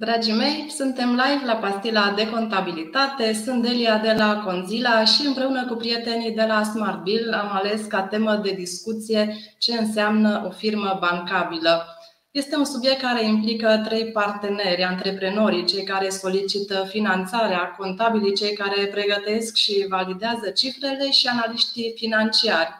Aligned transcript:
Dragii 0.00 0.32
mei, 0.32 0.66
suntem 0.76 1.08
live 1.08 1.44
la 1.44 1.54
pastila 1.54 2.12
de 2.16 2.30
contabilitate. 2.30 3.32
Sunt 3.32 3.62
Delia 3.62 3.98
de 3.98 4.12
la 4.12 4.42
Conzila 4.44 5.04
și 5.04 5.26
împreună 5.26 5.66
cu 5.66 5.74
prietenii 5.74 6.30
de 6.30 6.44
la 6.48 6.62
Smart 6.62 7.02
Bill 7.02 7.32
am 7.32 7.50
ales 7.52 7.84
ca 7.84 8.02
temă 8.02 8.36
de 8.36 8.50
discuție 8.50 9.36
ce 9.58 9.78
înseamnă 9.78 10.44
o 10.46 10.50
firmă 10.50 10.96
bancabilă. 11.00 11.86
Este 12.30 12.56
un 12.56 12.64
subiect 12.64 13.00
care 13.00 13.24
implică 13.24 13.82
trei 13.86 14.04
parteneri, 14.12 14.82
antreprenorii, 14.82 15.64
cei 15.64 15.84
care 15.84 16.08
solicită 16.08 16.86
finanțarea, 16.88 17.74
contabilii, 17.78 18.34
cei 18.34 18.52
care 18.52 18.86
pregătesc 18.86 19.56
și 19.56 19.86
validează 19.88 20.50
cifrele 20.50 21.10
și 21.10 21.26
analiștii 21.26 21.94
financiari. 21.96 22.79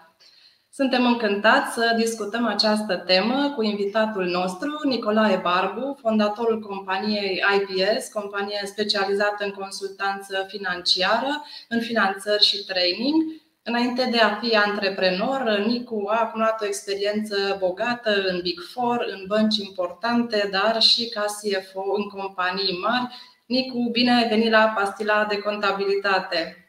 Suntem 0.81 1.07
încântați 1.07 1.73
să 1.73 1.95
discutăm 1.97 2.47
această 2.47 2.97
temă 2.97 3.53
cu 3.57 3.63
invitatul 3.63 4.25
nostru, 4.25 4.81
Nicolae 4.85 5.37
Barbu, 5.37 5.99
fondatorul 6.01 6.61
companiei 6.61 7.43
IPS, 7.57 8.09
companie 8.09 8.63
specializată 8.65 9.45
în 9.45 9.51
consultanță 9.51 10.47
financiară, 10.49 11.43
în 11.69 11.81
finanțări 11.81 12.45
și 12.45 12.65
training. 12.65 13.23
Înainte 13.63 14.09
de 14.11 14.19
a 14.19 14.35
fi 14.35 14.57
antreprenor, 14.57 15.63
Nicu 15.67 16.05
a 16.09 16.21
acumulat 16.21 16.63
o 16.63 16.67
experiență 16.67 17.57
bogată 17.59 18.11
în 18.29 18.41
Big 18.43 18.61
Four, 18.73 19.05
în 19.11 19.25
bănci 19.27 19.57
importante, 19.57 20.49
dar 20.51 20.83
și 20.83 21.09
ca 21.09 21.25
CFO 21.25 21.85
în 21.97 22.09
companii 22.09 22.79
mari. 22.83 23.15
Nicu, 23.47 23.89
bine 23.93 24.13
ai 24.15 24.29
venit 24.29 24.51
la 24.51 24.73
Pastila 24.77 25.25
de 25.25 25.39
Contabilitate! 25.39 26.60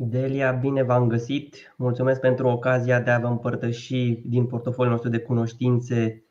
Delia, 0.00 0.52
bine 0.52 0.82
v-am 0.82 1.08
găsit. 1.08 1.74
Mulțumesc 1.76 2.20
pentru 2.20 2.46
ocazia 2.46 3.00
de 3.00 3.10
a 3.10 3.18
vă 3.18 3.26
împărtăși 3.26 4.20
din 4.24 4.46
portofoliul 4.46 4.92
nostru 4.92 5.10
de 5.10 5.18
cunoștințe 5.18 6.24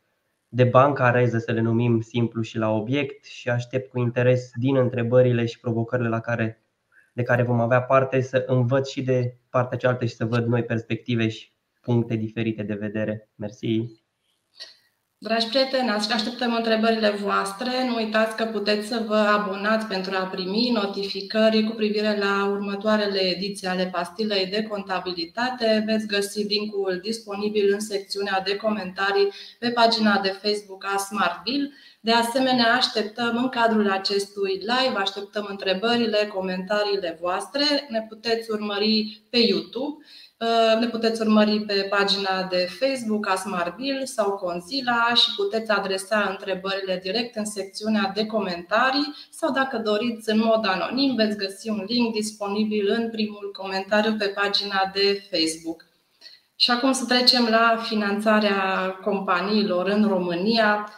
de 0.48 0.64
bancareză, 0.64 1.38
să 1.38 1.52
le 1.52 1.60
numim 1.60 2.00
simplu 2.00 2.42
și 2.42 2.56
la 2.56 2.70
obiect 2.70 3.24
și 3.24 3.48
aștept 3.48 3.90
cu 3.90 3.98
interes 3.98 4.50
din 4.54 4.76
întrebările 4.76 5.46
și 5.46 5.60
provocările 5.60 6.08
la 6.08 6.20
care, 6.20 6.64
de 7.12 7.22
care 7.22 7.42
vom 7.42 7.60
avea 7.60 7.82
parte 7.82 8.20
să 8.20 8.44
învăț 8.46 8.88
și 8.88 9.02
de 9.02 9.38
partea 9.48 9.78
cealaltă 9.78 10.04
și 10.04 10.14
să 10.14 10.24
văd 10.24 10.46
noi 10.46 10.64
perspective 10.64 11.28
și 11.28 11.52
puncte 11.80 12.16
diferite 12.16 12.62
de 12.62 12.74
vedere. 12.74 13.30
Mersi! 13.34 14.06
Dragi 15.20 15.46
prieteni, 15.46 15.88
așteptăm 15.88 16.54
întrebările 16.54 17.10
voastre. 17.10 17.70
Nu 17.86 17.94
uitați 17.94 18.36
că 18.36 18.44
puteți 18.44 18.86
să 18.86 19.02
vă 19.06 19.16
abonați 19.16 19.86
pentru 19.86 20.12
a 20.16 20.24
primi 20.24 20.70
notificări 20.72 21.64
cu 21.64 21.74
privire 21.74 22.18
la 22.18 22.48
următoarele 22.50 23.20
ediții 23.20 23.66
ale 23.66 23.86
pastilei 23.92 24.46
de 24.46 24.62
contabilitate. 24.62 25.82
Veți 25.86 26.06
găsi 26.06 26.42
linkul 26.42 27.00
disponibil 27.02 27.72
în 27.72 27.80
secțiunea 27.80 28.42
de 28.44 28.56
comentarii 28.56 29.28
pe 29.58 29.70
pagina 29.70 30.20
de 30.20 30.38
Facebook 30.42 30.84
a 30.84 30.96
SmartBill. 30.96 31.72
De 32.00 32.12
asemenea, 32.12 32.74
așteptăm 32.74 33.36
în 33.36 33.48
cadrul 33.48 33.90
acestui 33.90 34.52
live, 34.52 34.98
așteptăm 34.98 35.46
întrebările, 35.48 36.30
comentariile 36.34 37.18
voastre. 37.20 37.64
Ne 37.88 38.06
puteți 38.08 38.50
urmări 38.50 39.22
pe 39.30 39.38
YouTube 39.38 40.04
ne 40.80 40.86
puteți 40.86 41.20
urmări 41.20 41.60
pe 41.60 41.86
pagina 41.90 42.42
de 42.42 42.68
Facebook 42.80 43.28
a 43.28 43.34
Smartbill 43.34 44.06
sau 44.06 44.30
Conzila 44.30 45.14
și 45.14 45.34
puteți 45.36 45.70
adresa 45.70 46.26
întrebările 46.30 47.00
direct 47.02 47.36
în 47.36 47.44
secțiunea 47.44 48.10
de 48.14 48.26
comentarii 48.26 49.14
sau 49.30 49.52
dacă 49.52 49.78
doriți 49.78 50.30
în 50.30 50.38
mod 50.38 50.66
anonim 50.66 51.14
veți 51.14 51.36
găsi 51.36 51.68
un 51.68 51.84
link 51.88 52.12
disponibil 52.12 52.90
în 52.90 53.10
primul 53.10 53.50
comentariu 53.52 54.14
pe 54.18 54.26
pagina 54.26 54.90
de 54.92 55.28
Facebook. 55.30 55.84
Și 56.56 56.70
acum 56.70 56.92
să 56.92 57.04
trecem 57.04 57.46
la 57.50 57.76
finanțarea 57.82 58.90
companiilor 59.04 59.86
în 59.88 60.08
România. 60.08 60.92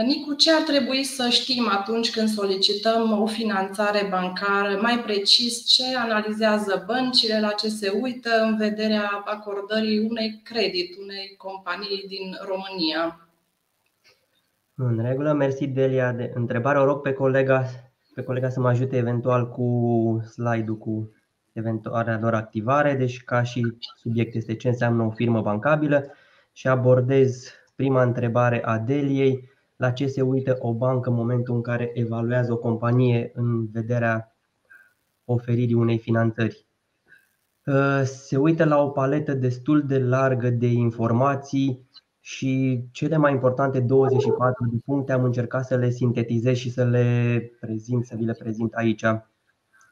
Nicu, 0.00 0.34
ce 0.34 0.52
ar 0.52 0.62
trebui 0.62 1.04
să 1.04 1.28
știm 1.28 1.68
atunci 1.70 2.10
când 2.10 2.28
solicităm 2.28 3.20
o 3.20 3.26
finanțare 3.26 4.06
bancară? 4.10 4.78
Mai 4.80 4.98
precis, 4.98 5.66
ce 5.66 5.96
analizează 5.96 6.84
băncile, 6.86 7.40
la 7.40 7.50
ce 7.50 7.68
se 7.68 7.88
uită 8.00 8.30
în 8.42 8.56
vederea 8.56 9.22
acordării 9.24 9.98
unei 9.98 10.40
credit, 10.44 10.96
unei 10.96 11.34
companii 11.36 12.04
din 12.08 12.36
România? 12.48 13.28
În 14.74 15.02
regulă, 15.02 15.32
mersi 15.32 15.66
Delia 15.66 16.12
de 16.12 16.32
întrebare. 16.34 16.78
O 16.78 16.84
rog 16.84 17.00
pe 17.00 17.12
colega, 17.12 17.64
pe 18.14 18.22
colega 18.22 18.48
să 18.48 18.60
mă 18.60 18.68
ajute 18.68 18.96
eventual 18.96 19.48
cu 19.48 19.68
slide-ul 20.30 20.78
cu 20.78 21.10
eventualea 21.52 22.18
lor 22.20 22.34
activare, 22.34 22.94
deci 22.94 23.22
ca 23.22 23.42
și 23.42 23.76
subiect 23.96 24.34
este 24.34 24.54
ce 24.54 24.68
înseamnă 24.68 25.02
o 25.02 25.10
firmă 25.10 25.40
bancabilă 25.40 26.12
și 26.52 26.68
abordez 26.68 27.50
prima 27.74 28.02
întrebare 28.02 28.64
a 28.64 28.78
Deliei 28.78 29.54
la 29.76 29.90
ce 29.90 30.06
se 30.06 30.22
uită 30.22 30.56
o 30.58 30.74
bancă 30.74 31.08
în 31.08 31.14
momentul 31.14 31.54
în 31.54 31.62
care 31.62 31.90
evaluează 31.94 32.52
o 32.52 32.56
companie 32.56 33.30
în 33.34 33.70
vederea 33.70 34.36
oferirii 35.24 35.74
unei 35.74 35.98
finanțări. 35.98 36.66
Uh, 37.66 38.02
se 38.04 38.36
uită 38.36 38.64
la 38.64 38.82
o 38.82 38.88
paletă 38.88 39.34
destul 39.34 39.82
de 39.86 39.98
largă 39.98 40.50
de 40.50 40.66
informații 40.66 41.88
și 42.20 42.82
cele 42.92 43.16
mai 43.16 43.32
importante 43.32 43.80
24 43.80 44.68
de 44.70 44.76
puncte 44.84 45.12
am 45.12 45.24
încercat 45.24 45.66
să 45.66 45.76
le 45.76 45.90
sintetizez 45.90 46.56
și 46.56 46.70
să 46.70 46.84
le 46.84 47.38
prezint, 47.60 48.04
să 48.04 48.14
vi 48.16 48.24
le 48.24 48.32
prezint 48.32 48.72
aici. 48.72 49.04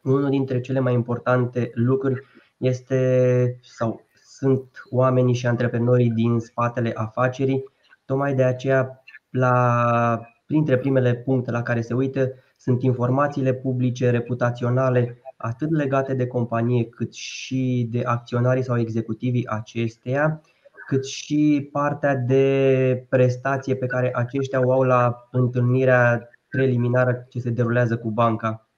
Unul 0.02 0.30
dintre 0.30 0.60
cele 0.60 0.78
mai 0.78 0.94
importante 0.94 1.70
lucruri 1.74 2.22
este 2.56 3.58
sau 3.62 4.06
sunt 4.24 4.82
oamenii 4.90 5.34
și 5.34 5.46
antreprenorii 5.46 6.10
din 6.10 6.38
spatele 6.38 6.92
afacerii. 6.94 7.64
Tocmai 8.04 8.34
de 8.34 8.42
aceea 8.44 9.03
la, 9.34 10.20
printre 10.46 10.78
primele 10.78 11.14
puncte 11.14 11.50
la 11.50 11.62
care 11.62 11.80
se 11.80 11.94
uită 11.94 12.32
sunt 12.56 12.82
informațiile 12.82 13.54
publice, 13.54 14.10
reputaționale, 14.10 15.22
atât 15.36 15.70
legate 15.70 16.14
de 16.14 16.26
companie, 16.26 16.84
cât 16.84 17.14
și 17.14 17.88
de 17.90 18.02
acționarii 18.04 18.62
sau 18.62 18.78
executivii 18.78 19.46
acesteia, 19.46 20.40
cât 20.86 21.04
și 21.06 21.68
partea 21.72 22.14
de 22.14 23.06
prestație 23.08 23.76
pe 23.76 23.86
care 23.86 24.10
aceștia 24.14 24.66
o 24.66 24.72
au 24.72 24.82
la 24.82 25.28
întâlnirea 25.30 26.28
preliminară 26.48 27.26
ce 27.28 27.40
se 27.40 27.50
derulează 27.50 27.96
cu 27.96 28.10
banca. 28.10 28.68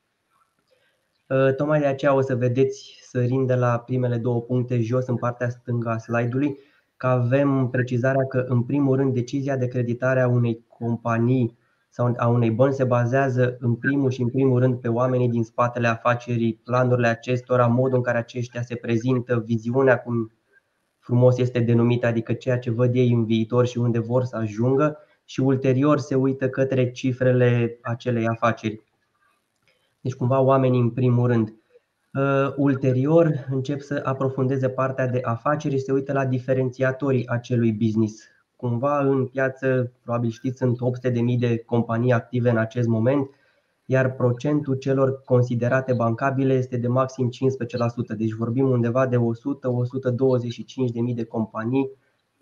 Ă, 1.31 1.53
tocmai 1.53 1.81
de 1.81 1.87
aceea 1.87 2.15
o 2.15 2.21
să 2.21 2.37
vedeți 2.37 2.99
sărind 3.03 3.47
de 3.47 3.55
la 3.55 3.79
primele 3.79 4.17
două 4.17 4.41
puncte 4.41 4.81
jos 4.81 5.07
în 5.07 5.17
partea 5.17 5.49
stângă 5.49 5.89
a 5.89 5.99
slide-ului, 5.99 6.59
că 6.97 7.07
avem 7.07 7.69
precizarea 7.71 8.27
că, 8.27 8.45
în 8.49 8.63
primul 8.63 8.97
rând, 8.97 9.15
decizia 9.15 9.57
de 9.57 9.67
creditare 9.67 10.21
a 10.21 10.29
unei 10.29 10.65
companii 10.69 11.59
sau 11.89 12.15
a 12.17 12.29
unei 12.29 12.51
bănci 12.51 12.75
se 12.75 12.85
bazează 12.85 13.57
în 13.61 13.75
primul 13.75 14.11
și 14.11 14.23
în 14.23 14.29
primul 14.29 14.61
rând 14.61 14.81
pe 14.81 14.89
oamenii 14.89 15.29
din 15.29 15.45
spatele 15.45 15.89
afacerii, 15.89 16.61
planurile 16.65 17.09
acestora, 17.09 17.67
modul 17.67 17.97
în 17.97 18.03
care 18.03 18.19
aceștia 18.19 18.63
se 18.63 18.75
prezintă, 18.75 19.43
viziunea 19.47 19.99
cum 19.99 20.33
frumos 20.99 21.39
este 21.39 21.61
denumită, 21.61 22.07
adică 22.07 22.33
ceea 22.33 22.59
ce 22.59 22.71
văd 22.71 22.95
ei 22.95 23.13
în 23.13 23.25
viitor 23.25 23.67
și 23.67 23.79
unde 23.79 23.99
vor 23.99 24.25
să 24.25 24.37
ajungă 24.37 24.99
și 25.25 25.41
ulterior 25.41 25.99
se 25.99 26.15
uită 26.15 26.49
către 26.49 26.91
cifrele 26.91 27.79
acelei 27.83 28.27
afaceri. 28.27 28.83
Deci 30.01 30.15
cumva 30.15 30.41
oamenii 30.41 30.81
în 30.81 30.91
primul 30.91 31.27
rând. 31.27 31.55
Uh, 32.17 32.53
ulterior 32.57 33.47
încep 33.51 33.81
să 33.81 34.01
aprofundeze 34.05 34.69
partea 34.69 35.07
de 35.07 35.21
afaceri 35.23 35.75
și 35.75 35.81
se 35.81 35.93
uită 35.93 36.13
la 36.13 36.27
diferențiatorii 36.27 37.29
acelui 37.29 37.73
business. 37.73 38.23
Cumva 38.57 38.99
în 38.99 39.27
piață, 39.27 39.93
probabil 40.03 40.31
știți, 40.31 40.57
sunt 40.57 40.79
800.000 41.11 41.39
de 41.39 41.59
companii 41.59 42.13
active 42.13 42.51
în 42.51 42.57
acest 42.57 42.89
moment, 42.89 43.31
iar 43.87 44.13
procentul 44.13 44.75
celor 44.75 45.23
considerate 45.25 45.93
bancabile 45.93 46.55
este 46.55 46.77
de 46.77 46.89
maxim 46.89 47.31
15%. 48.15 48.17
Deci 48.17 48.33
vorbim 48.33 48.71
undeva 48.71 49.07
de 49.07 49.17
100-125.000 49.17 49.23
de 51.15 51.25
companii 51.25 51.91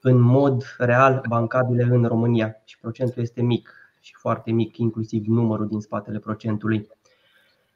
în 0.00 0.20
mod 0.20 0.64
real 0.78 1.22
bancabile 1.28 1.82
în 1.82 2.04
România 2.04 2.62
și 2.64 2.78
procentul 2.80 3.22
este 3.22 3.42
mic 3.42 3.70
și 4.00 4.14
foarte 4.16 4.50
mic, 4.52 4.76
inclusiv 4.76 5.26
numărul 5.26 5.66
din 5.66 5.80
spatele 5.80 6.18
procentului. 6.18 6.88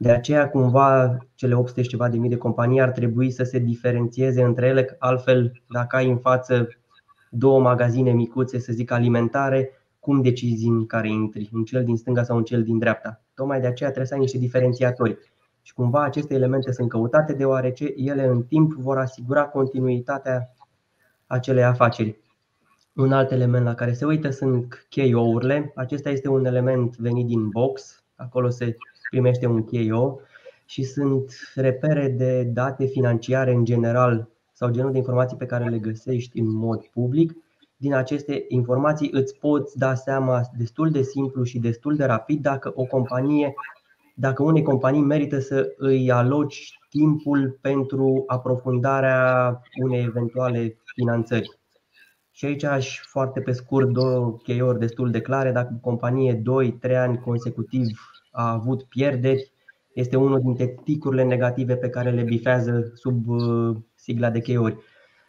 De 0.00 0.10
aceea, 0.10 0.50
cumva, 0.50 1.16
cele 1.34 1.54
800 1.54 1.82
și 1.82 1.88
ceva 1.88 2.08
de 2.08 2.18
mii 2.18 2.30
de 2.30 2.36
companii 2.36 2.80
ar 2.80 2.90
trebui 2.90 3.30
să 3.30 3.42
se 3.42 3.58
diferențieze 3.58 4.42
între 4.42 4.66
ele, 4.66 4.96
altfel, 4.98 5.62
dacă 5.68 5.96
ai 5.96 6.10
în 6.10 6.18
față 6.18 6.68
două 7.30 7.60
magazine 7.60 8.12
micuțe, 8.12 8.58
să 8.58 8.72
zic 8.72 8.90
alimentare, 8.90 9.70
cum 10.00 10.22
decizi 10.22 10.66
în 10.66 10.86
care 10.86 11.08
intri, 11.08 11.48
în 11.52 11.64
cel 11.64 11.84
din 11.84 11.96
stânga 11.96 12.22
sau 12.22 12.36
în 12.36 12.44
cel 12.44 12.62
din 12.62 12.78
dreapta. 12.78 13.20
Tocmai 13.34 13.60
de 13.60 13.66
aceea 13.66 13.88
trebuie 13.88 14.08
să 14.08 14.14
ai 14.14 14.20
niște 14.20 14.38
diferențiatori. 14.38 15.18
Și 15.62 15.74
cumva 15.74 16.02
aceste 16.02 16.34
elemente 16.34 16.72
sunt 16.72 16.88
căutate 16.88 17.32
deoarece 17.32 17.92
ele 17.96 18.24
în 18.24 18.42
timp 18.42 18.72
vor 18.72 18.98
asigura 18.98 19.44
continuitatea 19.44 20.54
acelei 21.26 21.64
afaceri. 21.64 22.20
Un 22.94 23.12
alt 23.12 23.30
element 23.30 23.64
la 23.64 23.74
care 23.74 23.92
se 23.92 24.04
uită 24.04 24.30
sunt 24.30 24.86
KO-urile. 24.90 25.72
Acesta 25.74 26.10
este 26.10 26.28
un 26.28 26.44
element 26.44 26.96
venit 26.96 27.26
din 27.26 27.48
box. 27.48 28.04
Acolo 28.16 28.48
se 28.48 28.76
primește 29.10 29.46
un 29.46 29.64
KO 29.64 30.20
și 30.64 30.82
sunt 30.82 31.32
repere 31.54 32.08
de 32.08 32.42
date 32.42 32.86
financiare 32.86 33.52
în 33.52 33.64
general 33.64 34.28
sau 34.52 34.70
genul 34.70 34.92
de 34.92 34.98
informații 34.98 35.36
pe 35.36 35.46
care 35.46 35.68
le 35.68 35.78
găsești 35.78 36.38
în 36.38 36.54
mod 36.54 36.84
public 36.86 37.32
din 37.80 37.94
aceste 37.94 38.44
informații 38.48 39.10
îți 39.12 39.36
poți 39.36 39.78
da 39.78 39.94
seama 39.94 40.40
destul 40.56 40.90
de 40.90 41.02
simplu 41.02 41.42
și 41.42 41.58
destul 41.58 41.96
de 41.96 42.04
rapid 42.04 42.42
dacă 42.42 42.72
o 42.74 42.84
companie, 42.84 43.54
dacă 44.14 44.42
unei 44.42 44.62
companii 44.62 45.00
merită 45.00 45.38
să 45.38 45.74
îi 45.76 46.10
aloci 46.10 46.78
timpul 46.90 47.58
pentru 47.60 48.24
aprofundarea 48.26 49.60
unei 49.82 50.02
eventuale 50.02 50.78
finanțări. 50.84 51.58
Și 52.30 52.44
aici 52.44 52.64
aș 52.64 53.00
foarte 53.00 53.40
pe 53.40 53.52
scurt 53.52 53.88
două 53.88 54.36
cheiori 54.42 54.78
destul 54.78 55.10
de 55.10 55.20
clare. 55.20 55.52
Dacă 55.52 55.72
o 55.76 55.80
companie 55.80 56.42
2-3 56.90 56.96
ani 56.96 57.18
consecutiv 57.18 58.00
a 58.30 58.52
avut 58.52 58.82
pierderi, 58.82 59.52
este 59.92 60.16
unul 60.16 60.40
dintre 60.40 60.66
ticurile 60.84 61.22
negative 61.22 61.76
pe 61.76 61.88
care 61.88 62.10
le 62.10 62.22
bifează 62.22 62.90
sub 62.94 63.28
uh, 63.28 63.76
sigla 63.94 64.30
de 64.30 64.40
cheiori. 64.40 64.76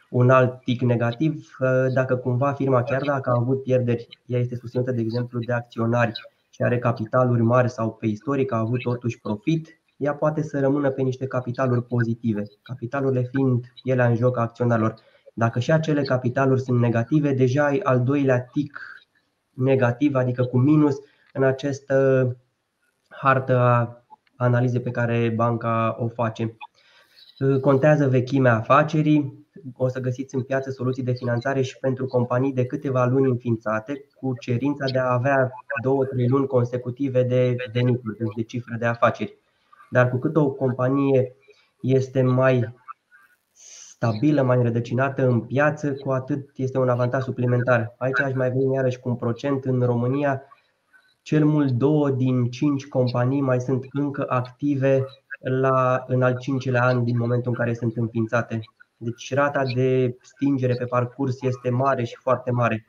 Un 0.10 0.30
alt 0.30 0.64
tic 0.64 0.82
negativ, 0.82 1.58
uh, 1.60 1.94
dacă 1.94 2.16
cumva 2.16 2.52
firma, 2.52 2.84
chiar 2.84 3.02
dacă 3.02 3.30
a 3.30 3.40
avut 3.40 3.64
pierderi, 3.64 4.08
ea 4.26 4.40
este 4.40 4.56
susținută, 4.56 4.92
de 4.92 5.02
exemplu, 5.02 5.40
de 5.40 5.54
acționari 5.54 6.12
și 6.50 6.62
are 6.62 6.80
capitaluri 6.80 7.42
mari 7.42 7.70
sau 7.70 7.94
pe 7.94 8.06
istoric 8.06 8.52
a 8.52 8.58
avut 8.58 8.82
totuși 8.82 9.20
profit, 9.20 9.80
ea 9.98 10.14
poate 10.14 10.42
să 10.42 10.60
rămână 10.60 10.90
pe 10.90 11.02
niște 11.02 11.28
capitaluri 11.28 11.84
pozitive, 11.84 12.44
capitalurile 12.62 13.30
fiind 13.32 13.66
ele 13.84 14.04
în 14.04 14.16
joc 14.16 14.38
a 14.38 14.42
acționarilor. 14.42 14.94
Dacă 15.34 15.60
și 15.60 15.72
acele 15.72 16.02
capitaluri 16.02 16.62
sunt 16.62 16.80
negative, 16.80 17.34
deja 17.34 17.66
ai 17.66 17.80
al 17.80 18.04
doilea 18.04 18.42
tic 18.42 18.80
negativ, 19.54 20.16
adică 20.16 20.44
cu 20.44 20.58
minus, 20.58 20.96
în 21.34 21.44
această 21.44 22.38
hartă 23.22 23.58
a 23.58 24.04
analizei 24.36 24.82
pe 24.82 24.92
care 24.92 25.34
banca 25.36 25.96
o 26.00 26.08
face. 26.08 26.58
Contează 27.62 28.08
vechimea 28.08 28.56
afacerii, 28.56 29.48
o 29.78 29.88
să 29.88 30.00
găsiți 30.00 30.36
în 30.36 30.42
piață 30.42 30.70
soluții 30.70 31.04
de 31.04 31.12
finanțare 31.12 31.62
și 31.62 31.78
pentru 31.80 32.06
companii 32.06 32.54
de 32.54 32.66
câteva 32.66 33.06
luni 33.06 33.30
înființate, 33.30 34.06
cu 34.16 34.34
cerința 34.40 34.86
de 34.92 35.00
a 35.00 35.14
avea 35.14 35.52
două, 35.82 36.06
trei 36.06 36.28
luni 36.28 36.48
consecutive 36.48 37.24
de 37.24 37.56
venituri, 37.74 38.18
deci 38.18 38.34
de 38.36 38.44
cifre 38.44 38.76
de 38.80 38.86
afaceri. 38.86 39.38
Dar 39.90 40.10
cu 40.10 40.18
cât 40.18 40.36
o 40.36 40.52
companie 40.52 41.36
este 41.82 42.22
mai 42.22 42.74
stabilă, 43.52 44.42
mai 44.42 44.58
înrădăcinată 44.58 45.28
în 45.28 45.40
piață, 45.40 45.94
cu 45.94 46.12
atât 46.12 46.50
este 46.56 46.78
un 46.78 46.90
avantaj 46.90 47.24
suplimentar. 47.24 47.96
Aici 47.98 48.20
aș 48.20 48.34
mai 48.34 48.50
veni 48.50 48.74
iarăși 48.74 49.00
cu 49.00 49.10
un 49.10 49.16
procent. 49.16 49.66
În 49.66 49.82
România, 49.82 50.44
cel 51.30 51.46
mult 51.46 51.72
două 51.72 52.10
din 52.10 52.50
cinci 52.50 52.88
companii 52.88 53.42
mai 53.42 53.60
sunt 53.60 53.86
încă 53.92 54.26
active 54.30 55.06
la, 55.40 56.04
în 56.08 56.22
al 56.22 56.38
cincilea 56.38 56.84
an 56.84 57.04
din 57.04 57.18
momentul 57.18 57.52
în 57.52 57.58
care 57.58 57.74
sunt 57.74 57.98
înființate. 57.98 58.60
Deci 58.98 59.34
rata 59.34 59.64
de 59.76 60.18
stingere 60.22 60.74
pe 60.74 60.86
parcurs 60.86 61.42
este 61.42 61.70
mare 61.70 62.04
și 62.04 62.16
foarte 62.20 62.52
mare. 62.52 62.86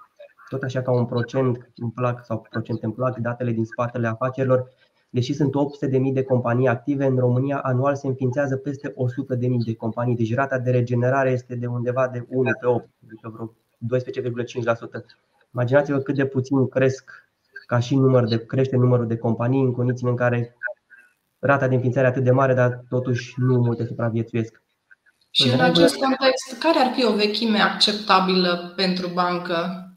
Tot 0.49 0.63
așa 0.63 0.83
ca 0.83 0.93
un 0.93 1.05
procent 1.05 1.71
îmi 1.77 1.93
plac, 1.95 2.25
sau 2.25 2.47
procent 2.51 2.83
îmi 2.83 2.93
plac 2.93 3.17
datele 3.17 3.51
din 3.51 3.65
spatele 3.65 4.07
afacerilor, 4.07 4.69
Deși 5.11 5.33
sunt 5.33 5.53
800.000 5.53 6.13
de 6.13 6.23
companii 6.23 6.69
active, 6.69 7.07
în 7.07 7.19
România 7.19 7.59
anual 7.59 7.95
se 7.95 8.07
înființează 8.07 8.57
peste 8.57 8.89
100.000 8.89 8.95
de 9.65 9.75
companii, 9.75 10.17
deci 10.17 10.35
rata 10.35 10.59
de 10.59 10.71
regenerare 10.71 11.31
este 11.31 11.55
de 11.55 11.67
undeva 11.67 12.09
de 12.09 12.27
1 12.29 12.51
pe 12.61 12.67
8, 12.67 12.89
adică 13.07 13.29
vreo 13.29 13.55
12,5%. 13.99 15.05
Imaginați-vă 15.53 15.99
cât 15.99 16.15
de 16.15 16.27
puțin 16.27 16.69
cresc 16.69 17.30
ca 17.71 17.79
și 17.79 17.97
număr 17.97 18.25
de, 18.25 18.45
crește 18.47 18.77
numărul 18.77 19.07
de 19.07 19.17
companii 19.17 19.63
în 19.63 19.73
condițiile 19.73 20.11
în 20.11 20.17
care 20.17 20.57
rata 21.39 21.69
de 21.69 21.75
înființare 21.75 22.07
e 22.07 22.11
atât 22.11 22.25
de 22.25 22.31
mare, 22.31 22.55
dar 22.55 22.85
totuși 22.89 23.35
nu 23.37 23.55
multe 23.55 23.85
supraviețuiesc. 23.85 24.63
Și 25.31 25.49
în 25.49 25.61
acest 25.61 25.97
context, 25.97 26.59
care 26.59 26.79
ar 26.79 26.93
fi 26.95 27.05
o 27.05 27.15
vechime 27.15 27.59
acceptabilă 27.59 28.73
pentru 28.77 29.09
bancă? 29.15 29.89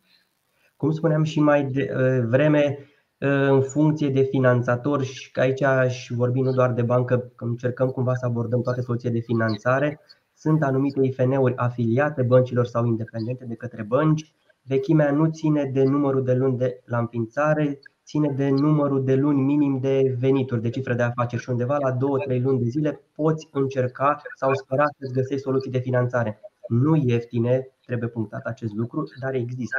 Cum 0.76 0.92
spuneam 0.92 1.24
și 1.24 1.40
mai 1.40 1.66
devreme, 1.66 2.88
în 3.18 3.62
funcție 3.62 4.10
de 4.10 4.22
finanțator 4.22 5.04
și 5.04 5.32
că 5.32 5.40
aici 5.40 5.62
aș 5.62 6.08
vorbi 6.10 6.42
nu 6.42 6.52
doar 6.52 6.72
de 6.72 6.82
bancă, 6.82 7.32
că 7.36 7.46
încercăm 7.46 7.90
cumva 7.90 8.16
să 8.16 8.26
abordăm 8.26 8.62
toate 8.62 8.82
soluțiile 8.82 9.14
de 9.14 9.20
finanțare. 9.20 10.00
Sunt 10.36 10.64
anumite 10.64 11.00
IFN-uri 11.04 11.56
afiliate 11.56 12.22
băncilor 12.22 12.66
sau 12.66 12.86
independente 12.86 13.46
de 13.46 13.56
către 13.56 13.84
bănci. 13.84 14.34
Vechimea 14.68 15.12
nu 15.12 15.30
ține 15.30 15.70
de 15.74 15.84
numărul 15.84 16.24
de 16.24 16.34
luni 16.34 16.58
de 16.58 16.82
la 16.86 16.98
înființare, 16.98 17.80
ține 18.06 18.34
de 18.38 18.50
numărul 18.50 19.04
de 19.04 19.16
luni 19.16 19.42
minim 19.42 19.80
de 19.80 20.16
venituri, 20.20 20.62
de 20.62 20.70
cifre 20.70 20.94
de 20.94 21.04
afaceri 21.04 21.42
și 21.42 21.50
undeva 21.50 21.78
la 21.78 21.92
2-3 22.38 22.42
luni 22.42 22.60
de 22.60 22.70
zile 22.70 23.02
poți 23.16 23.48
încerca 23.52 24.22
sau 24.36 24.54
spera 24.54 24.86
să-ți 25.00 25.14
găsești 25.14 25.44
soluții 25.44 25.72
de 25.72 25.80
finanțare. 25.80 26.40
Nu 26.68 26.96
ieftine, 26.96 27.68
trebuie 27.86 28.10
punctat 28.10 28.46
acest 28.46 28.74
lucru, 28.74 29.04
dar 29.22 29.34
există. 29.34 29.78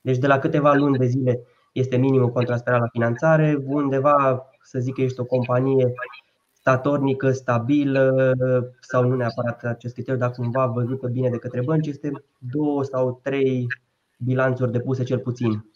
Deci 0.00 0.18
de 0.18 0.26
la 0.26 0.38
câteva 0.38 0.74
luni 0.74 0.98
de 0.98 1.06
zile 1.06 1.40
este 1.72 1.96
minimul 1.96 2.30
contrasperat 2.30 2.80
la 2.80 2.88
finanțare, 2.92 3.62
undeva 3.66 4.46
să 4.62 4.78
zic 4.78 4.94
că 4.94 5.00
ești 5.00 5.20
o 5.20 5.24
companie 5.24 5.92
statornică, 6.52 7.30
stabilă 7.30 8.32
sau 8.80 9.04
nu 9.04 9.16
neapărat 9.16 9.64
acest 9.64 9.94
criteriu, 9.94 10.20
dar 10.20 10.30
cumva 10.30 10.66
văzută 10.66 11.08
bine 11.08 11.28
de 11.28 11.38
către 11.38 11.62
bănci, 11.62 11.86
este 11.86 12.10
două 12.38 12.84
sau 12.84 13.20
trei 13.22 13.66
bilanțuri 14.24 14.72
depuse 14.72 15.02
cel 15.02 15.18
puțin. 15.18 15.70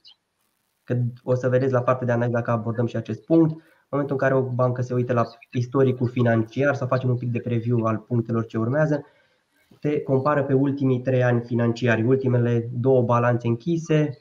Că 0.84 0.96
o 1.22 1.34
să 1.34 1.48
vedeți 1.48 1.72
la 1.72 1.82
partea 1.82 2.06
de 2.06 2.12
analiză 2.12 2.36
dacă 2.36 2.50
abordăm 2.50 2.86
și 2.86 2.96
acest 2.96 3.24
punct. 3.24 3.50
În 3.50 3.98
momentul 3.98 4.16
în 4.20 4.28
care 4.28 4.34
o 4.34 4.50
bancă 4.50 4.82
se 4.82 4.94
uită 4.94 5.12
la 5.12 5.24
istoricul 5.52 6.08
financiar 6.08 6.74
sau 6.74 6.86
facem 6.86 7.08
un 7.08 7.16
pic 7.16 7.30
de 7.30 7.40
preview 7.40 7.84
al 7.84 7.98
punctelor 7.98 8.46
ce 8.46 8.58
urmează, 8.58 9.04
te 9.80 10.00
compară 10.00 10.44
pe 10.44 10.52
ultimii 10.52 11.00
trei 11.00 11.22
ani 11.22 11.40
financiari, 11.40 12.04
ultimele 12.04 12.68
două 12.72 13.02
balanțe 13.02 13.46
închise, 13.46 14.16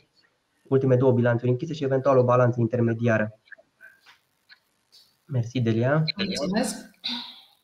ultime 0.63 0.95
două 0.95 1.12
bilanțuri 1.12 1.51
închise 1.51 1.74
și 1.74 1.83
eventual 1.83 2.18
o 2.18 2.24
balanță 2.24 2.60
intermediară. 2.60 3.39
Mersi, 5.25 5.62
Delia. 5.62 6.04
Mulțumesc. 6.18 6.75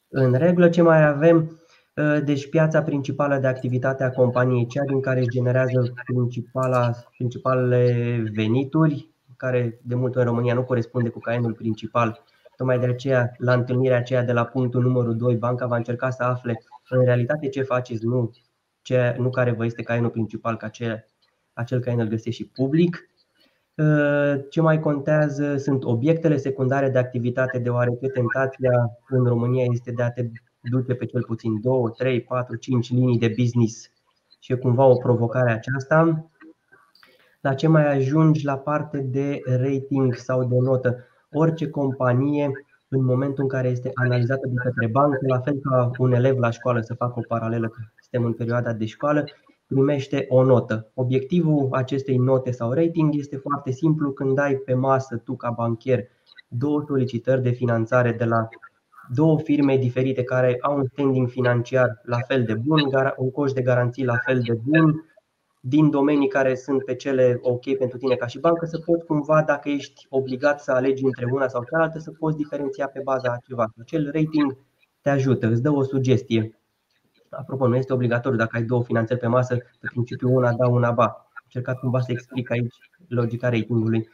În 0.08 0.34
regulă, 0.34 0.70
ce 0.70 0.82
mai 0.82 1.04
avem? 1.04 1.61
Ă, 1.98 2.20
deci 2.20 2.50
piața 2.50 2.82
principală 2.84 3.38
de 3.38 3.48
activitate 3.48 4.04
a 4.04 4.12
companiei, 4.12 4.66
cea 4.66 4.84
din 4.84 5.02
care 5.02 5.20
își 5.20 5.30
generează 5.30 5.94
principala, 6.06 6.92
principalele 7.18 8.24
venituri, 8.34 9.10
care 9.38 9.80
de 9.84 9.96
mult 9.96 10.16
în 10.16 10.24
România 10.24 10.54
nu 10.54 10.64
corespunde 10.64 11.10
cu 11.10 11.20
caenul 11.20 11.54
principal. 11.54 12.24
Tocmai 12.56 12.80
de 12.80 12.86
aceea, 12.86 13.32
la 13.38 13.54
întâlnirea 13.54 13.98
aceea 13.98 14.24
de 14.24 14.32
la 14.32 14.46
punctul 14.46 14.82
numărul 14.82 15.16
2, 15.16 15.36
banca 15.36 15.66
va 15.66 15.76
încerca 15.76 16.10
să 16.10 16.24
afle 16.24 16.64
în 16.90 17.04
realitate 17.04 17.50
ce 17.50 17.62
faceți, 17.62 18.06
nu, 18.06 18.32
ce, 18.82 19.16
nu 19.18 19.30
care 19.30 19.52
vă 19.52 19.66
este 19.66 19.84
caenul 19.84 20.10
principal, 20.10 20.58
ca 20.58 20.68
ce 20.68 21.06
acel 21.54 21.80
care 21.80 22.02
îl 22.02 22.08
găsești 22.08 22.42
și 22.42 22.48
public. 22.48 23.10
Uh, 23.76 24.34
ce 24.50 24.62
mai 24.62 24.80
contează 24.80 25.58
sunt 25.58 25.84
obiectele 25.84 26.38
secundare 26.38 26.90
de 26.90 26.98
activitate, 26.98 27.60
deoarece 27.60 28.08
tentația 28.08 28.72
în 29.10 29.24
România 29.24 29.66
este 29.72 29.92
de 29.92 30.04
a 30.04 30.12
te 30.12 30.30
duce 30.70 30.94
pe 30.94 31.06
cel 31.06 31.24
puțin 31.24 31.62
2, 31.62 31.92
3, 31.98 32.22
4, 32.22 32.56
5 32.56 32.92
linii 32.92 33.20
de 33.20 33.34
business 33.38 33.92
și 34.40 34.52
e 34.52 34.56
cumva 34.56 34.86
o 34.86 34.96
provocare 34.96 35.52
aceasta. 35.52 36.30
La 37.42 37.54
ce 37.54 37.68
mai 37.68 37.96
ajungi 37.96 38.46
la 38.46 38.58
parte 38.58 38.98
de 38.98 39.42
rating 39.46 40.16
sau 40.16 40.44
de 40.44 40.58
notă? 40.60 40.98
Orice 41.32 41.70
companie, 41.70 42.52
în 42.88 43.04
momentul 43.04 43.44
în 43.44 43.50
care 43.50 43.68
este 43.68 43.92
analizată 43.94 44.48
de 44.48 44.54
către 44.64 44.88
bancă, 44.88 45.20
la 45.28 45.40
fel 45.40 45.60
ca 45.60 45.92
un 45.98 46.12
elev 46.12 46.38
la 46.38 46.50
școală 46.50 46.82
să 46.82 46.94
facă 46.94 47.14
o 47.16 47.24
paralelă, 47.28 47.68
că 47.68 47.82
suntem 48.02 48.28
în 48.28 48.34
perioada 48.34 48.74
de 48.74 48.86
școală, 48.86 49.26
primește 49.68 50.26
o 50.30 50.44
notă. 50.44 50.92
Obiectivul 50.94 51.68
acestei 51.72 52.18
note 52.18 52.52
sau 52.52 52.72
rating 52.72 53.16
este 53.16 53.38
foarte 53.38 53.72
simplu 53.72 54.12
când 54.12 54.36
dai 54.36 54.56
pe 54.56 54.74
masă 54.74 55.18
tu 55.18 55.36
ca 55.36 55.50
bancher 55.50 56.08
două 56.48 56.84
solicitări 56.88 57.42
de 57.42 57.50
finanțare 57.50 58.12
de 58.12 58.26
la 58.26 58.48
două 59.14 59.40
firme 59.40 59.78
diferite 59.78 60.24
care 60.24 60.58
au 60.62 60.78
un 60.78 60.86
standing 60.92 61.30
financiar 61.30 62.02
la 62.04 62.18
fel 62.28 62.44
de 62.44 62.54
bun, 62.54 62.82
un 63.18 63.32
coș 63.32 63.52
de 63.52 63.62
garanții 63.62 64.06
la 64.06 64.18
fel 64.26 64.40
de 64.40 64.54
bun, 64.54 65.06
din 65.64 65.90
domenii 65.90 66.28
care 66.28 66.56
sunt 66.56 66.84
pe 66.84 66.96
cele 66.96 67.40
ok 67.42 67.78
pentru 67.78 67.98
tine 67.98 68.16
ca 68.16 68.28
și 68.28 68.40
bancă, 68.40 68.66
să 68.66 68.78
poți 68.78 69.06
cumva, 69.06 69.44
dacă 69.44 69.70
ești 69.70 70.06
obligat 70.10 70.62
să 70.62 70.72
alegi 70.72 71.06
între 71.06 71.26
una 71.32 71.48
sau 71.48 71.64
cealaltă, 71.70 72.00
să 72.00 72.12
poți 72.12 72.38
diferenția 72.38 72.88
pe 72.88 73.02
baza 73.04 73.32
a 73.32 73.38
ceva. 73.48 73.74
Acel 73.80 74.12
rating 74.14 74.58
te 75.02 75.10
ajută, 75.10 75.48
îți 75.48 75.62
dă 75.62 75.72
o 75.72 75.84
sugestie. 75.84 76.60
Apropo, 77.30 77.68
nu 77.68 77.76
este 77.76 77.94
obligatoriu 77.94 78.38
dacă 78.38 78.58
ai 78.58 78.64
două 78.64 78.84
finanțări 78.84 79.20
pe 79.20 79.28
masă, 79.28 79.56
pe 79.56 79.88
principiu 79.92 80.34
una 80.34 80.54
da, 80.54 80.68
una 80.68 80.92
ba. 80.92 81.06
Am 81.06 81.44
încercat 81.44 81.80
cumva 81.80 82.00
să 82.00 82.12
explic 82.12 82.52
aici 82.52 82.76
logica 83.08 83.50
ratingului. 83.50 84.10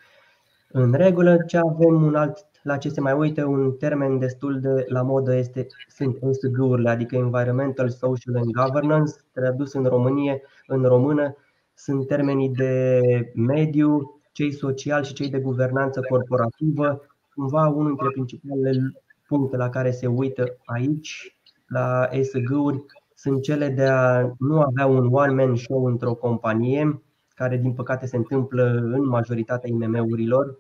În 0.72 0.94
regulă, 0.94 1.38
ce 1.48 1.58
avem 1.58 2.04
un 2.04 2.16
alt, 2.16 2.46
la 2.67 2.77
ce 2.77 2.89
se 2.89 3.01
mai 3.01 3.13
uită, 3.13 3.45
un 3.45 3.71
termen 3.71 4.19
destul 4.19 4.59
de 4.59 4.86
la 4.88 5.01
modă 5.01 5.36
este, 5.36 5.67
sunt 5.88 6.17
ESG-urile, 6.21 6.89
adică 6.89 7.15
Environmental, 7.15 7.89
Social 7.89 8.36
and 8.36 8.51
Governance, 8.51 9.13
tradus 9.31 9.74
în 9.74 9.83
Românie, 9.83 10.41
în 10.67 10.83
română, 10.83 11.36
sunt 11.74 12.07
termenii 12.07 12.50
de 12.50 13.01
mediu, 13.36 14.19
cei 14.31 14.51
social 14.51 15.03
și 15.03 15.13
cei 15.13 15.29
de 15.29 15.39
guvernanță 15.39 16.01
corporativă, 16.09 17.01
cumva 17.36 17.67
unul 17.67 17.88
dintre 17.88 18.09
principalele 18.09 19.01
puncte 19.27 19.57
la 19.57 19.69
care 19.69 19.91
se 19.91 20.07
uită 20.07 20.57
aici, 20.65 21.38
la 21.67 22.07
ESG-uri, 22.12 22.86
sunt 23.13 23.41
cele 23.41 23.69
de 23.69 23.83
a 23.83 24.31
nu 24.39 24.62
avea 24.62 24.86
un 24.86 25.09
one-man 25.12 25.55
show 25.55 25.86
într-o 25.86 26.13
companie, 26.13 27.01
care 27.36 27.57
din 27.57 27.74
păcate 27.74 28.05
se 28.05 28.15
întâmplă 28.15 28.63
în 28.63 29.07
majoritatea 29.07 29.69
IMM-urilor. 29.69 30.57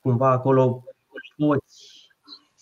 Cumva 0.00 0.30
acolo 0.30 0.84
poți 0.84 0.93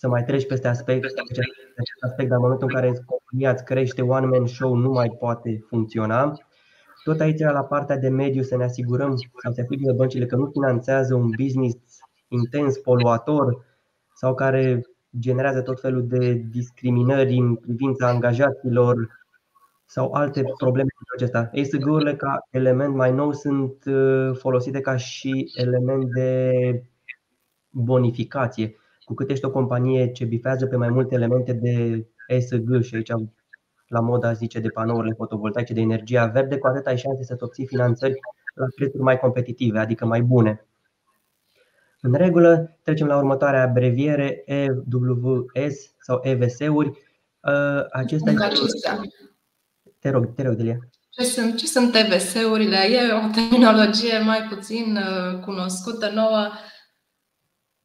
să 0.03 0.09
mai 0.09 0.23
treci 0.23 0.47
peste 0.47 0.67
aspect, 0.67 1.03
acest 1.03 2.03
aspect, 2.05 2.29
dar 2.29 2.37
în 2.37 2.43
momentul 2.43 2.67
în 2.67 2.73
care 2.73 3.03
compania 3.05 3.51
îți 3.51 3.63
crește, 3.63 4.01
one 4.01 4.25
man 4.25 4.45
show 4.45 4.75
nu 4.75 4.89
mai 4.89 5.09
poate 5.19 5.63
funcționa. 5.67 6.33
Tot 7.03 7.19
aici, 7.19 7.39
la 7.39 7.63
partea 7.63 7.97
de 7.97 8.09
mediu, 8.09 8.41
să 8.41 8.57
ne 8.57 8.63
asigurăm, 8.63 9.15
să 9.15 9.51
se 9.53 9.61
asigure 9.61 9.93
băncile 9.93 10.25
că 10.25 10.35
nu 10.35 10.49
finanțează 10.51 11.15
un 11.15 11.29
business 11.37 11.77
intens, 12.27 12.77
poluator 12.77 13.65
sau 14.15 14.33
care 14.33 14.81
generează 15.19 15.61
tot 15.61 15.81
felul 15.81 16.07
de 16.07 16.33
discriminări 16.33 17.35
în 17.35 17.55
privința 17.55 18.07
angajaților 18.07 18.95
sau 19.85 20.11
alte 20.11 20.43
probleme 20.57 20.89
de 20.99 21.23
acesta. 21.23 21.49
ESG-urile 21.51 22.15
ca 22.15 22.47
element 22.49 22.95
mai 22.95 23.11
nou 23.11 23.33
sunt 23.33 23.85
uh, 23.85 24.35
folosite 24.37 24.81
ca 24.81 24.95
și 24.95 25.51
element 25.55 26.05
de 26.13 26.51
bonificație. 27.69 28.77
Cu 29.13 29.19
cât 29.19 29.31
ești 29.31 29.45
o 29.45 29.51
companie 29.51 30.11
ce 30.11 30.25
bifează 30.25 30.65
pe 30.65 30.75
mai 30.75 30.89
multe 30.89 31.15
elemente 31.15 31.53
de 31.53 32.05
ESG 32.27 32.81
și 32.81 32.95
aici 32.95 33.11
la 33.87 33.99
moda 33.99 34.33
zice 34.33 34.59
de 34.59 34.67
panourile 34.67 35.13
fotovoltaice, 35.13 35.73
de 35.73 35.81
energia 35.81 36.25
verde, 36.25 36.57
cu 36.57 36.67
atât 36.67 36.85
ai 36.85 36.97
șanse 36.97 37.23
să 37.23 37.37
obții 37.39 37.67
finanțări 37.67 38.19
la 38.53 38.65
prețuri 38.75 39.03
mai 39.03 39.19
competitive, 39.19 39.79
adică 39.79 40.05
mai 40.05 40.21
bune. 40.21 40.65
În 42.01 42.13
regulă, 42.13 42.77
trecem 42.83 43.07
la 43.07 43.17
următoarea 43.17 43.63
abreviere, 43.63 44.43
EWS 44.45 45.95
sau 45.99 46.19
EVS-uri. 46.21 46.89
Uh, 46.89 47.85
acesta 47.91 48.31
este... 48.31 48.47
Te 49.99 50.09
rog, 50.09 50.33
te 50.35 50.43
rog, 50.43 50.53
Delia. 50.53 50.77
Ce 51.09 51.23
sunt, 51.23 51.55
ce 51.55 51.65
sunt 51.65 51.95
EVS-urile? 51.95 52.77
E 52.77 53.13
o 53.13 53.29
terminologie 53.33 54.19
mai 54.19 54.47
puțin 54.49 54.97
uh, 54.97 55.39
cunoscută, 55.39 56.09
nouă. 56.13 56.49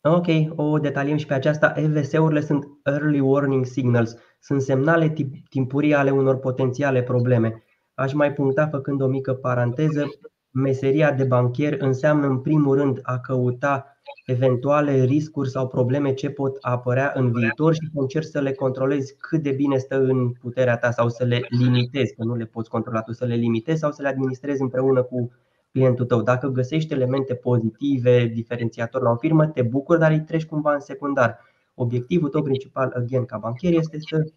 Ok, 0.02 0.26
o 0.56 0.78
detaliem 0.78 1.16
și 1.16 1.26
pe 1.26 1.34
aceasta. 1.34 1.72
EVS-urile 1.76 2.40
sunt 2.40 2.68
Early 2.84 3.20
Warning 3.20 3.64
Signals. 3.66 4.16
Sunt 4.40 4.62
semnale 4.62 5.14
timpurii 5.48 5.94
ale 5.94 6.10
unor 6.10 6.38
potențiale 6.38 7.02
probleme. 7.02 7.62
Aș 7.94 8.12
mai 8.12 8.32
puncta 8.32 8.66
făcând 8.66 9.00
o 9.00 9.06
mică 9.06 9.34
paranteză. 9.34 10.06
Meseria 10.50 11.12
de 11.12 11.24
banchier 11.24 11.80
înseamnă 11.80 12.26
în 12.26 12.38
primul 12.40 12.76
rând 12.76 12.98
a 13.02 13.18
căuta 13.18 14.00
eventuale 14.26 15.04
riscuri 15.04 15.50
sau 15.50 15.68
probleme 15.68 16.14
ce 16.14 16.30
pot 16.30 16.56
apărea 16.60 17.12
în 17.14 17.32
viitor 17.32 17.74
și 17.74 17.80
să 17.92 18.00
încerci 18.00 18.26
să 18.26 18.40
le 18.40 18.52
controlezi 18.52 19.16
cât 19.16 19.42
de 19.42 19.50
bine 19.50 19.76
stă 19.78 20.00
în 20.00 20.32
puterea 20.32 20.76
ta 20.76 20.90
sau 20.90 21.08
să 21.08 21.24
le 21.24 21.40
limitezi, 21.48 22.14
că 22.14 22.24
nu 22.24 22.34
le 22.34 22.44
poți 22.44 22.70
controla 22.70 23.02
tu, 23.02 23.12
să 23.12 23.24
le 23.24 23.34
limitezi 23.34 23.80
sau 23.80 23.92
să 23.92 24.02
le 24.02 24.08
administrezi 24.08 24.62
împreună 24.62 25.02
cu 25.02 25.30
clientul 25.72 26.06
tău. 26.06 26.22
Dacă 26.22 26.48
găsești 26.48 26.92
elemente 26.92 27.34
pozitive, 27.34 28.26
diferențiator 28.26 29.02
la 29.02 29.10
o 29.10 29.16
firmă, 29.16 29.46
te 29.46 29.62
bucuri, 29.62 29.98
dar 29.98 30.10
îi 30.10 30.20
treci 30.20 30.46
cumva 30.46 30.72
în 30.72 30.80
secundar. 30.80 31.38
Obiectivul 31.74 32.28
tău 32.28 32.42
principal, 32.42 32.92
again, 32.96 33.24
ca 33.24 33.38
banchier, 33.38 33.72
este 33.72 33.96
să 34.00 34.32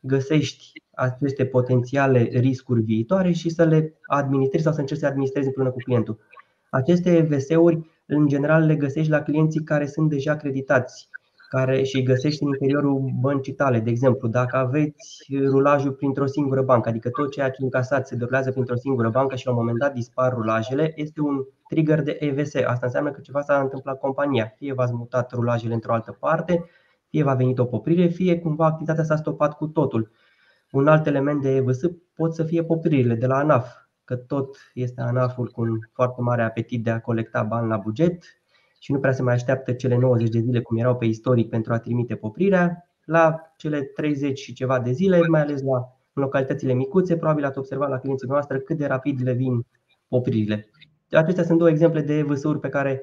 găsești 0.00 0.72
aceste 0.94 1.46
potențiale 1.46 2.20
riscuri 2.20 2.82
viitoare 2.82 3.32
și 3.32 3.48
să 3.50 3.64
le 3.64 3.98
administrezi 4.06 4.64
sau 4.64 4.72
să 4.72 4.80
încerci 4.80 5.00
să 5.00 5.04
le 5.04 5.10
administrezi 5.10 5.46
împreună 5.46 5.70
cu 5.70 5.78
clientul. 5.78 6.18
Aceste 6.70 7.20
VS-uri 7.20 7.80
în 8.06 8.26
general 8.26 8.66
le 8.66 8.76
găsești 8.76 9.10
la 9.10 9.22
clienții 9.22 9.62
care 9.62 9.86
sunt 9.86 10.08
deja 10.08 10.32
acreditați 10.32 11.08
care 11.54 11.82
și 11.82 11.96
îi 11.96 12.02
găsești 12.02 12.42
în 12.42 12.48
interiorul 12.48 13.12
băncii 13.20 13.52
tale. 13.52 13.80
De 13.80 13.90
exemplu, 13.90 14.28
dacă 14.28 14.56
aveți 14.56 15.26
rulajul 15.46 15.92
printr-o 15.92 16.26
singură 16.26 16.62
bancă, 16.62 16.88
adică 16.88 17.10
tot 17.10 17.30
ceea 17.30 17.50
ce 17.50 17.62
încasați 17.62 18.08
se 18.08 18.16
derulează 18.16 18.50
printr-o 18.50 18.76
singură 18.76 19.08
bancă 19.08 19.36
și 19.36 19.46
la 19.46 19.52
un 19.52 19.58
moment 19.58 19.78
dat 19.78 19.94
dispar 19.94 20.32
rulajele, 20.32 20.92
este 20.94 21.20
un 21.20 21.44
trigger 21.68 22.02
de 22.02 22.16
EVS. 22.20 22.54
Asta 22.54 22.86
înseamnă 22.86 23.10
că 23.10 23.20
ceva 23.20 23.40
s-a 23.40 23.60
întâmplat 23.60 23.98
compania. 23.98 24.52
Fie 24.56 24.72
v-ați 24.72 24.92
mutat 24.92 25.32
rulajele 25.32 25.74
într-o 25.74 25.92
altă 25.92 26.16
parte, 26.20 26.64
fie 27.08 27.22
v-a 27.22 27.34
venit 27.34 27.58
o 27.58 27.64
poprire, 27.64 28.06
fie 28.06 28.38
cumva 28.38 28.66
activitatea 28.66 29.04
s-a 29.04 29.16
stopat 29.16 29.56
cu 29.56 29.66
totul. 29.66 30.10
Un 30.70 30.86
alt 30.86 31.06
element 31.06 31.42
de 31.42 31.54
EVS 31.54 31.80
pot 32.14 32.34
să 32.34 32.44
fie 32.44 32.64
popririle 32.64 33.14
de 33.14 33.26
la 33.26 33.36
ANAF 33.36 33.82
că 34.04 34.16
tot 34.16 34.56
este 34.74 35.00
ANAF-ul 35.00 35.48
cu 35.48 35.60
un 35.60 35.78
foarte 35.92 36.20
mare 36.20 36.42
apetit 36.42 36.84
de 36.84 36.90
a 36.90 37.00
colecta 37.00 37.42
bani 37.42 37.68
la 37.68 37.76
buget 37.76 38.24
și 38.84 38.92
nu 38.92 38.98
prea 38.98 39.12
se 39.12 39.22
mai 39.22 39.34
așteaptă 39.34 39.72
cele 39.72 39.96
90 39.96 40.28
de 40.28 40.38
zile 40.38 40.60
cum 40.60 40.76
erau 40.76 40.96
pe 40.96 41.04
istoric 41.04 41.48
pentru 41.48 41.72
a 41.72 41.78
trimite 41.78 42.14
poprirea. 42.14 42.88
La 43.04 43.40
cele 43.56 43.82
30 43.82 44.38
și 44.38 44.52
ceva 44.52 44.80
de 44.80 44.92
zile, 44.92 45.20
mai 45.28 45.40
ales 45.40 45.62
la 45.62 45.76
în 46.12 46.22
localitățile 46.22 46.72
micuțe, 46.72 47.16
probabil 47.16 47.44
ați 47.44 47.58
observat 47.58 47.88
la 47.88 47.98
clienții 47.98 48.28
noastre 48.28 48.58
cât 48.58 48.76
de 48.76 48.86
rapid 48.86 49.22
le 49.22 49.32
vin 49.32 49.66
popririle. 50.08 50.70
Acestea 51.10 51.44
sunt 51.44 51.58
două 51.58 51.70
exemple 51.70 52.00
de 52.00 52.22
vs 52.22 52.42
pe 52.60 52.68
care 52.68 53.02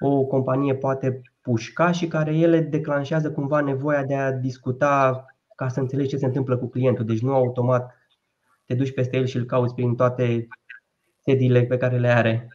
o 0.00 0.24
companie 0.24 0.74
poate 0.74 1.20
pușca 1.40 1.90
și 1.90 2.08
care 2.08 2.36
ele 2.36 2.60
declanșează 2.60 3.32
cumva 3.32 3.60
nevoia 3.60 4.04
de 4.04 4.14
a 4.14 4.32
discuta 4.32 5.24
ca 5.56 5.68
să 5.68 5.80
înțelegi 5.80 6.08
ce 6.08 6.16
se 6.16 6.26
întâmplă 6.26 6.56
cu 6.56 6.68
clientul. 6.68 7.04
Deci 7.04 7.22
nu 7.22 7.34
automat 7.34 7.94
te 8.66 8.74
duci 8.74 8.94
peste 8.94 9.16
el 9.16 9.26
și 9.26 9.36
îl 9.36 9.44
cauți 9.44 9.74
prin 9.74 9.94
toate 9.94 10.48
sediile 11.20 11.62
pe 11.62 11.76
care 11.76 11.98
le 11.98 12.08
are. 12.08 12.48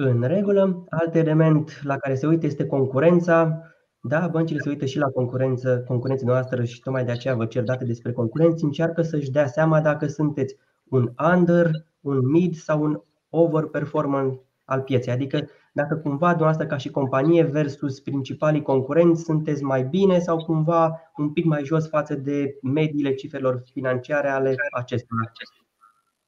În 0.00 0.22
regulă, 0.22 0.84
alt 0.90 1.14
element 1.14 1.80
la 1.82 1.96
care 1.96 2.14
se 2.14 2.26
uită 2.26 2.46
este 2.46 2.66
concurența. 2.66 3.62
Da, 4.00 4.28
băncile 4.28 4.60
se 4.60 4.68
uită 4.68 4.84
și 4.84 4.98
la 4.98 5.08
concurență, 5.08 5.84
concurența 5.86 6.26
noastră 6.26 6.64
și 6.64 6.80
tocmai 6.80 7.04
de 7.04 7.10
aceea 7.10 7.34
vă 7.34 7.46
cer 7.46 7.62
date 7.62 7.84
despre 7.84 8.12
concurenți. 8.12 8.64
Încearcă 8.64 9.02
să-și 9.02 9.30
dea 9.30 9.46
seama 9.46 9.80
dacă 9.80 10.06
sunteți 10.06 10.56
un 10.88 11.12
under, 11.34 11.70
un 12.00 12.30
mid 12.30 12.54
sau 12.54 12.82
un 12.82 13.00
over 13.30 13.64
performance 13.64 14.40
al 14.64 14.80
pieței. 14.80 15.12
Adică 15.12 15.46
dacă 15.72 15.96
cumva 15.96 16.28
dumneavoastră 16.28 16.66
ca 16.66 16.76
și 16.76 16.90
companie 16.90 17.42
versus 17.42 18.00
principalii 18.00 18.62
concurenți 18.62 19.22
sunteți 19.22 19.62
mai 19.62 19.84
bine 19.84 20.18
sau 20.18 20.36
cumva 20.44 21.00
un 21.16 21.32
pic 21.32 21.44
mai 21.44 21.64
jos 21.64 21.88
față 21.88 22.14
de 22.14 22.58
mediile 22.62 23.14
cifrelor 23.14 23.62
financiare 23.72 24.28
ale 24.28 24.54
acestora. 24.70 25.32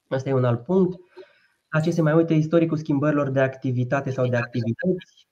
Asta 0.08 0.28
e 0.28 0.34
un 0.34 0.44
alt 0.44 0.64
punct. 0.64 0.98
La 1.70 1.80
ce 1.80 1.90
se 1.90 2.02
mai 2.02 2.12
uită 2.12 2.32
istoricul 2.32 2.76
schimbărilor 2.76 3.30
de 3.30 3.40
activitate 3.40 4.10
sau 4.10 4.26
de 4.26 4.36
activități. 4.36 5.28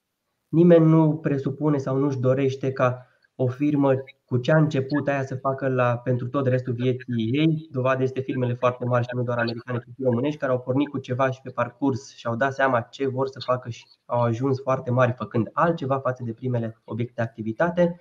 Nimeni 0.49 0.85
nu 0.85 1.16
presupune 1.16 1.78
sau 1.78 1.97
nu-și 1.97 2.18
dorește 2.18 2.73
ca 2.73 3.07
o 3.35 3.47
firmă 3.47 3.95
cu 4.25 4.37
ce 4.37 4.52
a 4.52 4.57
început 4.57 5.09
aia 5.09 5.25
să 5.25 5.35
facă 5.35 5.68
la, 5.68 5.97
pentru 5.97 6.28
tot 6.28 6.47
restul 6.47 6.73
vieții 6.73 7.30
ei. 7.33 7.68
Dovadă 7.71 8.02
este 8.02 8.21
firmele 8.21 8.54
foarte 8.54 8.85
mari 8.85 9.04
și 9.04 9.14
nu 9.14 9.23
doar 9.23 9.38
americane, 9.38 9.78
ci 9.78 9.83
și 9.83 10.02
românești, 10.02 10.38
care 10.38 10.52
au 10.52 10.61
pornit 10.61 10.88
cu 10.88 10.99
ceva 10.99 11.30
și 11.30 11.40
pe 11.42 11.50
parcurs 11.50 12.14
și 12.16 12.26
au 12.26 12.37
dat 12.37 12.54
seama 12.54 12.80
ce 12.80 13.09
vor 13.09 13.28
să 13.28 13.40
facă 13.45 13.68
și 13.68 13.85
au 14.04 14.21
ajuns 14.21 14.61
foarte 14.61 14.90
mari 14.90 15.12
făcând 15.12 15.49
altceva 15.52 15.99
față 15.99 16.23
de 16.25 16.33
primele 16.33 16.80
obiecte 16.85 17.12
de 17.16 17.23
activitate. 17.23 18.00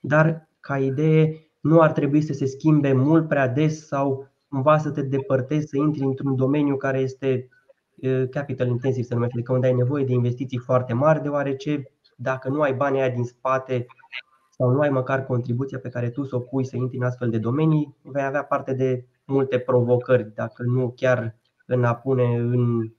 Dar, 0.00 0.48
ca 0.60 0.78
idee, 0.78 1.50
nu 1.60 1.80
ar 1.80 1.92
trebui 1.92 2.22
să 2.22 2.32
se 2.32 2.46
schimbe 2.46 2.92
mult 2.92 3.28
prea 3.28 3.48
des 3.48 3.86
sau 3.86 4.28
cumva 4.48 4.78
să 4.78 4.90
te 4.90 5.02
depărtezi, 5.02 5.66
să 5.66 5.76
intri 5.76 6.02
într-un 6.02 6.36
domeniu 6.36 6.76
care 6.76 6.98
este 6.98 7.48
capital 8.30 8.66
intensiv, 8.66 9.04
să 9.04 9.14
numește, 9.14 9.34
adică 9.36 9.52
unde 9.52 9.66
ai 9.66 9.74
nevoie 9.74 10.04
de 10.04 10.12
investiții 10.12 10.58
foarte 10.58 10.92
mari, 10.92 11.22
deoarece 11.22 11.92
dacă 12.16 12.48
nu 12.48 12.60
ai 12.60 12.74
banii 12.74 13.00
aia 13.00 13.10
din 13.10 13.24
spate 13.24 13.86
sau 14.50 14.70
nu 14.70 14.80
ai 14.80 14.90
măcar 14.90 15.24
contribuția 15.24 15.78
pe 15.78 15.88
care 15.88 16.10
tu 16.10 16.24
să 16.24 16.36
o 16.36 16.40
pui 16.40 16.64
să 16.64 16.76
intri 16.76 16.96
în 16.96 17.02
astfel 17.02 17.30
de 17.30 17.38
domenii, 17.38 17.96
vei 18.02 18.24
avea 18.24 18.44
parte 18.44 18.74
de 18.74 19.04
multe 19.24 19.58
provocări, 19.58 20.32
dacă 20.34 20.62
nu 20.62 20.92
chiar 20.96 21.36
în 21.66 21.84
a 21.84 21.94
pune 21.94 22.36
în 22.36 22.92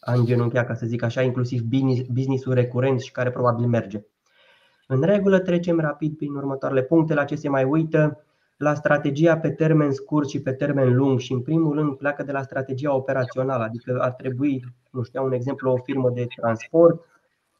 a 0.00 0.12
îngenunchea, 0.12 0.64
ca 0.64 0.74
să 0.74 0.86
zic 0.86 1.02
așa, 1.02 1.22
inclusiv 1.22 1.62
business-ul 2.12 2.54
recurent 2.54 3.00
și 3.00 3.12
care 3.12 3.30
probabil 3.30 3.66
merge. 3.66 4.04
În 4.86 5.02
regulă, 5.02 5.38
trecem 5.38 5.80
rapid 5.80 6.16
prin 6.16 6.34
următoarele 6.34 6.82
puncte, 6.82 7.14
la 7.14 7.24
ce 7.24 7.34
se 7.34 7.48
mai 7.48 7.64
uită, 7.64 8.24
la 8.62 8.74
strategia 8.74 9.38
pe 9.38 9.50
termen 9.50 9.92
scurt 9.92 10.28
și 10.28 10.40
pe 10.40 10.52
termen 10.52 10.94
lung 10.94 11.18
și 11.18 11.32
în 11.32 11.40
primul 11.40 11.74
rând 11.74 11.96
pleacă 11.96 12.22
de 12.22 12.32
la 12.32 12.42
strategia 12.42 12.94
operațională, 12.94 13.62
adică 13.62 13.98
ar 14.00 14.12
trebui, 14.12 14.64
nu 14.90 15.02
știu, 15.02 15.24
un 15.24 15.32
exemplu, 15.32 15.70
o 15.70 15.76
firmă 15.76 16.10
de 16.10 16.26
transport 16.36 17.04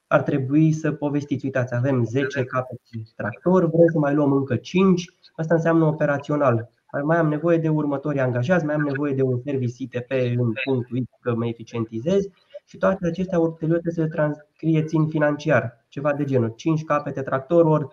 ar 0.06 0.22
trebui 0.22 0.72
să 0.72 0.92
povestiți, 0.92 1.44
uitați, 1.44 1.74
avem 1.74 2.04
10 2.04 2.44
capete 2.44 3.02
tractor, 3.16 3.70
vrem 3.70 3.86
să 3.92 3.98
mai 3.98 4.14
luăm 4.14 4.32
încă 4.32 4.56
5, 4.56 5.04
asta 5.34 5.54
înseamnă 5.54 5.84
operațional. 5.84 6.70
Mai 7.04 7.16
am 7.16 7.28
nevoie 7.28 7.58
de 7.58 7.68
următorii 7.68 8.20
angajați, 8.20 8.64
mai 8.64 8.74
am 8.74 8.82
nevoie 8.82 9.14
de 9.14 9.22
un 9.22 9.40
service 9.44 9.82
ITP 9.82 10.10
în 10.36 10.52
punctul 10.64 10.98
X 10.98 11.10
că 11.20 11.34
mă 11.34 11.46
eficientizez 11.46 12.24
și 12.64 12.78
toate 12.78 13.06
acestea 13.06 13.38
ulterior 13.38 13.78
trebuie 13.78 13.92
să 13.92 14.00
le 14.00 14.08
transcrieți 14.08 14.96
în 14.96 15.08
financiar, 15.08 15.84
ceva 15.88 16.12
de 16.12 16.24
genul 16.24 16.52
5 16.56 16.84
capete 16.84 17.22
tractor 17.22 17.64
ori 17.64 17.86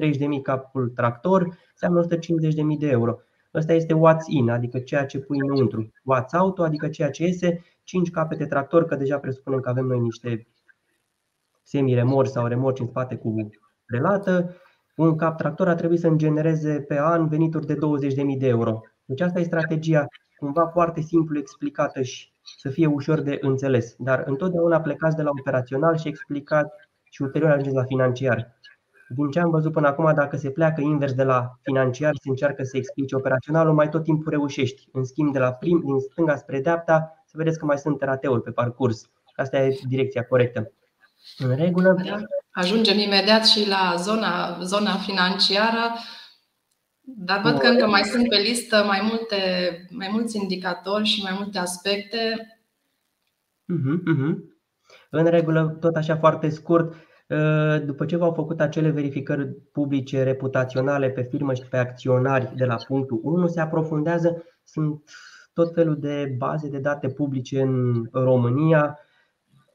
30.000 0.00 0.42
capul 0.42 0.88
tractor, 0.88 1.58
înseamnă 1.70 2.06
150.000 2.06 2.78
de 2.78 2.88
euro. 2.88 3.18
Ăsta 3.54 3.72
este 3.72 3.94
what's 3.94 4.26
in, 4.26 4.50
adică 4.50 4.78
ceea 4.78 5.06
ce 5.06 5.18
pui 5.18 5.38
înăuntru. 5.38 5.82
What's 5.82 6.40
out, 6.40 6.58
adică 6.58 6.88
ceea 6.88 7.10
ce 7.10 7.24
iese, 7.24 7.64
5 7.82 8.10
capete 8.10 8.46
tractor, 8.46 8.84
că 8.84 8.96
deja 8.96 9.18
presupunem 9.18 9.60
că 9.60 9.68
avem 9.68 9.84
noi 9.84 10.00
niște 10.00 10.46
semi-remorci 11.62 12.30
sau 12.30 12.46
remorci 12.46 12.80
în 12.80 12.86
spate 12.86 13.16
cu 13.16 13.34
relată, 13.86 14.56
un 14.96 15.16
cap 15.16 15.36
tractor 15.36 15.68
ar 15.68 15.74
trebui 15.74 15.96
să-mi 15.98 16.18
genereze 16.18 16.80
pe 16.80 16.98
an 16.98 17.28
venituri 17.28 17.66
de 17.66 17.74
20.000 17.74 17.78
de 18.38 18.46
euro. 18.46 18.80
Deci 19.04 19.20
asta 19.20 19.40
e 19.40 19.42
strategia 19.42 20.06
cumva 20.36 20.66
foarte 20.66 21.00
simplu 21.00 21.38
explicată 21.38 22.02
și 22.02 22.30
să 22.58 22.68
fie 22.68 22.86
ușor 22.86 23.20
de 23.20 23.38
înțeles, 23.40 23.94
dar 23.98 24.22
întotdeauna 24.26 24.80
plecați 24.80 25.16
de 25.16 25.22
la 25.22 25.30
operațional 25.38 25.96
și 25.96 26.08
explicați 26.08 26.70
și 27.10 27.22
ulterior 27.22 27.50
ajungeți 27.50 27.76
la 27.76 27.84
financiar. 27.84 28.58
Din 29.08 29.30
ce 29.30 29.40
am 29.40 29.50
văzut 29.50 29.72
până 29.72 29.86
acum, 29.86 30.14
dacă 30.14 30.36
se 30.36 30.50
pleacă 30.50 30.80
invers 30.80 31.12
de 31.12 31.22
la 31.22 31.58
financiar 31.62 32.12
și 32.14 32.20
se 32.22 32.28
încearcă 32.28 32.62
să 32.62 32.76
explice 32.76 33.16
operaționalul, 33.16 33.74
mai 33.74 33.88
tot 33.88 34.02
timpul 34.02 34.30
reușești. 34.30 34.88
În 34.92 35.04
schimb, 35.04 35.32
de 35.32 35.38
la 35.38 35.52
prim, 35.52 35.80
din 35.84 35.98
stânga 35.98 36.36
spre 36.36 36.60
dreapta, 36.60 37.22
să 37.26 37.34
vedeți 37.36 37.58
că 37.58 37.64
mai 37.64 37.78
sunt 37.78 38.02
rateuri 38.02 38.42
pe 38.42 38.50
parcurs. 38.50 39.10
Asta 39.36 39.58
e 39.58 39.78
direcția 39.88 40.24
corectă. 40.24 40.72
În 41.38 41.56
regulă. 41.56 41.96
Da. 42.04 42.16
Ajungem 42.50 42.98
imediat 42.98 43.46
și 43.46 43.68
la 43.68 43.94
zona, 43.98 44.58
zona 44.62 44.96
financiară, 44.96 45.92
dar 47.00 47.40
văd 47.42 47.58
că 47.58 47.66
încă 47.66 47.86
mai 47.86 48.02
sunt 48.02 48.28
pe 48.28 48.36
listă 48.36 48.84
mai, 48.86 49.00
multe, 49.02 49.36
mai 49.90 50.08
mulți 50.12 50.36
indicatori 50.36 51.04
și 51.04 51.22
mai 51.22 51.32
multe 51.36 51.58
aspecte. 51.58 52.18
Uh-huh, 53.72 53.98
uh-huh. 54.12 54.34
În 55.10 55.24
regulă, 55.24 55.76
tot 55.80 55.96
așa 55.96 56.16
foarte 56.16 56.48
scurt, 56.48 56.92
ă, 56.92 56.96
după 57.84 58.04
ce 58.04 58.16
v-au 58.16 58.32
făcut 58.32 58.60
acele 58.60 58.90
verificări 58.90 59.46
publice 59.72 60.22
reputaționale 60.22 61.10
pe 61.10 61.22
firmă 61.22 61.54
și 61.54 61.68
pe 61.70 61.76
acționari 61.76 62.52
de 62.56 62.64
la 62.64 62.76
punctul 62.86 63.20
1, 63.22 63.46
se 63.46 63.60
aprofundează, 63.60 64.44
sunt 64.64 65.02
tot 65.52 65.74
felul 65.74 65.98
de 65.98 66.34
baze 66.38 66.68
de 66.68 66.78
date 66.78 67.08
publice 67.08 67.60
în 67.60 68.08
România, 68.12 68.98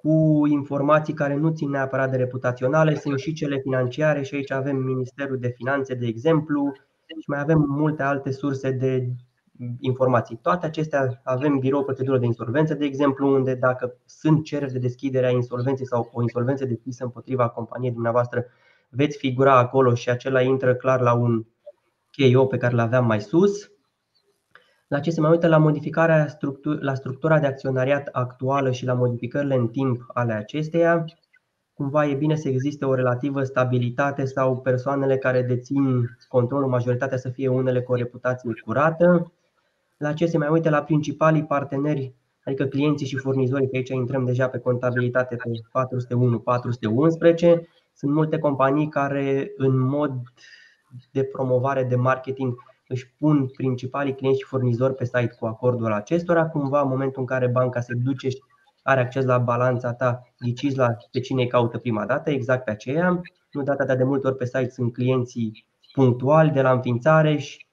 cu 0.01 0.43
informații 0.47 1.13
care 1.13 1.35
nu 1.35 1.49
țin 1.49 1.69
neapărat 1.69 2.11
de 2.11 2.17
reputaționale, 2.17 2.95
sunt 2.95 3.19
și 3.19 3.33
cele 3.33 3.59
financiare 3.59 4.21
și 4.21 4.35
aici 4.35 4.51
avem 4.51 4.77
Ministerul 4.77 5.37
de 5.37 5.47
Finanțe, 5.47 5.93
de 5.93 6.05
exemplu, 6.05 6.71
și 7.05 7.29
mai 7.29 7.39
avem 7.39 7.65
multe 7.67 8.03
alte 8.03 8.31
surse 8.31 8.71
de 8.71 9.07
informații. 9.79 10.39
Toate 10.41 10.65
acestea 10.65 11.21
avem 11.23 11.59
birou 11.59 11.83
procedură 11.83 12.17
de 12.17 12.25
insolvență, 12.25 12.73
de 12.73 12.85
exemplu, 12.85 13.33
unde 13.33 13.55
dacă 13.55 13.95
sunt 14.05 14.43
cereri 14.43 14.71
de 14.71 14.79
deschidere 14.79 15.25
a 15.25 15.29
insolvenței 15.29 15.85
sau 15.85 16.09
o 16.13 16.21
insolvență 16.21 16.65
deschisă 16.65 17.03
împotriva 17.03 17.49
companiei 17.49 17.91
dumneavoastră, 17.91 18.45
veți 18.89 19.17
figura 19.17 19.57
acolo 19.57 19.93
și 19.93 20.09
acela 20.09 20.41
intră 20.41 20.75
clar 20.75 21.01
la 21.01 21.13
un 21.13 21.45
KO 22.11 22.45
pe 22.45 22.57
care 22.57 22.75
l 22.75 22.79
aveam 22.79 23.05
mai 23.05 23.21
sus. 23.21 23.71
La 24.87 24.99
ce 24.99 25.11
se 25.11 25.21
mai 25.21 25.29
uită 25.29 25.47
la 25.47 25.57
modificarea 25.57 26.27
structur- 26.27 26.81
la 26.81 26.93
structura 26.93 27.39
de 27.39 27.47
acționariat 27.47 28.09
actuală 28.11 28.71
și 28.71 28.85
la 28.85 28.93
modificările 28.93 29.55
în 29.55 29.67
timp 29.67 30.05
ale 30.13 30.33
acesteia. 30.33 31.05
Cumva 31.73 32.05
e 32.05 32.13
bine 32.13 32.35
să 32.35 32.49
existe 32.49 32.85
o 32.85 32.93
relativă 32.93 33.43
stabilitate 33.43 34.25
sau 34.25 34.57
persoanele 34.57 35.17
care 35.17 35.41
dețin 35.41 36.17
controlul, 36.27 36.69
majoritatea 36.69 37.17
să 37.17 37.29
fie 37.29 37.47
unele 37.47 37.81
cu 37.81 37.91
o 37.91 37.95
reputație 37.95 38.53
curată. 38.65 39.31
La 40.01 40.13
ce 40.13 40.25
se 40.25 40.37
mai 40.37 40.47
uită 40.47 40.69
la 40.69 40.83
principalii 40.83 41.45
parteneri, 41.45 42.13
adică 42.45 42.65
clienții 42.65 43.07
și 43.07 43.17
furnizorii, 43.17 43.69
că 43.69 43.75
aici 43.75 43.89
intrăm 43.89 44.25
deja 44.25 44.47
pe 44.47 44.57
contabilitate 44.57 45.35
pe 45.35 45.51
401-411. 47.57 47.61
Sunt 47.93 48.13
multe 48.13 48.37
companii 48.37 48.89
care 48.89 49.51
în 49.57 49.79
mod 49.79 50.11
de 51.11 51.23
promovare, 51.23 51.83
de 51.83 51.95
marketing, 51.95 52.55
își 52.87 53.13
pun 53.17 53.47
principalii 53.47 54.15
clienți 54.15 54.39
și 54.39 54.45
furnizori 54.45 54.95
pe 54.95 55.05
site 55.05 55.35
cu 55.39 55.45
acordul 55.45 55.91
acestora. 55.91 56.47
Cumva, 56.47 56.81
în 56.81 56.87
momentul 56.87 57.21
în 57.21 57.27
care 57.27 57.47
banca 57.47 57.79
se 57.79 57.93
duce 57.93 58.29
și 58.29 58.43
are 58.83 58.99
acces 58.99 59.25
la 59.25 59.37
balanța 59.37 59.93
ta, 59.93 60.23
ghiciți 60.39 60.77
la 60.77 60.87
pe 61.11 61.19
cine 61.19 61.41
îi 61.41 61.47
caută 61.47 61.77
prima 61.77 62.05
dată, 62.05 62.29
exact 62.29 62.63
pe 62.63 62.71
aceea. 62.71 63.21
Nu 63.51 63.63
data 63.63 63.95
de 63.95 64.03
multe 64.03 64.27
ori 64.27 64.37
pe 64.37 64.45
site 64.45 64.69
sunt 64.69 64.93
clienții 64.93 65.65
punctuali 65.91 66.51
de 66.51 66.61
la 66.61 66.71
înființare 66.71 67.37
și 67.37 67.65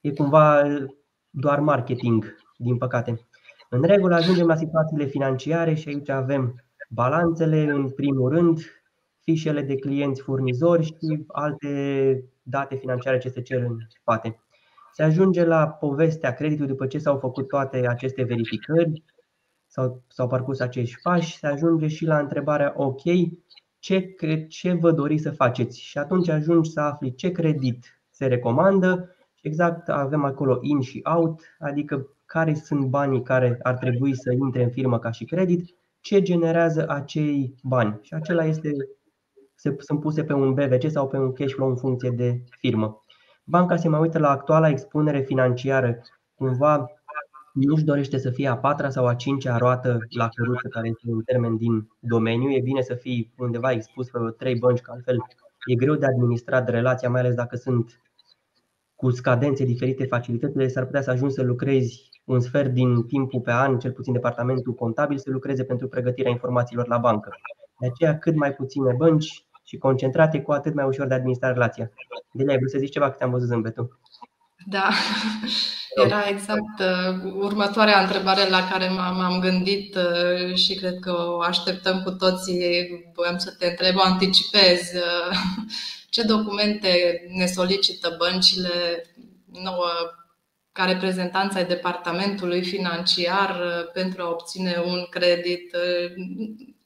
e 0.00 0.12
cumva 0.12 0.62
doar 1.30 1.60
marketing, 1.60 2.36
din 2.56 2.76
păcate. 2.76 3.26
În 3.70 3.82
regulă 3.82 4.14
ajungem 4.14 4.46
la 4.46 4.56
situațiile 4.56 5.04
financiare 5.04 5.74
și 5.74 5.88
aici 5.88 6.08
avem 6.08 6.64
balanțele 6.88 7.62
în 7.62 7.90
primul 7.90 8.28
rând, 8.28 8.60
fișele 9.20 9.62
de 9.62 9.74
clienți 9.74 10.20
furnizori 10.20 10.84
și 10.84 11.24
alte 11.26 12.24
date 12.42 12.76
financiare 12.76 13.18
ce 13.18 13.28
se 13.28 13.42
cer 13.42 13.62
în 13.62 13.76
spate. 13.88 14.40
Se 14.92 15.02
ajunge 15.02 15.44
la 15.44 15.68
povestea 15.68 16.32
creditului 16.32 16.70
după 16.70 16.86
ce 16.86 16.98
s-au 16.98 17.18
făcut 17.18 17.48
toate 17.48 17.86
aceste 17.88 18.22
verificări, 18.22 19.02
sau 19.66 20.02
s-au 20.08 20.28
parcurs 20.28 20.60
acești 20.60 21.00
pași, 21.02 21.38
se 21.38 21.46
ajunge 21.46 21.86
și 21.86 22.04
la 22.04 22.18
întrebarea 22.18 22.72
ok, 22.76 23.00
ce, 23.78 24.16
ce 24.48 24.72
vă 24.72 24.92
doriți 24.92 25.22
să 25.22 25.30
faceți? 25.30 25.80
Și 25.80 25.98
atunci 25.98 26.28
ajungi 26.28 26.70
să 26.70 26.80
afli 26.80 27.14
ce 27.14 27.30
credit 27.30 28.00
se 28.10 28.26
recomandă 28.26 29.16
și 29.38 29.46
exact 29.46 29.88
avem 29.88 30.24
acolo 30.24 30.58
in 30.60 30.80
și 30.80 31.00
out, 31.04 31.40
adică 31.58 32.06
care 32.26 32.54
sunt 32.54 32.86
banii 32.86 33.22
care 33.22 33.58
ar 33.62 33.74
trebui 33.74 34.14
să 34.14 34.32
intre 34.32 34.62
în 34.62 34.70
firmă 34.70 34.98
ca 34.98 35.10
și 35.10 35.24
credit, 35.24 35.74
ce 36.00 36.22
generează 36.22 36.88
acei 36.88 37.54
bani. 37.62 37.98
Și 38.02 38.14
acela 38.14 38.44
este 38.44 38.70
se, 39.54 39.76
sunt 39.78 40.00
puse 40.00 40.24
pe 40.24 40.32
un 40.32 40.54
BVC 40.54 40.90
sau 40.90 41.08
pe 41.08 41.16
un 41.16 41.32
cash 41.32 41.52
flow 41.54 41.68
în 41.68 41.76
funcție 41.76 42.10
de 42.10 42.42
firmă. 42.58 43.02
Banca 43.44 43.76
se 43.76 43.88
mai 43.88 44.00
uită 44.00 44.18
la 44.18 44.30
actuala 44.30 44.68
expunere 44.68 45.20
financiară, 45.20 46.00
cumva 46.34 46.86
nu-și 47.52 47.84
dorește 47.84 48.18
să 48.18 48.30
fie 48.30 48.48
a 48.48 48.56
patra 48.56 48.90
sau 48.90 49.06
a 49.06 49.14
cincea 49.14 49.56
roată 49.56 49.98
la 50.08 50.28
căruță, 50.28 50.68
care 50.68 50.88
este 50.88 51.10
un 51.10 51.22
termen 51.22 51.56
din 51.56 51.88
domeniu. 51.98 52.50
E 52.50 52.60
bine 52.60 52.82
să 52.82 52.94
fii 52.94 53.32
undeva 53.38 53.72
expus 53.72 54.10
pe 54.10 54.18
trei 54.38 54.54
bănci, 54.54 54.80
că 54.80 54.90
altfel 54.90 55.16
e 55.66 55.74
greu 55.74 55.94
de 55.94 56.06
administrat 56.06 56.68
relația, 56.68 57.10
mai 57.10 57.20
ales 57.20 57.34
dacă 57.34 57.56
sunt 57.56 58.00
cu 59.00 59.10
scadențe 59.10 59.64
diferite 59.64 60.04
facilitățile, 60.04 60.68
s-ar 60.68 60.84
putea 60.84 61.02
să 61.02 61.10
ajungi 61.10 61.34
să 61.34 61.42
lucrezi 61.42 62.10
un 62.24 62.40
sfert 62.40 62.72
din 62.72 63.02
timpul 63.02 63.40
pe 63.40 63.50
an, 63.52 63.78
cel 63.78 63.92
puțin 63.92 64.12
departamentul 64.12 64.74
contabil, 64.74 65.18
să 65.18 65.30
lucreze 65.30 65.64
pentru 65.64 65.88
pregătirea 65.88 66.30
informațiilor 66.30 66.88
la 66.88 66.98
bancă. 66.98 67.30
De 67.80 67.86
aceea, 67.86 68.18
cât 68.18 68.36
mai 68.36 68.52
puține 68.52 68.94
bănci, 68.96 69.48
și 69.68 69.76
concentrate, 69.76 70.40
cu 70.40 70.52
atât 70.52 70.74
mai 70.74 70.84
ușor 70.84 71.06
de 71.06 71.14
administrat 71.14 71.52
relația. 71.52 71.90
De 72.32 72.44
ai 72.48 72.56
vrut 72.56 72.70
să 72.70 72.78
zici 72.78 72.92
ceva 72.92 73.10
că 73.10 73.16
te-am 73.18 73.30
văzut 73.30 73.48
zâmbetul. 73.48 73.98
Da, 74.66 74.88
era 76.04 76.28
exact 76.28 76.80
uh, 76.80 77.32
următoarea 77.40 78.00
întrebare 78.00 78.48
la 78.48 78.68
care 78.70 78.88
m-am 78.88 79.40
gândit 79.40 79.94
uh, 79.94 80.54
și 80.54 80.74
cred 80.74 80.98
că 81.00 81.12
o 81.12 81.40
așteptăm 81.40 82.02
cu 82.02 82.10
toții. 82.10 82.60
Voiam 83.14 83.38
să 83.38 83.54
te 83.58 83.66
întreb, 83.66 83.96
o 83.96 84.02
anticipez. 84.04 84.80
Uh, 86.08 86.14
ce 86.14 86.22
documente 86.22 87.22
ne 87.28 87.46
solicită 87.46 88.14
băncile 88.18 89.04
nouă 89.62 89.90
ca 90.72 90.84
reprezentanța 90.84 91.58
ai 91.58 91.66
departamentului 91.66 92.64
financiar 92.64 93.50
uh, 93.50 93.90
pentru 93.92 94.22
a 94.22 94.28
obține 94.28 94.82
un 94.86 95.06
credit? 95.10 95.74
Uh, 95.74 96.12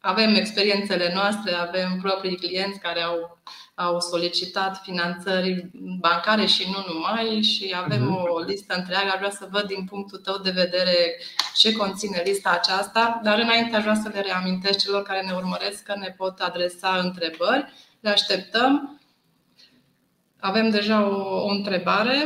avem 0.01 0.35
experiențele 0.35 1.13
noastre, 1.15 1.53
avem 1.53 1.99
proprii 2.01 2.37
clienți 2.37 2.79
care 2.79 3.03
au, 3.03 3.43
au 3.75 4.01
solicitat 4.01 4.81
finanțări 4.83 5.71
bancare 6.01 6.47
și 6.47 6.69
nu 6.71 6.93
numai 6.93 7.43
și 7.43 7.75
avem 7.77 8.03
mhm. 8.03 8.29
o 8.31 8.41
listă 8.41 8.75
întreagă. 8.77 9.11
Aș 9.11 9.19
vrea 9.19 9.31
să 9.31 9.49
văd 9.51 9.63
din 9.63 9.85
punctul 9.85 10.19
tău 10.19 10.39
de 10.39 10.51
vedere 10.51 11.17
ce 11.55 11.73
conține 11.73 12.23
lista 12.25 12.51
aceasta, 12.51 13.21
dar 13.23 13.39
înainte 13.39 13.77
aș 13.77 13.83
vrea 13.83 14.01
să 14.03 14.11
le 14.13 14.21
reamintesc 14.21 14.79
celor 14.79 15.03
care 15.03 15.21
ne 15.21 15.33
urmăresc 15.33 15.83
că 15.83 15.95
ne 15.97 16.15
pot 16.17 16.39
adresa 16.39 16.99
întrebări. 17.03 17.73
Le 18.01 18.11
așteptăm. 18.11 19.02
Avem 20.43 20.71
deja 20.71 21.09
o, 21.09 21.47
o 21.47 21.49
întrebare 21.49 22.25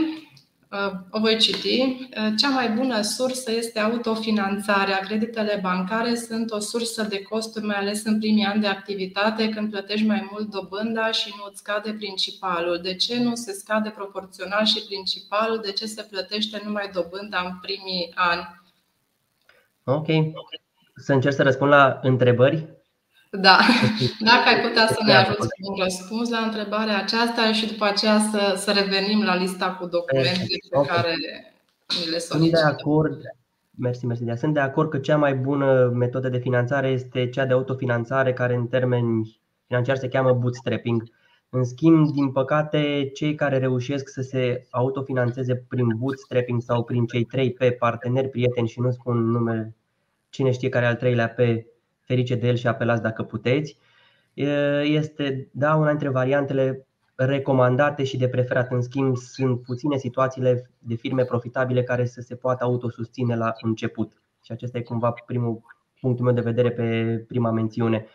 Uh, 0.70 0.92
o 1.10 1.20
voi 1.20 1.36
citi. 1.36 1.80
Uh, 1.80 2.32
cea 2.38 2.48
mai 2.48 2.70
bună 2.70 3.00
sursă 3.00 3.52
este 3.52 3.78
autofinanțarea. 3.78 4.98
Creditele 4.98 5.58
bancare 5.62 6.14
sunt 6.14 6.50
o 6.50 6.58
sursă 6.58 7.02
de 7.02 7.22
costuri, 7.22 7.64
mai 7.64 7.76
ales 7.76 8.04
în 8.04 8.18
primii 8.18 8.44
ani 8.44 8.60
de 8.60 8.66
activitate, 8.66 9.48
când 9.48 9.70
plătești 9.70 10.06
mai 10.06 10.28
mult 10.30 10.50
dobânda 10.50 11.10
și 11.10 11.34
nu 11.36 11.44
îți 11.50 11.58
scade 11.58 11.92
principalul. 11.92 12.80
De 12.82 12.94
ce 12.94 13.22
nu 13.22 13.34
se 13.34 13.52
scade 13.52 13.88
proporțional 13.88 14.64
și 14.64 14.84
principalul? 14.86 15.60
De 15.60 15.72
ce 15.72 15.86
se 15.86 16.06
plătește 16.10 16.60
numai 16.64 16.90
dobânda 16.92 17.40
în 17.44 17.58
primii 17.60 18.12
ani? 18.14 18.60
Ok. 19.84 20.06
Să 20.94 21.12
încerc 21.12 21.34
să 21.34 21.42
răspund 21.42 21.70
la 21.70 21.98
întrebări. 22.02 22.75
Da, 23.40 23.58
dacă 24.30 24.48
ai 24.48 24.60
putea 24.60 24.86
să 24.86 25.00
ne 25.06 25.12
ajuți 25.12 25.48
cu 25.48 25.72
un 25.72 25.82
răspuns 25.82 26.28
la 26.28 26.38
întrebarea 26.38 26.98
aceasta 26.98 27.52
și 27.52 27.66
după 27.66 27.84
aceea 27.84 28.18
să, 28.18 28.54
să 28.56 28.72
revenim 28.72 29.22
la 29.22 29.36
lista 29.36 29.70
cu 29.80 29.86
documente 29.86 30.56
pe 30.70 30.78
okay. 30.78 30.96
care 30.96 31.14
ni 31.88 32.10
le 32.10 32.18
solicită. 32.18 32.56
Sunt 32.56 32.68
de 32.68 32.82
acord, 32.82 33.20
mersi, 33.78 34.06
mersi. 34.06 34.24
Sunt 34.36 34.54
de 34.54 34.60
acord 34.60 34.90
că 34.90 34.98
cea 34.98 35.16
mai 35.16 35.34
bună 35.34 35.90
metodă 35.94 36.28
de 36.28 36.38
finanțare 36.38 36.88
este 36.88 37.28
cea 37.28 37.46
de 37.46 37.52
autofinanțare, 37.52 38.32
care 38.32 38.54
în 38.54 38.66
termeni 38.66 39.40
financiari 39.66 39.98
se 39.98 40.08
cheamă 40.08 40.32
bootstrapping. 40.32 41.02
În 41.48 41.64
schimb, 41.64 42.12
din 42.12 42.32
păcate, 42.32 43.10
cei 43.14 43.34
care 43.34 43.58
reușesc 43.58 44.08
să 44.08 44.20
se 44.20 44.66
autofinanțeze 44.70 45.54
prin 45.68 45.96
bootstrapping 45.96 46.62
sau 46.62 46.84
prin 46.84 47.06
cei 47.06 47.24
trei 47.24 47.52
pe 47.52 47.70
parteneri, 47.70 48.28
prieteni 48.28 48.68
și 48.68 48.80
nu 48.80 48.90
spun 48.90 49.30
numele, 49.30 49.76
cine 50.28 50.50
știe 50.50 50.68
care 50.68 50.86
al 50.86 50.94
treilea 50.94 51.28
pe 51.28 51.66
ferice 52.06 52.34
de 52.34 52.46
el 52.46 52.56
și 52.56 52.66
apelați 52.66 53.02
dacă 53.02 53.22
puteți. 53.22 53.78
Este 54.82 55.48
da, 55.52 55.74
una 55.74 55.88
dintre 55.88 56.08
variantele 56.08 56.86
recomandate 57.14 58.04
și 58.04 58.16
de 58.16 58.28
preferat. 58.28 58.72
În 58.72 58.82
schimb, 58.82 59.16
sunt 59.16 59.62
puține 59.62 59.96
situațiile 59.96 60.70
de 60.78 60.94
firme 60.94 61.24
profitabile 61.24 61.82
care 61.82 62.04
să 62.04 62.20
se 62.20 62.34
poată 62.34 62.64
autosusține 62.64 63.36
la 63.36 63.52
început. 63.60 64.12
Și 64.44 64.52
acesta 64.52 64.78
e 64.78 64.82
cumva 64.82 65.14
primul 65.26 65.60
punctul 66.00 66.24
meu 66.24 66.34
de 66.34 66.40
vedere 66.40 66.70
pe 66.70 67.18
prima 67.28 67.50
mențiune. 67.50 68.06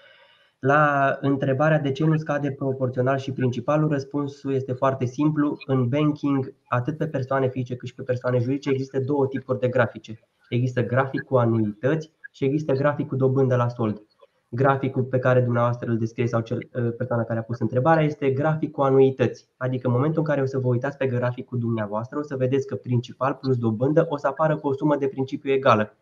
La 0.59 1.17
întrebarea 1.21 1.79
de 1.79 1.91
ce 1.91 2.05
nu 2.05 2.17
scade 2.17 2.51
proporțional 2.51 3.17
și 3.17 3.31
principalul, 3.31 3.89
răspunsul 3.89 4.53
este 4.53 4.73
foarte 4.73 5.05
simplu. 5.05 5.57
În 5.65 5.87
banking, 5.87 6.53
atât 6.67 6.97
pe 6.97 7.07
persoane 7.07 7.49
fizice 7.49 7.75
cât 7.75 7.87
și 7.87 7.95
pe 7.95 8.03
persoane 8.03 8.39
juridice, 8.39 8.69
există 8.69 8.99
două 8.99 9.27
tipuri 9.27 9.59
de 9.59 9.67
grafice. 9.67 10.19
Există 10.49 10.83
grafic 10.83 11.23
cu 11.23 11.35
anuități 11.37 12.11
și 12.31 12.45
există 12.45 12.73
grafic 12.73 13.07
cu 13.07 13.15
dobândă 13.15 13.55
la 13.55 13.67
sold. 13.67 14.01
Graficul 14.49 15.03
pe 15.03 15.19
care 15.19 15.41
dumneavoastră 15.41 15.89
îl 15.89 15.97
descrie 15.97 16.27
sau 16.27 16.41
cel, 16.41 16.69
ă, 16.75 16.81
persoana 16.81 17.23
care 17.23 17.39
a 17.39 17.43
pus 17.43 17.59
întrebarea 17.59 18.03
este 18.03 18.31
grafic 18.31 18.71
cu 18.71 18.81
anuități. 18.81 19.47
Adică 19.57 19.87
în 19.87 19.93
momentul 19.93 20.19
în 20.19 20.25
care 20.25 20.41
o 20.41 20.45
să 20.45 20.59
vă 20.59 20.67
uitați 20.67 20.97
pe 20.97 21.07
graficul 21.07 21.59
dumneavoastră, 21.59 22.19
o 22.19 22.21
să 22.21 22.35
vedeți 22.35 22.67
că 22.67 22.75
principal 22.75 23.33
plus 23.33 23.57
dobândă 23.57 24.05
o 24.09 24.17
să 24.17 24.27
apară 24.27 24.57
cu 24.57 24.67
o 24.67 24.73
sumă 24.73 24.95
de 24.95 25.07
principiu 25.07 25.51
egală. 25.51 25.97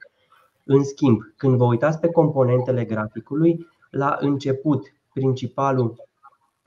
În 0.65 0.83
schimb, 0.83 1.21
când 1.37 1.57
vă 1.57 1.65
uitați 1.65 1.99
pe 1.99 2.07
componentele 2.07 2.85
graficului, 2.85 3.67
la 3.89 4.17
început 4.19 4.81
principalul 5.13 6.07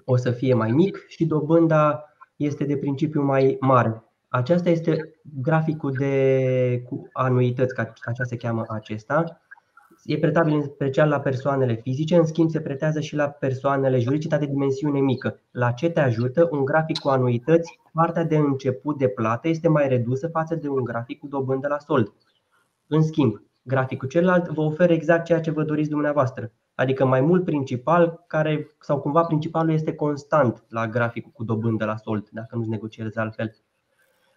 o 0.05 0.17
să 0.17 0.31
fie 0.31 0.55
mai 0.55 0.71
mic 0.71 1.05
și 1.09 1.27
dobânda 1.27 2.05
este 2.37 2.65
de 2.65 2.77
principiu 2.77 3.23
mai 3.23 3.57
mare. 3.61 4.05
Aceasta 4.29 4.69
este 4.69 5.21
graficul 5.43 5.93
de 5.93 6.83
cu 6.89 7.09
anuități, 7.13 7.75
ca 7.75 7.93
așa 8.05 8.25
se 8.25 8.37
cheamă 8.37 8.65
acesta. 8.69 9.42
E 10.05 10.19
pretabil 10.19 10.55
în 10.55 10.63
special 10.63 11.09
la 11.09 11.21
persoanele 11.21 11.75
fizice, 11.75 12.17
în 12.17 12.27
schimb 12.27 12.51
se 12.51 12.61
pretează 12.61 13.01
și 13.01 13.15
la 13.15 13.29
persoanele 13.29 13.99
juridice 13.99 14.37
de 14.37 14.47
dimensiune 14.47 15.01
mică. 15.01 15.41
La 15.51 15.71
ce 15.71 15.91
te 15.91 16.01
ajută? 16.01 16.49
Un 16.51 16.65
grafic 16.65 16.99
cu 16.99 17.09
anuități, 17.09 17.81
partea 17.93 18.25
de 18.25 18.37
început 18.37 18.99
de 18.99 19.09
plată 19.09 19.49
este 19.49 19.69
mai 19.69 19.89
redusă 19.89 20.29
față 20.29 20.55
de 20.55 20.69
un 20.69 20.85
grafic 20.85 21.19
cu 21.19 21.27
dobândă 21.27 21.69
la 21.69 21.79
sold. 21.79 22.13
În 22.87 23.03
schimb, 23.03 23.43
graficul 23.63 24.09
celălalt 24.09 24.49
vă 24.49 24.61
oferă 24.61 24.93
exact 24.93 25.25
ceea 25.25 25.41
ce 25.41 25.51
vă 25.51 25.63
doriți 25.63 25.91
dumneavoastră 25.91 26.53
adică 26.75 27.05
mai 27.05 27.21
mult 27.21 27.45
principal, 27.45 28.25
care, 28.27 28.69
sau 28.81 29.01
cumva 29.01 29.23
principalul 29.23 29.73
este 29.73 29.95
constant 29.95 30.65
la 30.69 30.89
graficul 30.89 31.33
cu 31.35 31.45
dobândă 31.45 31.85
la 31.85 31.97
sold, 31.97 32.29
dacă 32.31 32.57
nu-ți 32.57 32.69
negociezi 32.69 33.19
altfel. 33.19 33.57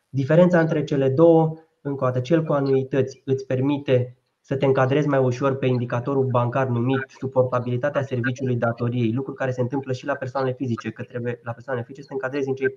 Diferența 0.10 0.60
între 0.60 0.84
cele 0.84 1.10
două, 1.10 1.54
încă 1.82 2.04
o 2.04 2.08
dată, 2.08 2.19
cel 2.19 2.43
cu 2.43 2.54
anuități 2.54 3.21
îți 3.25 3.45
permite 3.45 4.17
să 4.47 4.55
te 4.55 4.65
încadrezi 4.65 5.08
mai 5.08 5.19
ușor 5.19 5.55
pe 5.58 5.65
indicatorul 5.65 6.25
bancar 6.25 6.67
numit 6.67 7.03
suportabilitatea 7.19 8.01
serviciului 8.01 8.55
datoriei, 8.55 9.13
lucru 9.13 9.34
care 9.34 9.51
se 9.51 9.62
întâmplă 9.62 9.93
și 9.93 10.05
la 10.05 10.13
persoanele 10.13 10.53
fizice, 10.53 10.91
că 10.91 11.03
trebuie 11.03 11.39
la 11.43 11.51
persoanele 11.51 11.86
fizice 11.86 12.01
să 12.01 12.08
te 12.08 12.13
încadrezi 12.13 12.47
în 12.47 12.55
cei 12.55 12.67
40% 12.67 12.73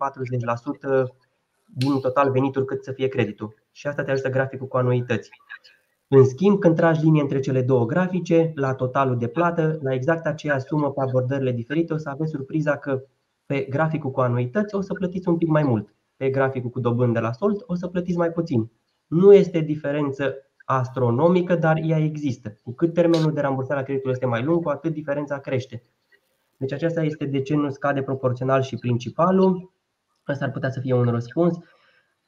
din 1.75 2.01
total 2.01 2.31
venituri 2.31 2.65
cât 2.65 2.85
să 2.85 2.93
fie 2.93 3.09
creditul. 3.09 3.55
Și 3.73 3.87
asta 3.87 4.03
te 4.03 4.11
ajută 4.11 4.29
graficul 4.29 4.67
cu 4.67 4.77
anuități. 4.77 5.31
În 6.09 6.25
schimb, 6.25 6.59
când 6.59 6.77
tragi 6.77 7.05
linie 7.05 7.23
între 7.23 7.41
cele 7.41 7.63
două 7.63 7.87
grafice, 7.87 8.53
la 8.55 8.75
totalul 8.75 9.19
de 9.19 9.29
plată, 9.29 9.79
la 9.83 9.95
exact 9.95 10.27
aceeași 10.27 10.65
sumă 10.65 10.93
pe 10.93 11.01
abordările 11.01 11.53
diferite, 11.53 11.93
o 11.93 11.97
să 11.97 12.09
aveți 12.09 12.31
surpriza 12.31 12.77
că 12.77 13.03
pe 13.47 13.67
graficul 13.71 14.11
cu 14.11 14.21
anuități 14.21 14.75
o 14.75 14.81
să 14.81 14.93
plătiți 14.93 15.29
un 15.29 15.37
pic 15.37 15.49
mai 15.49 15.63
mult. 15.63 15.95
Pe 16.17 16.31
graficul 16.31 16.71
cu 16.71 16.81
dobândă 16.81 17.21
la 17.21 17.33
sold 17.33 17.63
o 17.67 17.75
să 17.75 17.87
plătiți 17.87 18.19
mai 18.19 18.31
puțin. 18.31 18.71
Nu 19.07 19.35
este 19.35 19.61
diferență 19.61 20.35
astronomică, 20.71 21.55
dar 21.55 21.81
ea 21.83 21.99
există. 21.99 22.59
Cu 22.63 22.73
cât 22.73 22.95
termenul 22.95 23.33
de 23.33 23.41
rambursare 23.41 23.81
a 23.81 23.83
creditului 23.83 24.13
este 24.13 24.27
mai 24.27 24.43
lung, 24.43 24.63
cu 24.63 24.69
atât 24.69 24.93
diferența 24.93 25.39
crește. 25.39 25.83
Deci 26.57 26.73
aceasta 26.73 27.03
este 27.03 27.25
de 27.25 27.43
ce 27.43 27.55
nu 27.55 27.71
scade 27.71 28.03
proporțional 28.03 28.63
și 28.63 28.77
principalul. 28.77 29.73
Asta 30.25 30.45
ar 30.45 30.51
putea 30.51 30.71
să 30.71 30.81
fie 30.81 30.95
un 30.95 31.05
răspuns. 31.05 31.59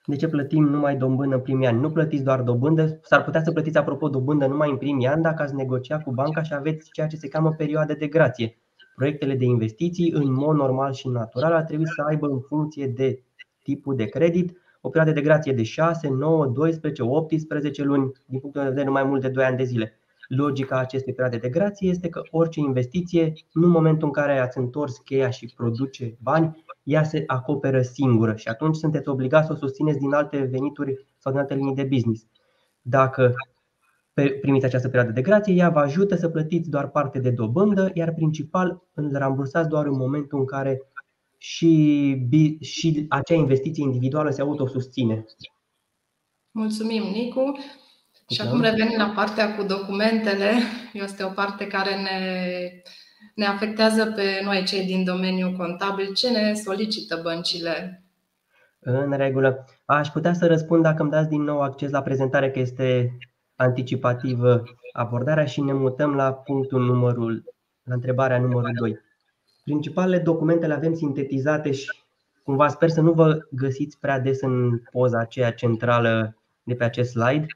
De 0.04 0.16
ce 0.16 0.28
plătim 0.28 0.64
numai 0.64 0.96
dobândă 0.96 1.34
în 1.34 1.40
primii 1.40 1.66
ani? 1.66 1.80
Nu 1.80 1.90
plătiți 1.90 2.22
doar 2.22 2.42
dobândă, 2.42 2.98
s-ar 3.02 3.24
putea 3.24 3.42
să 3.42 3.52
plătiți 3.52 3.78
apropo 3.78 4.08
dobândă 4.08 4.46
numai 4.46 4.70
în 4.70 4.76
primii 4.76 5.06
ani 5.06 5.22
dacă 5.22 5.42
ați 5.42 5.54
negocia 5.54 5.98
cu 5.98 6.10
banca 6.10 6.42
și 6.42 6.54
aveți 6.54 6.90
ceea 6.92 7.06
ce 7.06 7.16
se 7.16 7.28
cheamă 7.28 7.52
perioade 7.52 7.94
de 7.94 8.06
grație. 8.06 8.58
Proiectele 8.94 9.34
de 9.34 9.44
investiții, 9.44 10.10
în 10.10 10.32
mod 10.32 10.56
normal 10.56 10.92
și 10.92 11.08
natural, 11.08 11.52
ar 11.52 11.62
trebui 11.62 11.88
să 11.88 12.02
aibă 12.08 12.26
în 12.26 12.40
funcție 12.40 12.86
de 12.86 13.22
tipul 13.62 13.96
de 13.96 14.04
credit 14.04 14.59
o 14.80 14.88
perioadă 14.88 15.20
de 15.20 15.26
grație 15.26 15.52
de 15.52 15.62
6, 15.62 16.08
9, 16.08 16.46
12, 16.46 17.02
18 17.02 17.82
luni, 17.82 18.12
din 18.26 18.38
punctul 18.38 18.62
de 18.62 18.68
vedere 18.68 18.88
mai 18.88 19.04
mult 19.04 19.20
de 19.20 19.28
2 19.28 19.44
ani 19.44 19.56
de 19.56 19.64
zile. 19.64 19.94
Logica 20.28 20.78
acestei 20.78 21.12
perioade 21.12 21.36
de 21.36 21.48
grație 21.48 21.88
este 21.88 22.08
că 22.08 22.22
orice 22.30 22.60
investiție, 22.60 23.32
în 23.52 23.68
momentul 23.68 24.06
în 24.06 24.12
care 24.12 24.38
ați 24.38 24.58
întors 24.58 24.98
cheia 24.98 25.30
și 25.30 25.52
produce 25.56 26.16
bani, 26.22 26.64
ea 26.82 27.02
se 27.02 27.24
acoperă 27.26 27.82
singură 27.82 28.34
și 28.34 28.48
atunci 28.48 28.76
sunteți 28.76 29.08
obligați 29.08 29.46
să 29.46 29.52
o 29.52 29.56
susțineți 29.56 29.98
din 29.98 30.12
alte 30.12 30.48
venituri 30.50 31.06
sau 31.18 31.32
din 31.32 31.40
alte 31.40 31.54
linii 31.54 31.74
de 31.74 31.84
business. 31.84 32.26
Dacă 32.82 33.34
primiți 34.40 34.64
această 34.64 34.88
perioadă 34.88 35.12
de 35.12 35.22
grație, 35.22 35.54
ea 35.54 35.68
vă 35.68 35.78
ajută 35.78 36.16
să 36.16 36.28
plătiți 36.28 36.70
doar 36.70 36.88
parte 36.88 37.18
de 37.18 37.30
dobândă, 37.30 37.90
iar 37.94 38.12
principal 38.12 38.82
îl 38.94 39.10
rambursați 39.12 39.68
doar 39.68 39.86
în 39.86 39.96
momentul 39.96 40.38
în 40.38 40.44
care 40.44 40.80
și, 41.42 42.28
și 42.60 43.06
acea 43.08 43.34
investiție 43.34 43.84
individuală 43.84 44.30
se 44.30 44.40
autosusține. 44.40 45.24
Mulțumim, 46.50 47.02
Nicu. 47.02 47.58
Și 48.28 48.40
acum 48.40 48.60
revenim 48.60 48.98
la 48.98 49.12
partea 49.14 49.56
cu 49.56 49.62
documentele. 49.62 50.52
Este 50.92 51.22
o 51.24 51.28
parte 51.28 51.66
care 51.66 52.02
ne 52.02 52.18
ne 53.34 53.46
afectează 53.46 54.06
pe 54.06 54.40
noi, 54.44 54.64
cei 54.64 54.86
din 54.86 55.04
domeniul 55.04 55.52
contabil? 55.52 56.12
Ce 56.12 56.30
ne 56.30 56.54
solicită 56.54 57.20
băncile? 57.22 58.04
În 58.78 59.12
regulă. 59.16 59.64
Aș 59.84 60.08
putea 60.08 60.32
să 60.32 60.46
răspund 60.46 60.82
dacă 60.82 61.02
îmi 61.02 61.10
dați 61.10 61.28
din 61.28 61.42
nou 61.42 61.60
acces 61.60 61.90
la 61.90 62.02
prezentare, 62.02 62.50
că 62.50 62.58
este 62.58 63.18
anticipativă 63.56 64.62
abordarea 64.92 65.44
și 65.44 65.60
ne 65.60 65.72
mutăm 65.72 66.14
la 66.14 66.32
punctul 66.32 66.84
numărul, 66.84 67.44
la 67.82 67.94
întrebarea 67.94 68.38
numărul 68.38 68.70
2. 68.78 68.98
Principalele 69.70 70.22
documente 70.22 70.66
le 70.66 70.74
avem 70.74 70.94
sintetizate 70.94 71.72
și 71.72 71.86
cumva 72.44 72.68
sper 72.68 72.88
să 72.88 73.00
nu 73.00 73.12
vă 73.12 73.38
găsiți 73.50 73.98
prea 73.98 74.20
des 74.20 74.40
în 74.40 74.78
poza 74.90 75.18
aceea 75.18 75.52
centrală 75.52 76.36
de 76.62 76.74
pe 76.74 76.84
acest 76.84 77.10
slide. 77.10 77.46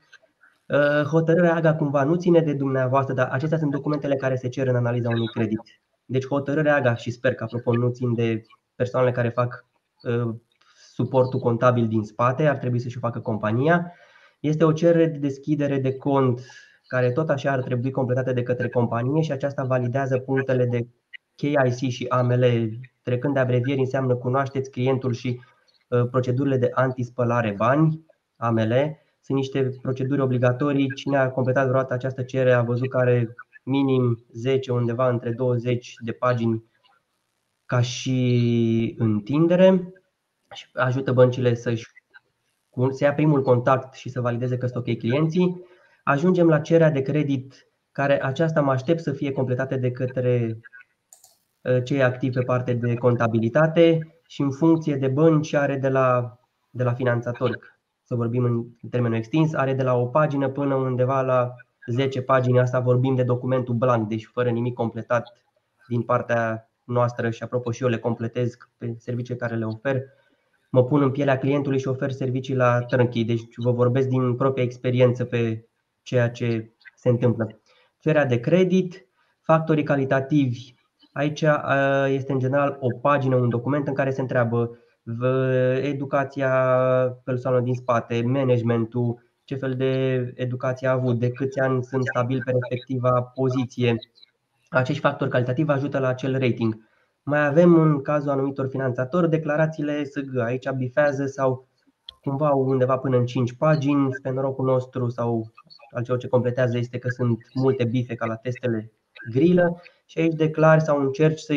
Uh, 0.69 1.03
hotărârea 1.03 1.55
AGA 1.55 1.75
cumva 1.75 2.05
nu 2.05 2.15
ține 2.17 2.41
de 2.41 2.53
dumneavoastră, 2.53 3.15
dar 3.15 3.29
acestea 3.31 3.59
sunt 3.59 3.71
documentele 3.71 4.17
care 4.17 4.37
se 4.37 4.49
cer 4.49 4.67
în 4.67 4.77
analiza 4.77 5.09
unui 5.09 5.27
credit. 5.27 5.61
Deci 6.05 6.27
hotărârea 6.27 6.75
AGA 6.75 6.95
și 6.95 7.11
sper 7.11 7.35
că 7.35 7.45
apropo 7.45 7.77
nu 7.77 7.89
țin 7.89 8.15
de 8.15 8.43
persoanele 8.75 9.13
care 9.13 9.29
fac 9.29 9.67
uh, 10.03 10.35
suportul 10.93 11.41
contabil 11.41 11.89
din 11.89 12.03
spate, 12.03 12.47
ar 12.47 12.57
trebui 12.57 12.79
să-și 12.79 12.99
facă 12.99 13.21
compania. 13.21 13.93
Este 14.41 14.65
o 14.65 14.73
cerere 14.73 15.07
de 15.07 15.19
deschidere 15.19 15.79
de 15.79 15.97
cont 15.97 16.41
care 16.87 17.11
tot 17.11 17.31
așa 17.31 17.51
ar 17.51 17.63
trebui 17.63 17.91
completată 17.91 18.33
de 18.33 18.43
către 18.43 18.69
companie 18.69 19.23
și 19.23 19.33
aceasta 19.33 19.65
validează 19.65 20.19
punctele 20.19 20.65
de 20.67 20.87
KIC 21.37 21.91
și 21.91 22.07
AML. 22.09 22.71
Trecând 23.03 23.35
de 23.35 23.41
abrevieri 23.41 23.81
înseamnă 23.81 24.15
cunoașteți 24.17 24.71
clientul 24.71 25.13
și 25.13 25.41
uh, 25.89 26.09
procedurile 26.11 26.57
de 26.57 26.71
antispălare 26.75 27.55
bani, 27.57 28.07
AML, 28.37 28.73
sunt 29.21 29.39
niște 29.39 29.71
proceduri 29.83 30.21
obligatorii. 30.21 30.95
Cine 30.95 31.17
a 31.17 31.31
completat 31.31 31.67
vreodată 31.67 31.95
această 31.95 32.23
cerere 32.23 32.53
a 32.53 32.63
văzut 32.63 32.89
că 32.89 32.97
are 32.97 33.35
minim 33.63 34.25
10, 34.33 34.73
undeva 34.73 35.09
între 35.09 35.31
20 35.31 35.95
de 35.99 36.13
pagini 36.13 36.65
ca 37.67 37.81
și 37.81 38.95
întindere 38.99 39.93
și 40.55 40.67
ajută 40.73 41.13
băncile 41.13 41.55
să-și 41.55 41.87
să 42.91 43.05
ia 43.05 43.15
primul 43.15 43.43
contact 43.43 43.95
și 43.95 44.09
să 44.09 44.21
valideze 44.21 44.57
că 44.57 44.67
sunt 44.67 44.87
ok 44.87 44.99
clienții. 44.99 45.65
Ajungem 46.05 46.49
la 46.49 46.61
cererea 46.61 46.91
de 46.91 47.03
credit 47.03 47.69
care 47.93 48.25
aceasta 48.25 48.61
mă 48.61 48.71
aștept 48.71 49.01
să 49.01 49.13
fie 49.13 49.33
completată 49.33 49.77
de 49.77 49.91
către 49.91 50.51
ă, 50.51 50.57
cei 51.85 52.03
activi 52.03 52.35
pe 52.35 52.43
parte 52.43 52.73
de 52.73 52.95
contabilitate 52.95 54.17
și 54.27 54.41
în 54.41 54.51
funcție 54.51 54.97
de 54.97 55.09
bănci 55.09 55.53
are 55.53 55.77
de 55.77 55.89
la, 55.89 56.39
de 56.71 56.83
la 56.83 56.93
finanțator 56.93 57.75
să 58.07 58.15
vorbim 58.15 58.45
în 58.45 58.89
termenul 58.91 59.17
extins, 59.17 59.55
are 59.55 59.75
de 59.75 59.83
la 59.83 59.95
o 59.95 60.07
pagină 60.07 60.49
până 60.49 60.75
undeva 60.75 61.21
la 61.21 61.55
10 61.87 62.23
pagini. 62.23 62.61
Asta 62.61 62.81
vorbim 62.81 63.15
de 63.15 63.23
documentul 63.23 63.75
blank, 63.75 64.09
deci 64.09 64.31
fără 64.33 64.51
nimic 64.51 64.75
completat 64.75 65.33
din 65.89 66.03
partea 66.03 66.71
noastră 66.85 67.31
și 67.31 67.43
apropo 67.43 67.71
și 67.71 67.83
eu 67.83 67.89
le 67.89 67.99
completez 67.99 68.57
pe 68.79 68.95
servicii 68.99 69.37
care 69.37 69.57
le 69.57 69.65
ofer. 69.65 70.03
Mă 70.71 70.85
pun 70.85 71.03
în 71.03 71.11
pielea 71.11 71.39
clientului 71.39 71.79
și 71.79 71.89
ofer 71.89 72.11
servicii 72.11 72.55
la 72.55 72.81
turnkey, 72.81 73.25
deci 73.25 73.43
vă 73.57 73.71
vorbesc 73.71 74.09
din 74.09 74.37
propria 74.37 74.65
experiență 74.65 75.25
pe 75.25 75.69
ceea 76.03 76.31
ce 76.31 76.73
se 76.95 77.09
întâmplă. 77.09 77.61
Cererea 77.99 78.27
de 78.27 78.41
credit, 78.41 79.07
factorii 79.41 79.83
calitativi. 79.83 80.75
Aici 81.15 81.45
este 82.07 82.33
în 82.33 82.39
general 82.39 82.77
o 82.81 82.99
pagină, 83.01 83.37
un 83.37 83.49
document 83.49 83.89
în 83.89 83.95
care 83.95 84.11
se 84.11 84.21
întreabă 84.21 84.79
educația 85.83 86.51
persoanelor 87.25 87.65
din 87.65 87.75
spate, 87.75 88.23
managementul, 88.27 89.23
ce 89.45 89.55
fel 89.55 89.75
de 89.75 89.93
educație 90.35 90.89
a 90.89 90.93
avut, 90.93 91.19
de 91.19 91.31
câți 91.31 91.61
ani 91.61 91.85
sunt 91.85 92.05
stabil 92.05 92.43
pe 92.45 92.51
respectiva 92.51 93.23
poziție. 93.23 93.97
Acești 94.69 95.01
factori 95.01 95.31
calitativ 95.31 95.69
ajută 95.69 95.99
la 95.99 96.09
acel 96.09 96.39
rating. 96.39 96.89
Mai 97.23 97.47
avem 97.47 97.75
în 97.75 98.03
cazul 98.03 98.31
anumitor 98.31 98.69
finanțatori 98.69 99.31
declarațiile 99.31 100.05
SG. 100.05 100.39
Aici 100.39 100.71
bifează 100.71 101.27
sau 101.27 101.69
cumva 102.23 102.51
undeva 102.51 102.99
până 102.99 103.17
în 103.17 103.27
5 103.27 103.53
pagini. 103.53 104.09
Pe 104.23 104.31
norocul 104.31 104.65
nostru 104.65 105.09
sau 105.09 105.53
altceva 105.91 106.19
ce 106.19 106.29
completează 106.29 106.79
este 106.79 106.99
că 106.99 107.09
sunt 107.09 107.39
multe 107.55 107.85
bife 107.85 108.15
ca 108.15 108.27
la 108.27 108.37
testele 108.37 108.93
grilă 109.31 109.81
și 110.05 110.19
aici 110.19 110.35
declari 110.35 110.83
sau 110.83 111.01
încerci 111.01 111.39
să, 111.41 111.55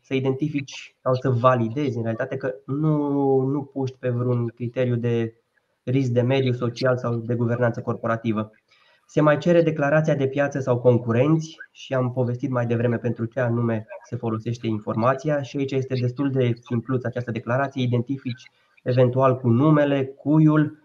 să 0.00 0.14
identifici 0.14 0.96
sau 1.02 1.14
să 1.14 1.30
validezi 1.30 1.96
în 1.96 2.02
realitate 2.02 2.36
că 2.36 2.54
nu, 2.66 3.38
nu 3.40 3.62
puști 3.62 3.96
pe 3.98 4.08
vreun 4.08 4.46
criteriu 4.46 4.96
de 4.96 5.34
risc 5.82 6.10
de 6.10 6.20
mediu 6.20 6.52
social 6.52 6.96
sau 6.96 7.14
de 7.14 7.34
guvernanță 7.34 7.80
corporativă. 7.80 8.50
Se 9.08 9.20
mai 9.20 9.38
cere 9.38 9.62
declarația 9.62 10.14
de 10.14 10.28
piață 10.28 10.60
sau 10.60 10.78
concurenți 10.78 11.56
și 11.72 11.94
am 11.94 12.12
povestit 12.12 12.50
mai 12.50 12.66
devreme 12.66 12.96
pentru 12.96 13.24
ce 13.24 13.40
anume 13.40 13.86
se 14.04 14.16
folosește 14.16 14.66
informația 14.66 15.42
și 15.42 15.56
aici 15.56 15.72
este 15.72 15.94
destul 16.00 16.30
de 16.30 16.52
simplu 16.60 16.98
această 17.02 17.30
declarație, 17.30 17.82
identifici 17.82 18.50
eventual 18.82 19.36
cu 19.36 19.48
numele, 19.48 20.04
cuiul, 20.04 20.78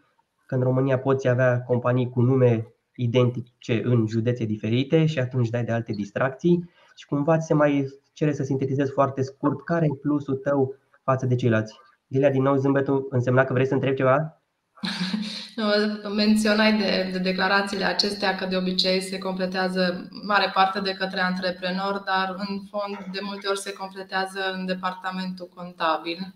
că 0.45 0.55
în 0.55 0.61
România 0.61 0.99
poți 0.99 1.27
avea 1.27 1.61
companii 1.61 2.09
cu 2.09 2.21
nume 2.21 2.73
identice 3.01 3.81
în 3.83 4.07
județe 4.07 4.45
diferite 4.45 5.05
și 5.05 5.19
atunci 5.19 5.49
dai 5.49 5.63
de 5.63 5.71
alte 5.71 5.93
distracții 5.93 6.69
și 6.95 7.05
cumva 7.05 7.37
ți 7.37 7.45
se 7.45 7.53
mai 7.53 7.87
cere 8.13 8.33
să 8.33 8.43
sintetizezi 8.43 8.91
foarte 8.91 9.21
scurt 9.21 9.65
care 9.65 9.85
e 9.85 9.95
plusul 10.01 10.35
tău 10.35 10.75
față 11.03 11.25
de 11.25 11.35
ceilalți. 11.35 11.73
Dilea, 12.07 12.31
din 12.31 12.41
nou 12.41 12.55
zâmbetul 12.55 13.07
însemna 13.09 13.43
că 13.43 13.53
vrei 13.53 13.65
să 13.65 13.73
întrebi 13.73 13.95
ceva? 13.95 14.41
Menționai 16.15 16.77
de, 16.77 17.09
de 17.11 17.19
declarațiile 17.19 17.83
acestea 17.83 18.35
că 18.35 18.45
de 18.45 18.55
obicei 18.55 19.01
se 19.01 19.17
completează 19.17 20.07
mare 20.25 20.51
parte 20.53 20.79
de 20.79 20.93
către 20.93 21.19
antreprenor, 21.19 22.03
dar 22.05 22.35
în 22.37 22.59
fond 22.69 23.11
de 23.11 23.19
multe 23.21 23.47
ori 23.47 23.59
se 23.59 23.73
completează 23.73 24.39
în 24.53 24.65
departamentul 24.65 25.49
contabil. 25.55 26.35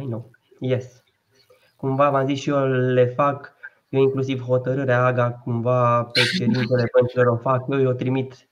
I 0.00 0.04
know. 0.04 0.30
Yes. 0.60 1.02
Cumva 1.76 2.10
v-am 2.10 2.26
zis 2.26 2.40
și 2.40 2.50
eu 2.50 2.66
le 2.68 3.06
fac, 3.06 3.46
eu 3.46 3.61
inclusiv 4.00 4.40
hotărârea 4.40 5.04
AGA 5.04 5.30
cumva 5.30 6.04
pe 6.04 6.20
cerințele 6.38 6.90
băncilor 6.98 7.26
o 7.26 7.36
fac, 7.36 7.64
eu 7.68 7.88
o 7.88 7.92
trimit 7.92 8.48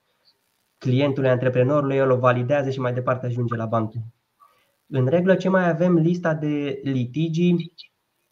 clientului, 0.78 1.30
antreprenorului, 1.30 1.96
el 1.96 2.10
o 2.10 2.18
validează 2.18 2.70
și 2.70 2.80
mai 2.80 2.92
departe 2.92 3.26
ajunge 3.26 3.56
la 3.56 3.66
bancă. 3.66 3.98
În 4.86 5.06
regulă, 5.06 5.34
ce 5.34 5.48
mai 5.48 5.68
avem? 5.68 5.94
Lista 5.94 6.34
de 6.34 6.80
litigii 6.82 7.74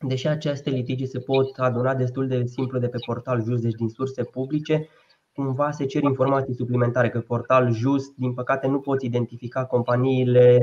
Deși 0.06 0.26
aceste 0.28 0.70
litigi 0.70 1.06
se 1.06 1.18
pot 1.18 1.56
aduna 1.56 1.94
destul 1.94 2.28
de 2.28 2.44
simplu 2.46 2.78
de 2.78 2.88
pe 2.88 2.98
portal 3.06 3.42
JUS, 3.42 3.60
deci 3.60 3.74
din 3.74 3.88
surse 3.88 4.24
publice, 4.24 4.88
cumva 5.32 5.70
se 5.70 5.84
cer 5.84 6.02
informații 6.02 6.54
suplimentare, 6.54 7.08
că 7.08 7.20
portal 7.20 7.72
JUS, 7.72 8.10
din 8.14 8.34
păcate, 8.34 8.66
nu 8.66 8.80
poți 8.80 9.06
identifica 9.06 9.64
companiile 9.64 10.58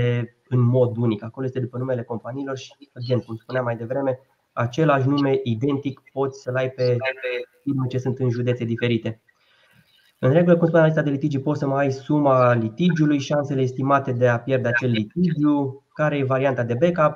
în 0.50 0.60
mod 0.60 0.98
unic. 0.98 1.24
Acolo 1.24 1.46
este 1.46 1.60
după 1.60 1.78
numele 1.78 2.04
companiilor 2.04 2.58
și, 2.58 2.74
again, 2.94 3.20
cum 3.20 3.36
spuneam 3.36 3.64
mai 3.64 3.78
devreme, 3.78 4.20
același 4.56 5.08
nume 5.08 5.40
identic 5.44 6.02
poți 6.12 6.42
să-l 6.42 6.56
ai 6.56 6.70
pe 6.70 6.98
firme 7.62 7.88
ce 7.88 7.98
sunt 7.98 8.20
în 8.20 8.30
județe 8.30 8.66
diferite. 8.66 9.22
În 10.20 10.32
regulă, 10.32 10.58
cum 10.58 10.68
spuneam, 10.68 10.86
lista 10.88 11.02
de 11.02 11.10
litigi 11.10 11.40
poți 11.40 11.60
să 11.60 11.68
mai 11.68 11.84
ai 11.84 11.92
suma 11.92 12.54
litigiului, 12.54 13.20
șansele 13.20 13.62
estimate 13.62 14.12
de 14.12 14.28
a 14.28 14.40
pierde 14.40 14.68
acel 14.68 14.90
litigiu, 14.90 15.86
care 15.94 16.18
e 16.18 16.24
varianta 16.24 16.64
de 16.64 16.74
backup, 16.74 17.16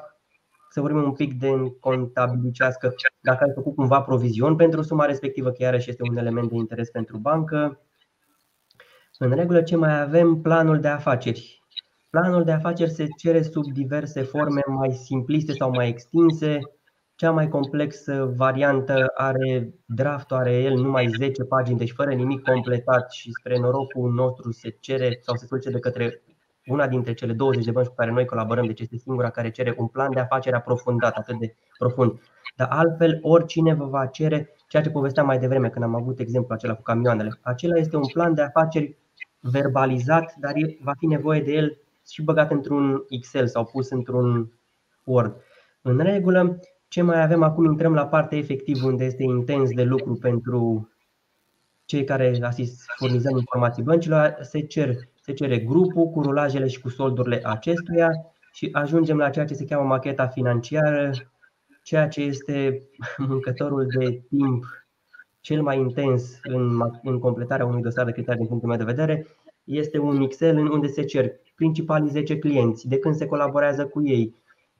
să 0.69 0.81
vorbim 0.81 1.03
un 1.03 1.13
pic 1.13 1.39
de 1.39 1.75
contabilicească, 1.79 2.93
dacă 3.21 3.43
ai 3.43 3.51
făcut 3.53 3.75
cumva 3.75 4.01
provizion 4.01 4.55
pentru 4.55 4.81
suma 4.81 5.05
respectivă, 5.05 5.49
că 5.49 5.63
iarăși 5.63 5.89
este 5.89 6.03
un 6.09 6.17
element 6.17 6.49
de 6.49 6.55
interes 6.55 6.89
pentru 6.89 7.17
bancă. 7.17 7.79
În 9.17 9.31
regulă, 9.31 9.61
ce 9.61 9.75
mai 9.75 10.01
avem? 10.01 10.41
Planul 10.41 10.79
de 10.79 10.87
afaceri. 10.87 11.63
Planul 12.09 12.43
de 12.43 12.51
afaceri 12.51 12.91
se 12.91 13.07
cere 13.17 13.41
sub 13.41 13.71
diverse 13.71 14.21
forme 14.21 14.61
mai 14.67 14.91
simpliste 14.91 15.53
sau 15.53 15.71
mai 15.71 15.87
extinse. 15.87 16.59
Cea 17.19 17.31
mai 17.31 17.47
complexă 17.47 18.33
variantă 18.35 19.11
are 19.13 19.73
draftul, 19.85 20.37
are 20.37 20.61
el 20.61 20.73
numai 20.73 21.07
10 21.17 21.43
pagini, 21.43 21.77
deci 21.77 21.91
fără 21.91 22.13
nimic 22.13 22.43
completat 22.43 23.11
și 23.11 23.31
spre 23.31 23.59
norocul 23.59 24.11
nostru 24.11 24.51
se 24.51 24.69
cere 24.79 25.19
sau 25.21 25.35
se 25.35 25.45
solicită 25.45 25.73
de 25.73 25.79
către 25.79 26.21
una 26.65 26.87
dintre 26.87 27.13
cele 27.13 27.33
20 27.33 27.65
de 27.65 27.71
bănci 27.71 27.87
cu 27.87 27.93
care 27.93 28.11
noi 28.11 28.25
colaborăm, 28.25 28.65
deci 28.65 28.79
este 28.79 28.97
singura 28.97 29.29
care 29.29 29.51
cere 29.51 29.75
un 29.77 29.87
plan 29.87 30.13
de 30.13 30.19
afacere 30.19 30.55
aprofundat, 30.55 31.15
atât 31.15 31.39
de 31.39 31.55
profund. 31.77 32.21
Dar 32.55 32.67
altfel, 32.71 33.19
oricine 33.21 33.73
vă 33.73 33.85
va 33.85 34.05
cere 34.05 34.55
ceea 34.67 34.83
ce 34.83 34.89
povesteam 34.89 35.25
mai 35.25 35.39
devreme 35.39 35.69
când 35.69 35.85
am 35.85 35.95
avut 35.95 36.19
exemplu 36.19 36.53
acela 36.53 36.75
cu 36.75 36.81
camioanele. 36.81 37.39
Acela 37.41 37.77
este 37.77 37.95
un 37.95 38.07
plan 38.13 38.33
de 38.33 38.41
afaceri 38.41 38.97
verbalizat, 39.39 40.35
dar 40.37 40.53
va 40.81 40.93
fi 40.97 41.05
nevoie 41.05 41.41
de 41.41 41.51
el 41.51 41.77
și 42.09 42.23
băgat 42.23 42.51
într-un 42.51 43.03
Excel 43.09 43.47
sau 43.47 43.65
pus 43.65 43.89
într-un 43.89 44.51
Word. 45.03 45.35
În 45.81 45.97
regulă, 45.97 46.59
ce 46.89 47.01
mai 47.01 47.21
avem 47.21 47.43
acum? 47.43 47.65
Intrăm 47.65 47.93
la 47.93 48.07
partea 48.07 48.37
efectivă 48.37 48.87
unde 48.87 49.05
este 49.05 49.23
intens 49.23 49.71
de 49.71 49.83
lucru 49.83 50.13
pentru 50.13 50.89
cei 51.85 52.03
care 52.03 52.39
asist, 52.41 52.83
furnizăm 52.97 53.37
informații 53.37 53.83
băncilor. 53.83 54.37
Se 54.41 54.59
cer 54.59 54.95
se 55.29 55.33
cere 55.33 55.59
grupul 55.59 56.09
cu 56.09 56.21
rulajele 56.21 56.67
și 56.67 56.81
cu 56.81 56.89
soldurile 56.89 57.41
acestuia 57.43 58.09
și 58.51 58.69
ajungem 58.71 59.17
la 59.17 59.29
ceea 59.29 59.45
ce 59.45 59.53
se 59.53 59.65
cheamă 59.65 59.87
macheta 59.87 60.27
financiară, 60.27 61.11
ceea 61.83 62.07
ce 62.07 62.21
este 62.21 62.81
mâncătorul 63.27 63.87
de 63.99 64.21
timp 64.29 64.65
cel 65.39 65.61
mai 65.61 65.79
intens 65.79 66.39
în, 66.43 66.81
în 67.03 67.19
completarea 67.19 67.65
unui 67.65 67.81
dosar 67.81 68.05
de 68.05 68.11
criterii 68.11 68.39
din 68.39 68.47
punctul 68.47 68.69
meu 68.69 68.77
de 68.77 68.83
vedere, 68.83 69.27
este 69.63 69.97
un 69.97 70.21
Excel 70.21 70.57
în 70.57 70.67
unde 70.67 70.87
se 70.87 71.03
cer 71.03 71.31
principalii 71.55 72.09
10 72.09 72.37
clienți, 72.37 72.87
de 72.87 72.97
când 72.97 73.15
se 73.15 73.25
colaborează 73.25 73.85
cu 73.85 74.07
ei, 74.07 74.35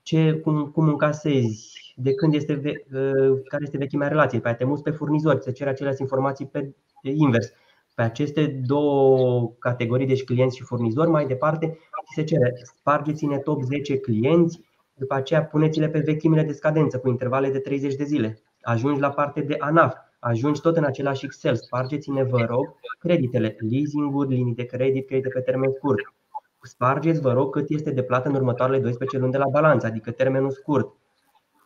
ce, 0.10 0.34
cum, 0.34 0.72
cum 0.72 0.88
încasezi, 0.88 1.94
de 1.96 2.14
când 2.14 2.34
este, 2.34 2.54
uh, 2.54 3.40
care 3.48 3.64
este 3.64 3.78
vechimea 3.78 4.08
relației, 4.08 4.42
pe 4.42 4.54
te 4.54 4.66
pe 4.84 4.92
furnizori, 4.92 5.44
se 5.44 5.52
cer 5.52 5.68
aceleași 5.68 6.02
informații 6.02 6.46
pe 6.46 6.76
invers 7.02 7.52
pe 7.96 8.02
aceste 8.02 8.46
două 8.66 9.52
categorii, 9.60 10.08
deci 10.08 10.24
clienți 10.24 10.58
și 10.58 10.64
furnizori, 10.64 11.10
mai 11.10 11.28
departe 11.28 11.78
se 12.16 12.24
cere 12.24 12.54
spargeți-ne 12.64 13.38
top 13.38 13.64
10 13.64 13.98
clienți, 13.98 14.62
după 14.94 15.14
aceea 15.14 15.44
puneți-le 15.44 15.90
pe 15.90 16.00
vechimile 16.00 16.44
de 16.44 16.54
scadență 16.54 17.00
cu 17.00 17.10
intervale 17.10 17.50
de 17.50 17.60
30 17.60 17.96
de 17.96 18.04
zile. 18.04 18.42
Ajungi 18.62 19.00
la 19.00 19.10
parte 19.10 19.42
de 19.42 19.56
ANAF, 19.60 19.96
ajungi 20.20 20.62
tot 20.62 20.78
în 20.78 20.84
același 20.84 21.26
Excel, 21.26 21.56
spargeți-ne, 21.56 22.24
vă 22.24 22.46
rog, 22.50 22.76
creditele, 23.00 23.56
leasing-uri, 23.70 24.34
linii 24.34 24.56
de 24.56 24.66
credit, 24.66 25.08
credite 25.08 25.30
pe 25.30 25.40
termen 25.40 25.72
scurt. 25.76 26.14
Spargeți, 26.62 27.22
vă 27.22 27.34
rog, 27.34 27.52
cât 27.52 27.70
este 27.70 27.92
de 27.92 28.04
plată 28.04 28.28
în 28.28 28.36
următoarele 28.36 28.80
12 28.80 29.18
luni 29.18 29.32
de 29.32 29.38
la 29.38 29.50
balanță, 29.52 29.86
adică 29.86 30.12
termenul 30.12 30.52
scurt. 30.52 30.94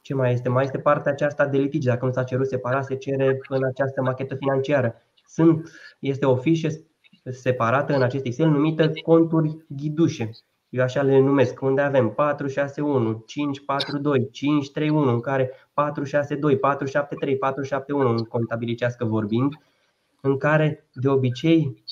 Ce 0.01 0.13
mai 0.13 0.33
este? 0.33 0.49
Mai 0.49 0.63
este 0.63 0.77
partea 0.79 1.11
aceasta 1.11 1.47
de 1.47 1.57
litigi. 1.57 1.87
Dacă 1.87 2.05
nu 2.05 2.11
s-a 2.11 2.23
cerut 2.23 2.47
separat, 2.47 2.85
se 2.85 2.95
cere 2.95 3.39
în 3.49 3.63
această 3.63 4.01
machetă 4.01 4.35
financiară. 4.35 4.95
Sunt, 5.25 5.69
este 5.99 6.25
o 6.25 6.35
fișă 6.35 6.67
separată 7.23 7.95
în 7.95 8.01
acest 8.01 8.25
Excel 8.25 8.47
numită 8.47 8.91
conturi 9.03 9.57
ghidușe. 9.67 10.29
Eu 10.69 10.83
așa 10.83 11.01
le 11.01 11.19
numesc, 11.19 11.61
unde 11.61 11.81
avem 11.81 12.09
461, 12.09 13.23
542, 13.25 14.29
531, 14.31 15.13
în 15.13 15.19
care 15.19 15.51
462, 15.73 16.57
473, 16.57 17.37
471 17.37 18.09
în 18.09 18.23
contabilicească 18.23 19.05
vorbind, 19.05 19.53
în 20.21 20.37
care 20.37 20.87
de 20.93 21.07
obicei, 21.07 21.83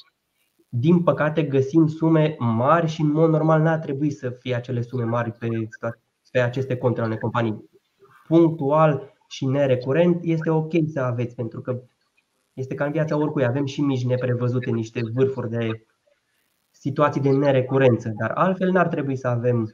din 0.74 1.04
păcate, 1.04 1.44
găsim 1.44 1.88
sume 1.88 2.36
mari 2.40 2.88
și 2.88 3.02
în 3.02 3.12
mod 3.12 3.30
normal 3.30 3.62
n-ar 3.62 3.80
trebui 3.80 4.12
să 4.12 4.30
fie 4.30 4.56
acele 4.56 4.82
sume 4.82 5.04
mari 5.04 5.32
pe, 5.32 5.48
pe 6.32 6.40
aceste 6.40 6.78
conturi 6.78 7.06
ale 7.06 7.18
companii. 7.18 7.70
Punctual 8.28 9.14
și 9.28 9.46
nerecurent 9.46 10.20
este 10.24 10.50
ok 10.50 10.72
să 10.88 11.00
aveți, 11.00 11.36
pentru 11.36 11.62
că 11.62 11.82
este 12.54 12.76
ca 12.76 12.86
în 12.86 12.92
viața 12.92 13.18
oricui, 13.18 13.46
avem 13.46 13.66
și 13.66 13.82
mici 13.82 14.06
neprevăzute, 14.06 14.70
niște 14.70 15.00
vârfuri 15.14 15.50
de 15.50 15.86
situații 16.72 17.22
de 17.22 17.30
nerecurență, 17.30 18.12
dar 18.20 18.32
altfel 18.32 18.72
n-ar 18.72 18.88
trebui 18.88 19.16
să 19.16 19.28
avem 19.28 19.74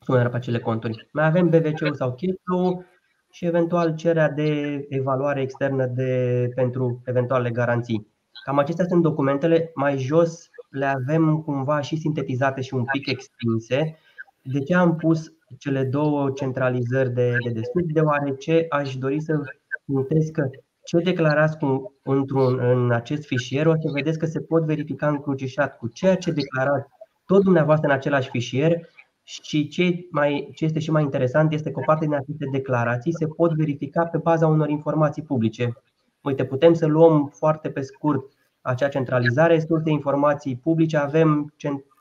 sumele 0.00 0.28
pe 0.28 0.36
acele 0.36 0.58
conturi. 0.58 1.08
Mai 1.12 1.26
avem 1.26 1.48
BVC-ul 1.48 1.94
sau 1.94 2.10
cash 2.14 2.84
și 3.30 3.46
eventual 3.46 3.94
cererea 3.94 4.30
de 4.30 4.84
evaluare 4.88 5.40
externă 5.40 5.86
de, 5.86 6.50
pentru 6.54 7.02
eventuale 7.04 7.50
garanții. 7.50 8.15
Cam 8.44 8.58
acestea 8.58 8.84
sunt 8.84 9.02
documentele. 9.02 9.70
Mai 9.74 9.98
jos 9.98 10.50
le 10.68 10.86
avem 10.86 11.42
cumva 11.42 11.80
și 11.80 11.96
sintetizate 11.96 12.60
și 12.60 12.74
un 12.74 12.84
pic 12.84 13.06
extinse. 13.06 13.98
De 14.42 14.60
ce 14.60 14.74
am 14.74 14.96
pus 14.96 15.32
cele 15.58 15.84
două 15.84 16.30
centralizări 16.30 17.12
de, 17.12 17.36
de 17.44 17.50
deschid? 17.50 17.92
Deoarece 17.92 18.66
aș 18.68 18.96
dori 18.96 19.20
să 19.20 19.40
puntez 19.84 20.28
că 20.28 20.50
ce 20.84 20.98
declarați 20.98 21.58
cu, 21.58 21.94
într-un, 22.02 22.58
în 22.58 22.92
acest 22.92 23.26
fișier, 23.26 23.66
o 23.66 23.74
să 23.74 23.90
vedeți 23.92 24.18
că 24.18 24.26
se 24.26 24.40
pot 24.40 24.64
verifica 24.64 25.08
încrucișat 25.08 25.76
cu 25.78 25.88
ceea 25.88 26.16
ce 26.16 26.30
declarați 26.30 26.88
tot 27.26 27.42
dumneavoastră 27.42 27.88
în 27.88 27.94
același 27.94 28.28
fișier 28.28 28.88
și 29.22 29.68
ce, 29.68 30.06
mai, 30.10 30.50
ce 30.54 30.64
este 30.64 30.78
și 30.78 30.90
mai 30.90 31.02
interesant 31.02 31.52
este 31.52 31.70
că 31.70 31.78
o 31.78 31.82
parte 31.86 32.04
din 32.04 32.14
aceste 32.14 32.44
declarații 32.52 33.12
se 33.12 33.26
pot 33.26 33.52
verifica 33.52 34.04
pe 34.04 34.18
baza 34.18 34.46
unor 34.46 34.68
informații 34.68 35.22
publice. 35.22 35.72
Uite, 36.26 36.44
putem 36.44 36.74
să 36.74 36.86
luăm 36.86 37.26
foarte 37.26 37.70
pe 37.70 37.80
scurt 37.80 38.32
acea 38.60 38.88
centralizare, 38.88 39.60
surse 39.60 39.90
informații 39.90 40.56
publice, 40.56 40.96
avem 40.96 41.54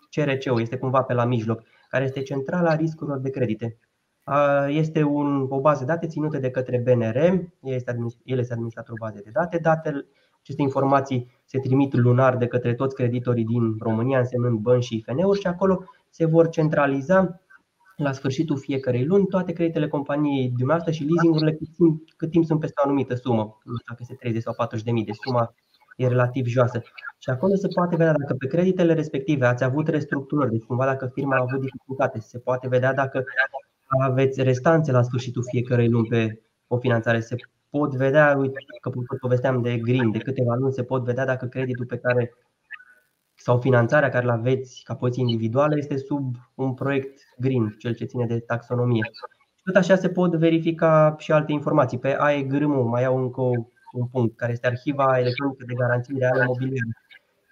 CRC-ul, 0.10 0.62
este 0.62 0.78
cumva 0.78 1.02
pe 1.02 1.14
la 1.14 1.26
mijloc, 1.26 1.64
care 1.90 2.04
este 2.04 2.22
centrala 2.22 2.76
riscurilor 2.76 3.20
de 3.20 3.30
credite. 3.30 3.78
Este 4.68 5.04
un, 5.04 5.46
o 5.50 5.60
bază 5.60 5.80
de 5.80 5.92
date 5.92 6.08
ținută 6.08 6.38
de 6.38 6.50
către 6.50 6.78
BNR, 6.78 7.16
el 7.16 7.50
este, 7.62 7.96
el 8.24 8.40
este 8.40 8.54
administratorul 8.54 9.00
bazei 9.02 9.22
de 9.22 9.30
date. 9.34 9.58
Datele, 9.58 10.06
aceste 10.40 10.62
informații 10.62 11.32
se 11.46 11.60
trimit 11.60 11.94
lunar 11.94 12.38
de 12.38 12.48
către 12.48 12.74
toți 12.74 12.96
creditorii 12.96 13.46
din 13.46 13.76
România, 13.80 14.20
însemnând 14.20 14.60
bănci 14.60 14.84
și 14.84 14.96
IFN-uri 14.96 15.40
și 15.40 15.48
acolo 15.48 15.84
se 16.10 16.26
vor 16.26 16.50
centraliza 16.50 17.42
la 17.95 18.12
sfârșitul 18.12 18.58
fiecarei 18.58 19.05
luni 19.05 19.25
toate 19.25 19.51
creditele 19.51 19.88
companiei 19.88 20.47
dumneavoastră 20.58 20.91
și 20.91 21.03
leasingurile 21.03 21.53
cât 21.53 21.67
timp, 21.75 22.01
cât 22.17 22.31
timp 22.31 22.45
sunt 22.45 22.60
peste 22.60 22.81
o 22.84 22.88
anumită 22.88 23.15
sumă, 23.15 23.41
nu 23.63 23.75
știu 23.75 23.86
dacă 23.88 23.99
este 24.01 24.13
30 24.13 24.41
sau 24.41 24.53
40 24.53 24.86
de 24.86 24.91
mii, 24.91 25.05
deci 25.05 25.15
suma 25.25 25.53
e 25.95 26.08
relativ 26.08 26.45
joasă. 26.45 26.81
Și 27.17 27.29
acolo 27.29 27.55
se 27.55 27.67
poate 27.67 27.95
vedea 27.95 28.13
dacă 28.13 28.34
pe 28.34 28.47
creditele 28.47 28.93
respective 28.93 29.45
ați 29.45 29.63
avut 29.63 29.88
restructurări, 29.88 30.51
deci 30.51 30.63
cumva 30.63 30.86
dacă 30.86 31.12
firma 31.13 31.36
a 31.36 31.41
avut 31.41 31.60
dificultate, 31.60 32.19
se 32.19 32.39
poate 32.39 32.67
vedea 32.67 32.93
dacă 32.93 33.23
aveți 33.99 34.43
restanțe 34.43 34.91
la 34.91 35.01
sfârșitul 35.01 35.43
fiecărei 35.43 35.89
luni 35.89 36.08
pe 36.08 36.41
o 36.67 36.77
finanțare. 36.77 37.19
Se 37.19 37.36
pot 37.69 37.95
vedea, 37.95 38.36
uite, 38.38 38.60
că 38.81 38.91
povesteam 39.19 39.62
de 39.62 39.77
green, 39.77 40.12
de 40.12 40.17
câteva 40.17 40.55
luni, 40.55 40.73
se 40.73 40.84
pot 40.84 41.03
vedea 41.03 41.25
dacă 41.25 41.45
creditul 41.45 41.86
pe 41.86 41.97
care 41.97 42.34
sau 43.45 43.60
finanțarea 43.60 44.10
care 44.10 44.25
îl 44.25 44.29
aveți 44.29 44.81
ca 44.84 44.95
poziție 44.95 45.21
individuală 45.21 45.77
este 45.77 45.97
sub 45.97 46.36
un 46.55 46.73
proiect 46.73 47.19
green, 47.38 47.75
cel 47.79 47.95
ce 47.95 48.05
ține 48.05 48.25
de 48.25 48.39
taxonomie. 48.39 49.12
Tot 49.63 49.75
așa 49.75 49.95
se 49.95 50.10
pot 50.10 50.36
verifica 50.36 51.15
și 51.17 51.31
alte 51.31 51.51
informații. 51.51 51.99
Pe 51.99 52.15
AEGRM 52.19 52.89
mai 52.89 53.03
au 53.05 53.17
încă 53.17 53.41
un 53.91 54.08
punct, 54.12 54.36
care 54.36 54.51
este 54.51 54.67
arhiva 54.67 55.19
electronică 55.19 55.63
de 55.67 55.73
garanții 55.73 56.17
reale 56.19 56.43
imobiliare. 56.43 56.89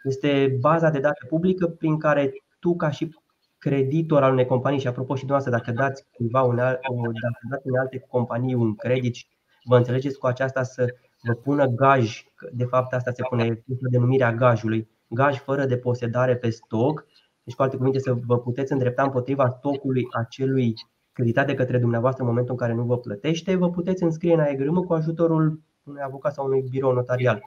Este 0.04 0.58
baza 0.60 0.90
de 0.90 1.00
date 1.00 1.26
publică 1.30 1.68
prin 1.68 1.98
care 1.98 2.32
tu, 2.60 2.76
ca 2.76 2.90
și 2.90 3.16
creditor 3.58 4.24
al 4.24 4.32
unei 4.32 4.46
companii, 4.46 4.80
și 4.80 4.88
apropo 4.88 5.16
și 5.16 5.26
dumneavoastră, 5.26 5.64
dacă 5.64 5.88
dați 5.88 6.06
cuiva 6.14 6.42
une, 6.42 6.62
dacă 6.62 7.40
dați 7.50 7.68
unei 7.68 7.80
alte 7.80 8.06
companii 8.10 8.54
un 8.54 8.76
credit, 8.76 9.16
vă 9.64 9.78
înțelegeți 9.78 10.18
cu 10.18 10.28
aceasta 10.28 10.64
să 10.64 10.96
vă 11.22 11.34
pună 11.34 11.66
gaj, 11.66 12.24
de 12.52 12.66
fapt 12.66 12.94
asta 12.94 13.12
se 13.12 13.24
pune 13.30 13.64
denumirea 13.90 14.34
gajului, 14.34 14.92
gaj 15.14 15.38
fără 15.38 15.66
deposedare 15.66 16.36
pe 16.36 16.50
stoc, 16.50 17.06
deci 17.44 17.56
cu 17.56 17.62
alte 17.62 17.78
cuvinte 17.78 18.00
să 18.00 18.14
vă 18.26 18.40
puteți 18.40 18.72
îndrepta 18.72 19.04
împotriva 19.04 19.50
stocului 19.50 20.08
acelui 20.12 20.74
creditat 21.12 21.46
de 21.46 21.54
către 21.54 21.78
dumneavoastră 21.78 22.24
în 22.24 22.30
momentul 22.30 22.54
în 22.54 22.60
care 22.60 22.74
nu 22.74 22.84
vă 22.84 22.98
plătește, 22.98 23.56
vă 23.56 23.70
puteți 23.70 24.04
înscrie 24.04 24.34
în 24.34 24.40
AEGRM 24.40 24.84
cu 24.84 24.94
ajutorul 24.94 25.62
unui 25.84 26.02
avocat 26.04 26.34
sau 26.34 26.46
unui 26.46 26.66
birou 26.70 26.94
notarial. 26.94 27.42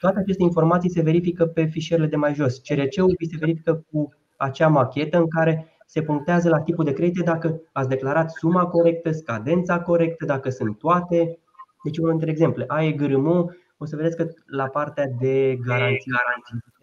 Toate 0.00 0.18
aceste 0.18 0.42
informații 0.42 0.90
se 0.90 1.02
verifică 1.02 1.46
pe 1.46 1.64
fișierele 1.64 2.08
de 2.08 2.16
mai 2.16 2.34
jos. 2.34 2.58
CRC-ul 2.58 3.16
se 3.30 3.36
verifică 3.38 3.84
cu 3.92 4.08
acea 4.36 4.68
machetă 4.68 5.18
în 5.18 5.28
care 5.28 5.66
se 5.86 6.02
punctează 6.02 6.48
la 6.48 6.60
tipul 6.60 6.84
de 6.84 6.92
credite 6.92 7.22
dacă 7.22 7.60
ați 7.72 7.88
declarat 7.88 8.30
suma 8.30 8.66
corectă, 8.66 9.10
scadența 9.10 9.80
corectă, 9.80 10.24
dacă 10.24 10.50
sunt 10.50 10.78
toate. 10.78 11.38
Deci 11.84 11.98
unul 11.98 12.10
dintre 12.10 12.30
exemple, 12.30 12.64
AEGRM, 12.66 13.56
o 13.78 13.84
să 13.84 13.96
vedeți 13.96 14.16
că 14.16 14.28
la 14.46 14.68
partea 14.68 15.06
de 15.20 15.56
garanții 15.66 16.12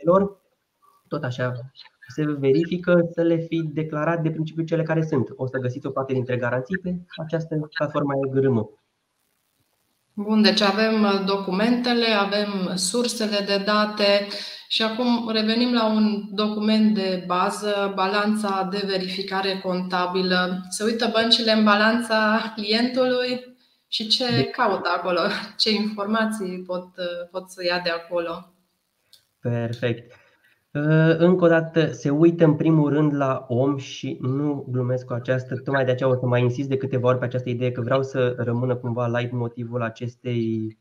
garanțiilor, 0.04 0.42
tot 1.08 1.24
așa, 1.24 1.54
se 2.08 2.26
verifică 2.26 3.10
să 3.14 3.22
le 3.22 3.38
fi 3.38 3.62
declarat 3.74 4.22
de 4.22 4.32
principiu 4.32 4.64
cele 4.64 4.84
care 4.84 5.06
sunt. 5.06 5.28
O 5.36 5.48
să 5.48 5.58
găsiți 5.58 5.88
o 5.88 5.90
parte 5.90 6.14
dintre 6.14 6.38
garanții 6.38 6.78
pe 6.78 6.96
această 7.24 7.70
platformă 7.78 8.14
AEGRM. 8.14 8.78
Bun, 10.14 10.42
deci 10.42 10.62
avem 10.62 11.04
uh, 11.04 11.24
documentele, 11.26 12.06
avem 12.06 12.76
sursele 12.76 13.40
de 13.46 13.64
date 13.66 14.28
și 14.68 14.84
acum 14.84 15.30
revenim 15.32 15.74
la 15.74 15.86
un 15.86 16.22
document 16.32 16.94
de 16.94 17.24
bază, 17.28 17.92
balanța 17.96 18.68
de 18.72 18.84
verificare 18.86 19.60
contabilă. 19.64 20.62
Se 20.70 20.84
uită 20.84 21.10
băncile 21.14 21.52
în 21.52 21.64
balanța 21.64 22.54
clientului 22.56 23.58
și 23.88 24.08
ce 24.08 24.26
de... 24.36 24.44
caută 24.44 24.90
acolo, 24.98 25.20
ce 25.58 25.72
informații 25.72 26.64
pot, 26.68 26.88
uh, 26.98 27.30
pot 27.32 27.50
să 27.50 27.64
ia 27.64 27.80
de 27.80 27.90
acolo. 27.90 28.54
Perfect. 29.40 30.12
Uh, 30.74 31.16
încă 31.18 31.46
o 31.46 31.48
dată 31.48 31.92
se 31.92 32.10
uită 32.10 32.46
în 32.46 32.56
primul 32.56 32.90
rând 32.90 33.16
la 33.16 33.46
om 33.48 33.78
și 33.78 34.18
nu 34.22 34.66
glumesc 34.70 35.06
cu 35.06 35.14
această, 35.14 35.56
tocmai 35.56 35.86
de 35.86 35.92
aceea 35.92 36.10
o 36.10 36.16
să 36.16 36.26
mai 36.26 36.42
insist 36.42 36.70
de 36.70 36.78
câteva 36.78 37.08
ori 37.08 37.18
pe 37.18 37.26
această 37.26 37.50
idee 37.50 37.72
că 37.72 37.82
vreau 37.82 38.04
să 38.04 38.36
rămână 38.38 38.76
cumva 38.76 39.08
light 39.08 39.32
motivul 39.32 39.82
acestei 39.82 40.78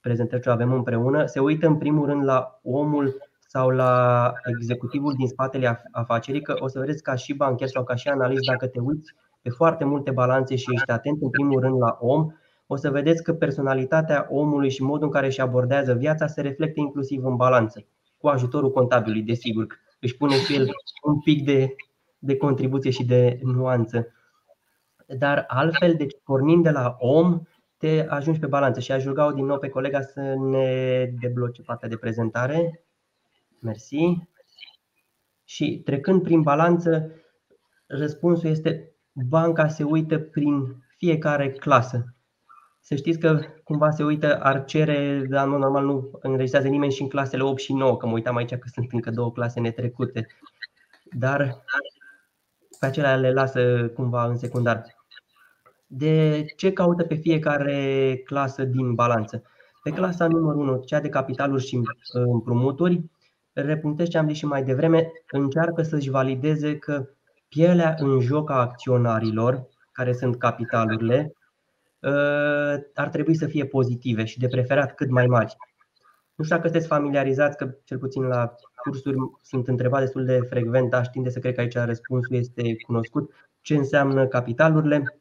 prezentări 0.00 0.42
ce 0.42 0.50
avem 0.50 0.72
împreună. 0.72 1.26
Se 1.26 1.40
uită 1.40 1.66
în 1.66 1.76
primul 1.76 2.06
rând 2.06 2.24
la 2.24 2.60
omul 2.62 3.16
sau 3.38 3.68
la 3.68 4.32
executivul 4.44 5.14
din 5.16 5.26
spatele 5.28 5.82
afacerii, 5.92 6.42
că 6.42 6.54
o 6.58 6.68
să 6.68 6.78
vedeți 6.78 7.02
ca 7.02 7.14
și 7.14 7.34
bancher 7.34 7.68
sau 7.68 7.84
ca 7.84 7.94
și 7.94 8.08
analist, 8.08 8.44
dacă 8.44 8.66
te 8.66 8.80
uiți 8.80 9.14
pe 9.42 9.50
foarte 9.50 9.84
multe 9.84 10.10
balanțe 10.10 10.56
și 10.56 10.72
ești 10.72 10.90
atent 10.90 11.22
în 11.22 11.30
primul 11.30 11.60
rând 11.60 11.78
la 11.78 11.96
om, 12.00 12.32
o 12.70 12.76
să 12.76 12.90
vedeți 12.90 13.22
că 13.22 13.32
personalitatea 13.34 14.26
omului 14.30 14.70
și 14.70 14.82
modul 14.82 15.06
în 15.06 15.12
care 15.12 15.26
își 15.26 15.40
abordează 15.40 15.94
viața 15.94 16.26
se 16.26 16.40
reflectă 16.40 16.80
inclusiv 16.80 17.24
în 17.24 17.36
balanță 17.36 17.86
cu 18.18 18.28
ajutorul 18.28 18.72
contabilului, 18.72 19.22
desigur. 19.22 19.78
Își 20.00 20.16
pune 20.16 20.34
și 20.34 20.54
el 20.54 20.68
un 21.02 21.20
pic 21.20 21.44
de, 21.44 21.74
de 22.18 22.36
contribuție 22.36 22.90
și 22.90 23.04
de 23.04 23.38
nuanță. 23.42 24.12
Dar 25.06 25.44
altfel, 25.48 25.94
deci 25.94 26.16
pornind 26.24 26.62
de 26.62 26.70
la 26.70 26.96
om, 26.98 27.42
te 27.76 28.06
ajungi 28.08 28.40
pe 28.40 28.46
balanță 28.46 28.80
și 28.80 28.92
aș 28.92 29.04
ruga 29.04 29.32
din 29.32 29.44
nou 29.44 29.58
pe 29.58 29.68
colega 29.68 30.00
să 30.00 30.34
ne 30.38 31.04
debloce 31.20 31.62
partea 31.62 31.88
de 31.88 31.96
prezentare. 31.96 32.84
Mersi. 33.60 34.28
Și 35.44 35.80
trecând 35.84 36.22
prin 36.22 36.42
balanță, 36.42 37.10
răspunsul 37.86 38.50
este 38.50 38.92
banca 39.12 39.68
se 39.68 39.82
uită 39.82 40.18
prin 40.18 40.84
fiecare 40.96 41.50
clasă. 41.50 42.14
Să 42.88 42.94
știți 42.94 43.18
că 43.18 43.40
cumva 43.64 43.90
se 43.90 44.04
uită, 44.04 44.38
ar 44.40 44.64
cere, 44.64 45.26
dar 45.28 45.46
nu, 45.46 45.58
normal 45.58 45.84
nu 45.84 46.10
înregistrează 46.20 46.68
nimeni 46.68 46.92
și 46.92 47.02
în 47.02 47.08
clasele 47.08 47.42
8 47.42 47.60
și 47.60 47.72
9, 47.72 47.96
că 47.96 48.06
mă 48.06 48.12
uitam 48.12 48.36
aici 48.36 48.54
că 48.54 48.68
sunt 48.72 48.92
încă 48.92 49.10
două 49.10 49.32
clase 49.32 49.60
netrecute. 49.60 50.26
Dar 51.04 51.64
pe 52.80 52.86
acelea 52.86 53.16
le 53.16 53.32
lasă 53.32 53.88
cumva 53.94 54.24
în 54.24 54.36
secundar. 54.36 54.82
De 55.86 56.44
ce 56.56 56.72
caută 56.72 57.04
pe 57.04 57.14
fiecare 57.14 58.20
clasă 58.24 58.64
din 58.64 58.94
balanță? 58.94 59.42
Pe 59.82 59.90
clasa 59.90 60.26
numărul 60.26 60.60
1, 60.60 60.82
cea 60.84 61.00
de 61.00 61.08
capitaluri 61.08 61.64
și 61.64 61.76
uh, 61.76 61.84
împrumuturi, 62.12 63.10
repunctez 63.52 64.08
ce 64.08 64.18
am 64.18 64.28
zis 64.28 64.36
și 64.36 64.46
mai 64.46 64.64
devreme, 64.64 65.10
încearcă 65.30 65.82
să-și 65.82 66.10
valideze 66.10 66.78
că 66.78 67.08
pielea 67.48 67.94
în 67.98 68.20
joc 68.20 68.50
a 68.50 68.60
acționarilor, 68.60 69.68
care 69.92 70.12
sunt 70.12 70.38
capitalurile, 70.38 71.32
Ă, 71.32 71.47
ar 72.94 73.08
trebui 73.08 73.36
să 73.36 73.46
fie 73.46 73.64
pozitive 73.66 74.24
și 74.24 74.38
de 74.38 74.48
preferat 74.48 74.94
cât 74.94 75.10
mai 75.10 75.26
mari. 75.26 75.56
Nu 76.34 76.44
știu 76.44 76.56
dacă 76.56 76.68
sunteți 76.68 76.92
familiarizați, 76.92 77.56
că 77.56 77.74
cel 77.84 77.98
puțin 77.98 78.22
la 78.22 78.54
cursuri 78.74 79.16
sunt 79.42 79.68
întrebat 79.68 80.00
destul 80.00 80.24
de 80.24 80.40
frecvent, 80.48 80.94
aș 80.94 81.08
tinde 81.08 81.30
să 81.30 81.38
cred 81.38 81.54
că 81.54 81.60
aici 81.60 81.74
răspunsul 81.74 82.36
este 82.36 82.76
cunoscut, 82.86 83.32
ce 83.60 83.76
înseamnă 83.76 84.26
capitalurile 84.26 85.20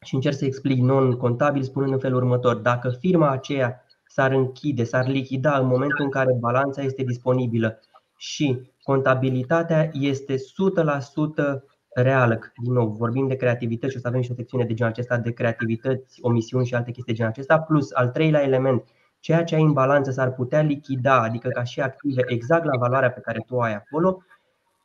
și 0.00 0.14
încerc 0.14 0.36
să 0.36 0.44
explic 0.44 0.80
non-contabil 0.80 1.62
spunând 1.62 1.92
în 1.92 1.98
felul 1.98 2.16
următor. 2.16 2.56
Dacă 2.56 2.88
firma 2.88 3.30
aceea 3.30 3.84
s-ar 4.06 4.32
închide, 4.32 4.84
s-ar 4.84 5.06
lichida 5.08 5.58
în 5.58 5.66
momentul 5.66 6.04
în 6.04 6.10
care 6.10 6.36
balanța 6.40 6.82
este 6.82 7.02
disponibilă 7.02 7.80
și 8.16 8.70
contabilitatea 8.82 9.90
este 9.92 10.34
100% 10.34 10.38
reală. 11.94 12.38
Din 12.62 12.72
nou, 12.72 12.88
vorbim 12.88 13.28
de 13.28 13.36
creativități 13.36 13.92
și 13.92 13.98
o 13.98 14.00
să 14.00 14.08
avem 14.08 14.20
și 14.20 14.30
o 14.30 14.34
secțiune 14.34 14.64
de 14.64 14.74
genul 14.74 14.92
acesta 14.92 15.18
de 15.18 15.32
creativități, 15.32 16.18
omisiuni 16.22 16.66
și 16.66 16.74
alte 16.74 16.90
chestii 16.90 17.12
de 17.12 17.18
genul 17.18 17.32
acesta. 17.32 17.60
Plus, 17.60 17.92
al 17.92 18.08
treilea 18.08 18.42
element, 18.42 18.84
ceea 19.20 19.44
ce 19.44 19.54
ai 19.54 19.62
în 19.62 19.72
balanță 19.72 20.10
s-ar 20.10 20.32
putea 20.32 20.60
lichida, 20.60 21.22
adică 21.22 21.48
ca 21.48 21.62
și 21.62 21.80
active, 21.80 22.22
exact 22.26 22.64
la 22.64 22.78
valoarea 22.78 23.10
pe 23.10 23.20
care 23.20 23.44
tu 23.46 23.54
o 23.54 23.60
ai 23.60 23.74
acolo, 23.74 24.22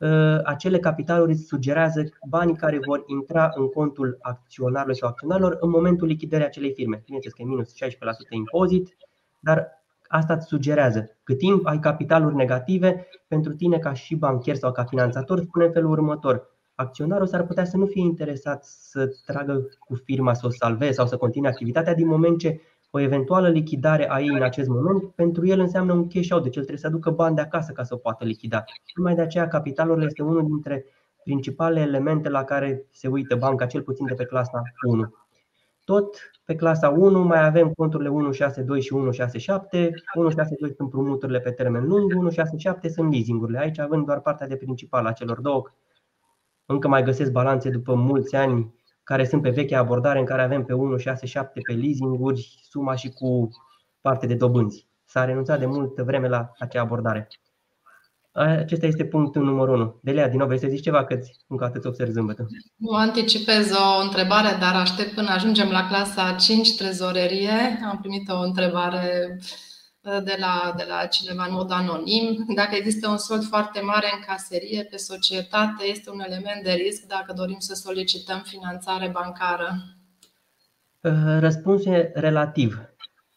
ă, 0.02 0.42
acele 0.44 0.80
capitaluri 0.80 1.32
îți 1.32 1.46
sugerează 1.46 2.04
banii 2.30 2.56
care 2.56 2.80
vor 2.86 3.04
intra 3.06 3.52
în 3.56 3.68
contul 3.68 4.18
acționarului 4.22 4.98
sau 4.98 5.10
acționarilor 5.10 5.58
în 5.60 5.70
momentul 5.70 6.08
lichidării 6.08 6.46
acelei 6.46 6.74
firme. 6.74 7.02
Bineînțeles 7.06 7.36
că 7.36 7.42
e 7.42 7.46
minus 7.46 7.74
16% 7.74 8.30
impozit, 8.30 8.98
dar 9.40 9.68
asta 10.08 10.34
îți 10.34 10.46
sugerează. 10.46 11.18
Cât 11.24 11.38
timp 11.38 11.66
ai 11.66 11.80
capitaluri 11.80 12.36
negative, 12.36 13.08
pentru 13.28 13.54
tine 13.54 13.80
ca 13.80 13.94
și 13.94 14.16
bancher 14.16 14.56
sau 14.56 14.72
ca 14.72 14.84
finanțator, 14.84 15.40
spune 15.40 15.70
felul 15.70 15.92
următor 15.92 16.57
acționarul 16.80 17.28
s-ar 17.28 17.46
putea 17.46 17.66
să 17.66 17.78
nu 17.78 17.86
fie 17.86 18.02
interesat 18.02 18.64
să 18.66 19.10
tragă 19.26 19.68
cu 19.80 19.96
firma 19.96 20.34
să 20.34 20.46
o 20.46 20.50
salveze 20.50 20.92
sau 20.92 21.08
să 21.08 21.18
continue 21.18 21.50
activitatea 21.50 21.94
din 21.94 22.08
moment 22.08 22.40
ce 22.40 22.62
o 22.90 23.00
eventuală 23.00 23.50
lichidare 23.50 24.10
a 24.12 24.20
ei 24.20 24.28
în 24.28 24.42
acest 24.42 24.70
moment 24.70 25.12
pentru 25.16 25.48
el 25.48 25.60
înseamnă 25.60 25.94
un 25.94 26.08
cash 26.08 26.32
out, 26.32 26.44
deci 26.44 26.56
el 26.56 26.62
trebuie 26.62 26.78
să 26.78 26.88
aducă 26.88 27.10
bani 27.10 27.36
de 27.36 27.42
acasă 27.42 27.72
ca 27.72 27.84
să 27.84 27.94
o 27.94 27.98
poată 27.98 28.26
lichida. 28.26 28.64
Numai 28.96 29.16
de 29.16 29.22
aceea 29.22 29.48
capitalul 29.48 30.04
este 30.04 30.24
unul 30.24 30.46
dintre 30.46 30.86
principalele 31.24 31.82
elemente 31.82 32.30
la 32.30 32.44
care 32.44 32.86
se 32.92 33.08
uită 33.08 33.36
banca, 33.36 33.66
cel 33.66 33.82
puțin 33.82 34.06
de 34.06 34.14
pe 34.14 34.26
clasa 34.26 34.62
1. 34.88 35.16
Tot 35.84 36.32
pe 36.46 36.56
clasa 36.56 36.90
1 36.90 37.24
mai 37.24 37.46
avem 37.46 37.72
conturile 37.72 38.10
162 38.10 38.82
și 38.82 38.94
167. 38.94 39.92
162 40.14 40.68
sunt 40.68 40.80
împrumuturile 40.80 41.40
pe 41.40 41.52
termen 41.52 41.88
lung, 41.88 42.12
167 42.16 42.90
sunt 42.90 43.12
leasingurile. 43.12 43.60
Aici 43.60 43.80
având 43.80 44.06
doar 44.06 44.22
partea 44.22 44.48
de 44.48 44.56
principal 44.56 45.06
a 45.06 45.12
celor 45.12 45.40
două 45.40 45.64
încă 46.68 46.88
mai 46.88 47.04
găsesc 47.04 47.32
balanțe 47.32 47.70
după 47.70 47.94
mulți 47.94 48.36
ani 48.36 48.76
care 49.04 49.26
sunt 49.26 49.42
pe 49.42 49.50
vechea 49.50 49.80
abordare 49.80 50.20
în 50.20 50.26
care 50.26 50.42
avem 50.42 50.64
pe 50.64 50.74
1, 50.74 50.98
6, 50.98 51.26
7 51.26 51.60
pe 51.62 51.74
leasinguri, 51.74 52.60
suma 52.70 52.96
și 52.96 53.10
cu 53.10 53.50
parte 54.02 54.26
de 54.28 54.36
dobânzi. 54.36 54.88
S-a 55.06 55.26
renunțat 55.26 55.60
de 55.60 55.66
multă 55.66 56.04
vreme 56.04 56.28
la 56.28 56.52
acea 56.58 56.82
abordare. 56.82 57.28
Acesta 58.32 58.86
este 58.86 59.06
punctul 59.06 59.44
numărul 59.44 59.80
1. 59.80 60.00
Delia, 60.02 60.28
din 60.28 60.38
nou, 60.38 60.48
vrei 60.48 60.60
să 60.60 60.68
zici 60.68 60.82
ceva, 60.82 61.06
că 61.06 61.20
încă 61.48 61.64
atât 61.64 61.86
observ 61.86 62.12
zâmbetul. 62.12 62.48
Nu 62.76 62.96
anticipez 62.96 63.72
o 63.72 64.02
întrebare, 64.04 64.58
dar 64.60 64.76
aștept 64.76 65.14
până 65.14 65.30
ajungem 65.30 65.70
la 65.70 65.88
clasa 65.88 66.36
5, 66.40 66.76
trezorerie. 66.76 67.80
Am 67.90 67.98
primit 68.00 68.30
o 68.30 68.40
întrebare 68.40 69.38
uh, 69.40 69.46
de 70.24 70.36
la, 70.40 70.74
de 70.78 70.86
la 70.88 71.06
cineva 71.06 71.46
în 71.48 71.54
mod 71.54 71.72
anonim. 71.72 72.46
Dacă 72.56 72.76
există 72.76 73.08
un 73.08 73.18
sold 73.18 73.44
foarte 73.44 73.82
mare 73.82 74.08
în 74.14 74.24
caserie 74.28 74.84
pe 74.84 74.98
societate, 74.98 75.84
este 75.86 76.10
un 76.10 76.20
element 76.20 76.64
de 76.64 76.72
risc 76.72 77.02
dacă 77.08 77.34
dorim 77.34 77.60
să 77.60 77.74
solicităm 77.74 78.42
finanțare 78.46 79.08
bancară? 79.08 79.70
Uh, 81.02 81.40
răspunsul 81.40 81.92
e 81.92 82.12
relativ. 82.14 82.82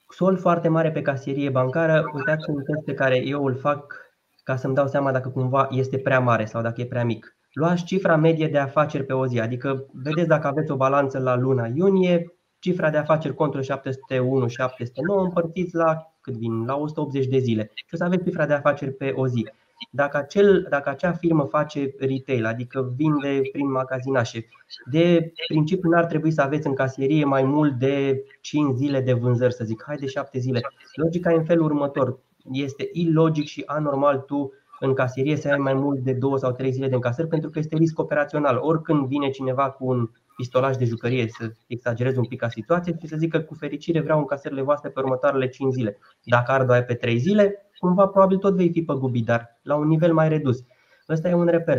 Sold 0.09 0.39
foarte 0.39 0.68
mare 0.68 0.91
pe 0.91 1.03
caserie 1.03 1.51
bancară, 1.51 2.05
uitați 2.14 2.51
un 2.51 2.62
test 2.62 2.85
pe 2.85 2.95
care 2.95 3.16
eu 3.16 3.45
îl 3.45 3.57
fac 3.57 4.11
ca 4.43 4.57
să-mi 4.57 4.75
dau 4.75 4.87
seama 4.87 5.12
dacă 5.12 5.29
cumva 5.29 5.68
este 5.71 5.99
prea 5.99 6.21
mare 6.21 6.45
sau 6.45 6.62
dacă 6.62 6.81
e 6.81 6.87
prea 6.87 7.05
mic. 7.05 7.37
Luați 7.53 7.85
cifra 7.85 8.16
medie 8.16 8.49
de 8.49 8.59
afaceri 8.59 9.05
pe 9.05 9.12
o 9.12 9.27
zi, 9.27 9.41
adică 9.41 9.87
vedeți 9.93 10.29
dacă 10.29 10.47
aveți 10.47 10.71
o 10.71 10.77
balanță 10.77 11.18
la 11.18 11.37
luna 11.37 11.66
iunie, 11.75 12.35
cifra 12.61 12.91
de 12.91 12.97
afaceri 12.97 13.35
contul 13.35 13.63
701, 13.63 14.49
709 14.49 15.23
împărțiți 15.23 15.75
la 15.75 16.13
cât 16.21 16.35
vin, 16.35 16.65
la 16.65 16.77
180 16.77 17.27
de 17.27 17.39
zile 17.39 17.71
și 17.75 17.95
o 17.95 17.97
să 17.97 18.05
aveți 18.05 18.25
cifra 18.25 18.47
de 18.47 18.53
afaceri 18.53 18.93
pe 18.93 19.13
o 19.17 19.27
zi. 19.27 19.49
Dacă, 19.91 20.17
acel, 20.17 20.67
dacă 20.71 20.89
acea 20.89 21.13
firmă 21.13 21.45
face 21.45 21.95
retail, 21.99 22.47
adică 22.47 22.95
vinde 22.97 23.41
prin 23.53 23.71
magazinașe, 23.71 24.47
de 24.91 25.33
principiu 25.49 25.91
n-ar 25.91 26.05
trebui 26.05 26.31
să 26.31 26.43
aveți 26.43 26.67
în 26.67 26.75
casierie 26.75 27.25
mai 27.25 27.43
mult 27.43 27.79
de 27.79 28.25
5 28.41 28.77
zile 28.77 29.01
de 29.01 29.13
vânzări, 29.13 29.53
să 29.53 29.65
zic, 29.65 29.83
hai 29.87 29.97
de 29.97 30.07
7 30.07 30.39
zile. 30.39 30.61
Logica 30.95 31.33
e 31.33 31.37
în 31.37 31.45
felul 31.45 31.65
următor 31.65 32.19
este 32.53 32.89
ilogic 32.93 33.47
și 33.47 33.63
anormal 33.67 34.19
tu 34.19 34.53
în 34.81 34.95
caserie 34.95 35.37
să 35.37 35.49
ai 35.49 35.59
mai 35.59 35.75
mult 35.75 35.99
de 35.99 36.13
două 36.13 36.39
sau 36.39 36.53
trei 36.53 36.73
zile 36.73 36.89
de 36.89 36.95
încasări 36.95 37.29
pentru 37.29 37.51
că 37.51 37.59
este 37.59 37.77
risc 37.77 37.99
operațional. 37.99 38.59
Oricând 38.61 39.07
vine 39.07 39.31
cineva 39.31 39.71
cu 39.71 39.87
un 39.87 40.11
pistolaj 40.41 40.76
de 40.76 40.84
jucărie, 40.84 41.28
să 41.28 41.53
exagerez 41.66 42.16
un 42.16 42.24
pic 42.24 42.41
ca 42.41 42.49
situație 42.49 42.97
și 43.01 43.07
să 43.07 43.16
zică 43.16 43.41
cu 43.41 43.55
fericire 43.55 44.01
vreau 44.01 44.18
încasările 44.18 44.62
voastre 44.62 44.91
pe 44.91 45.01
următoarele 45.01 45.49
5 45.49 45.72
zile. 45.72 45.99
Dacă 46.24 46.53
ar 46.53 46.64
doar 46.64 46.84
pe 46.84 46.95
3 46.95 47.18
zile, 47.18 47.70
cumva 47.78 48.07
probabil 48.07 48.38
tot 48.38 48.55
vei 48.57 48.70
fi 48.70 48.82
păgubit, 48.82 49.24
dar 49.24 49.59
la 49.62 49.74
un 49.74 49.86
nivel 49.86 50.12
mai 50.12 50.28
redus. 50.28 50.64
Ăsta 51.09 51.28
e 51.28 51.34
un 51.34 51.47
reper. 51.47 51.76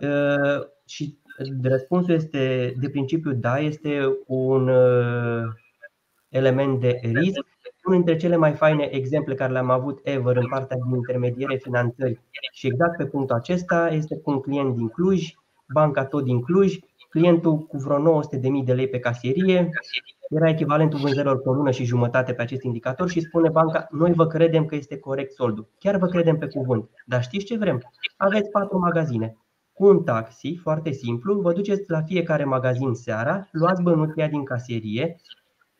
Uh, 0.00 0.66
și 0.84 1.18
răspunsul 1.62 2.14
este, 2.14 2.72
de 2.80 2.88
principiu, 2.88 3.32
da, 3.32 3.58
este 3.58 4.16
un 4.26 4.68
uh, 4.68 5.44
element 6.28 6.80
de 6.80 7.00
risc 7.02 7.44
unul 7.86 8.02
dintre 8.02 8.16
cele 8.16 8.36
mai 8.36 8.52
faine 8.52 8.88
exemple 8.92 9.34
care 9.34 9.52
le-am 9.52 9.70
avut 9.70 10.00
ever 10.02 10.36
în 10.36 10.48
partea 10.48 10.76
de 10.76 10.96
intermediere 10.96 11.56
finanțări 11.56 12.20
și 12.52 12.66
exact 12.66 12.96
pe 12.96 13.06
punctul 13.06 13.36
acesta 13.36 13.88
este 13.88 14.16
cu 14.16 14.30
un 14.30 14.40
client 14.40 14.74
din 14.74 14.88
Cluj, 14.88 15.34
banca 15.68 16.04
tot 16.04 16.24
din 16.24 16.40
Cluj, 16.40 16.78
clientul 17.16 17.58
cu 17.58 17.76
vreo 17.76 18.20
900.000 18.22 18.64
de 18.64 18.72
lei 18.72 18.88
pe 18.88 18.98
casierie, 18.98 19.68
era 20.28 20.48
echivalentul 20.48 20.98
vânzărilor 20.98 21.40
pe 21.40 21.48
o 21.48 21.52
lună 21.52 21.70
și 21.70 21.84
jumătate 21.84 22.32
pe 22.32 22.42
acest 22.42 22.62
indicator 22.62 23.08
și 23.08 23.20
spune 23.20 23.48
banca, 23.48 23.86
noi 23.90 24.12
vă 24.12 24.26
credem 24.26 24.66
că 24.66 24.74
este 24.74 24.98
corect 24.98 25.32
soldul, 25.32 25.68
chiar 25.78 25.96
vă 25.96 26.06
credem 26.06 26.38
pe 26.38 26.46
cuvânt, 26.46 26.90
dar 27.06 27.22
știți 27.22 27.44
ce 27.44 27.56
vrem? 27.56 27.80
Aveți 28.16 28.50
patru 28.50 28.78
magazine, 28.78 29.36
cu 29.72 29.86
un 29.86 30.02
taxi, 30.02 30.56
foarte 30.62 30.90
simplu, 30.90 31.40
vă 31.40 31.52
duceți 31.52 31.84
la 31.86 32.02
fiecare 32.02 32.44
magazin 32.44 32.94
seara, 32.94 33.48
luați 33.52 33.82
bănuția 33.82 34.28
din 34.28 34.44
casierie, 34.44 35.16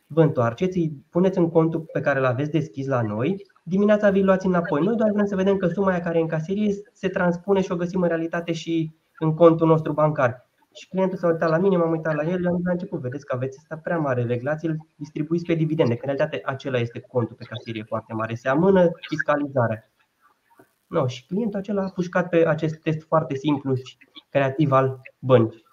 vă 0.06 0.22
întoarceți, 0.22 0.78
îi 0.78 1.04
puneți 1.10 1.38
în 1.38 1.50
contul 1.50 1.80
pe 1.92 2.00
care 2.00 2.18
îl 2.18 2.24
aveți 2.24 2.50
deschis 2.50 2.86
la 2.86 3.02
noi, 3.02 3.46
dimineața 3.64 4.10
vi 4.10 4.22
luați 4.22 4.46
înapoi. 4.46 4.80
Noi 4.82 4.96
doar 4.96 5.10
vrem 5.10 5.26
să 5.26 5.36
vedem 5.36 5.56
că 5.56 5.66
suma 5.66 5.90
aia 5.90 6.00
care 6.00 6.18
e 6.18 6.20
în 6.20 6.28
caserie 6.28 6.74
se 6.92 7.08
transpune 7.08 7.60
și 7.60 7.72
o 7.72 7.76
găsim 7.76 8.02
în 8.02 8.08
realitate 8.08 8.52
și 8.52 8.94
în 9.18 9.34
contul 9.34 9.66
nostru 9.66 9.92
bancar. 9.92 10.45
Și 10.78 10.88
clientul 10.88 11.18
s-a 11.18 11.26
uitat 11.26 11.48
la 11.48 11.58
mine, 11.58 11.76
m-am 11.76 11.90
uitat 11.90 12.14
la 12.14 12.22
el, 12.22 12.42
i-am 12.42 12.56
zis 12.56 12.64
la 12.64 12.70
început, 12.70 13.00
vedeți 13.00 13.26
că 13.26 13.34
aveți 13.34 13.58
asta 13.58 13.76
prea 13.76 13.98
mare, 13.98 14.22
reglați 14.22 14.66
îl 14.66 14.76
distribuiți 14.94 15.44
pe 15.44 15.54
dividende, 15.54 15.94
că 15.94 16.00
în 16.06 16.14
realitate 16.14 16.42
acela 16.44 16.78
este 16.78 17.00
contul 17.00 17.36
pe 17.36 17.44
caserie 17.44 17.82
foarte 17.82 18.12
mare, 18.12 18.34
se 18.34 18.48
amână 18.48 18.90
fiscalizarea. 19.08 19.90
No, 20.86 21.06
și 21.06 21.26
clientul 21.26 21.58
acela 21.58 21.82
a 21.82 21.90
pușcat 21.90 22.28
pe 22.28 22.46
acest 22.46 22.76
test 22.76 23.06
foarte 23.06 23.34
simplu 23.34 23.74
și 23.74 23.96
creativ 24.30 24.72
al 24.72 25.00
băncii. 25.18 25.64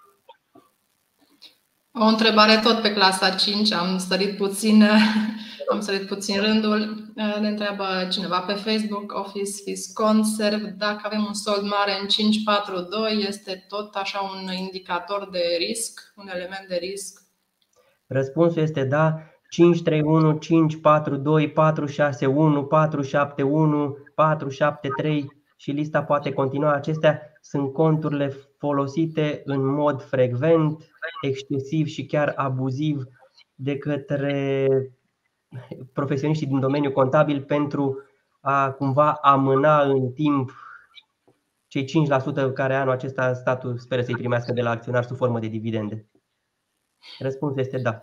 O 1.92 2.04
întrebare 2.04 2.60
tot 2.62 2.80
pe 2.80 2.92
clasa 2.92 3.30
5, 3.30 3.72
am 3.72 3.98
sărit 3.98 4.36
puțin, 4.36 4.84
am 5.74 5.80
sărit 5.80 6.06
puțin 6.06 6.40
rândul. 6.40 6.78
Ne 7.40 7.48
întreabă 7.48 7.84
cineva 8.10 8.40
pe 8.40 8.52
Facebook, 8.52 9.12
Office 9.12 9.62
Fis 9.64 9.92
Conserv, 9.92 10.62
dacă 10.62 11.00
avem 11.02 11.24
un 11.26 11.34
sold 11.34 11.62
mare 11.62 11.98
în 12.00 12.06
542, 12.06 13.24
este 13.28 13.64
tot 13.68 13.94
așa 13.94 14.20
un 14.20 14.52
indicator 14.52 15.28
de 15.30 15.42
risc, 15.58 16.12
un 16.16 16.28
element 16.34 16.66
de 16.68 16.74
risc? 16.80 17.20
Răspunsul 18.06 18.62
este 18.62 18.84
da. 18.84 19.18
531, 19.48 20.32
542, 20.38 21.50
461, 21.50 22.64
471, 22.64 23.96
473 24.14 25.42
și 25.56 25.70
lista 25.70 26.02
poate 26.02 26.32
continua. 26.32 26.72
Acestea 26.72 27.20
sunt 27.40 27.72
conturile 27.72 28.36
folosite 28.58 29.42
în 29.44 29.66
mod 29.66 30.02
frecvent 30.02 30.90
excesiv 31.22 31.86
și 31.86 32.06
chiar 32.06 32.32
abuziv 32.36 33.04
de 33.54 33.76
către 33.76 34.68
profesioniștii 35.92 36.46
din 36.46 36.60
domeniul 36.60 36.92
contabil 36.92 37.42
pentru 37.42 37.98
a 38.40 38.70
cumva 38.70 39.12
amâna 39.12 39.82
în 39.82 40.12
timp 40.12 40.50
cei 41.66 41.84
5% 42.50 42.52
care 42.54 42.74
anul 42.74 42.92
acesta 42.92 43.34
statul 43.34 43.78
speră 43.78 44.02
să-i 44.02 44.14
primească 44.14 44.52
de 44.52 44.62
la 44.62 44.70
acționar 44.70 45.04
sub 45.04 45.16
formă 45.16 45.38
de 45.38 45.46
dividende? 45.46 46.06
Răspunsul 47.18 47.58
este 47.58 47.78
da. 47.78 48.00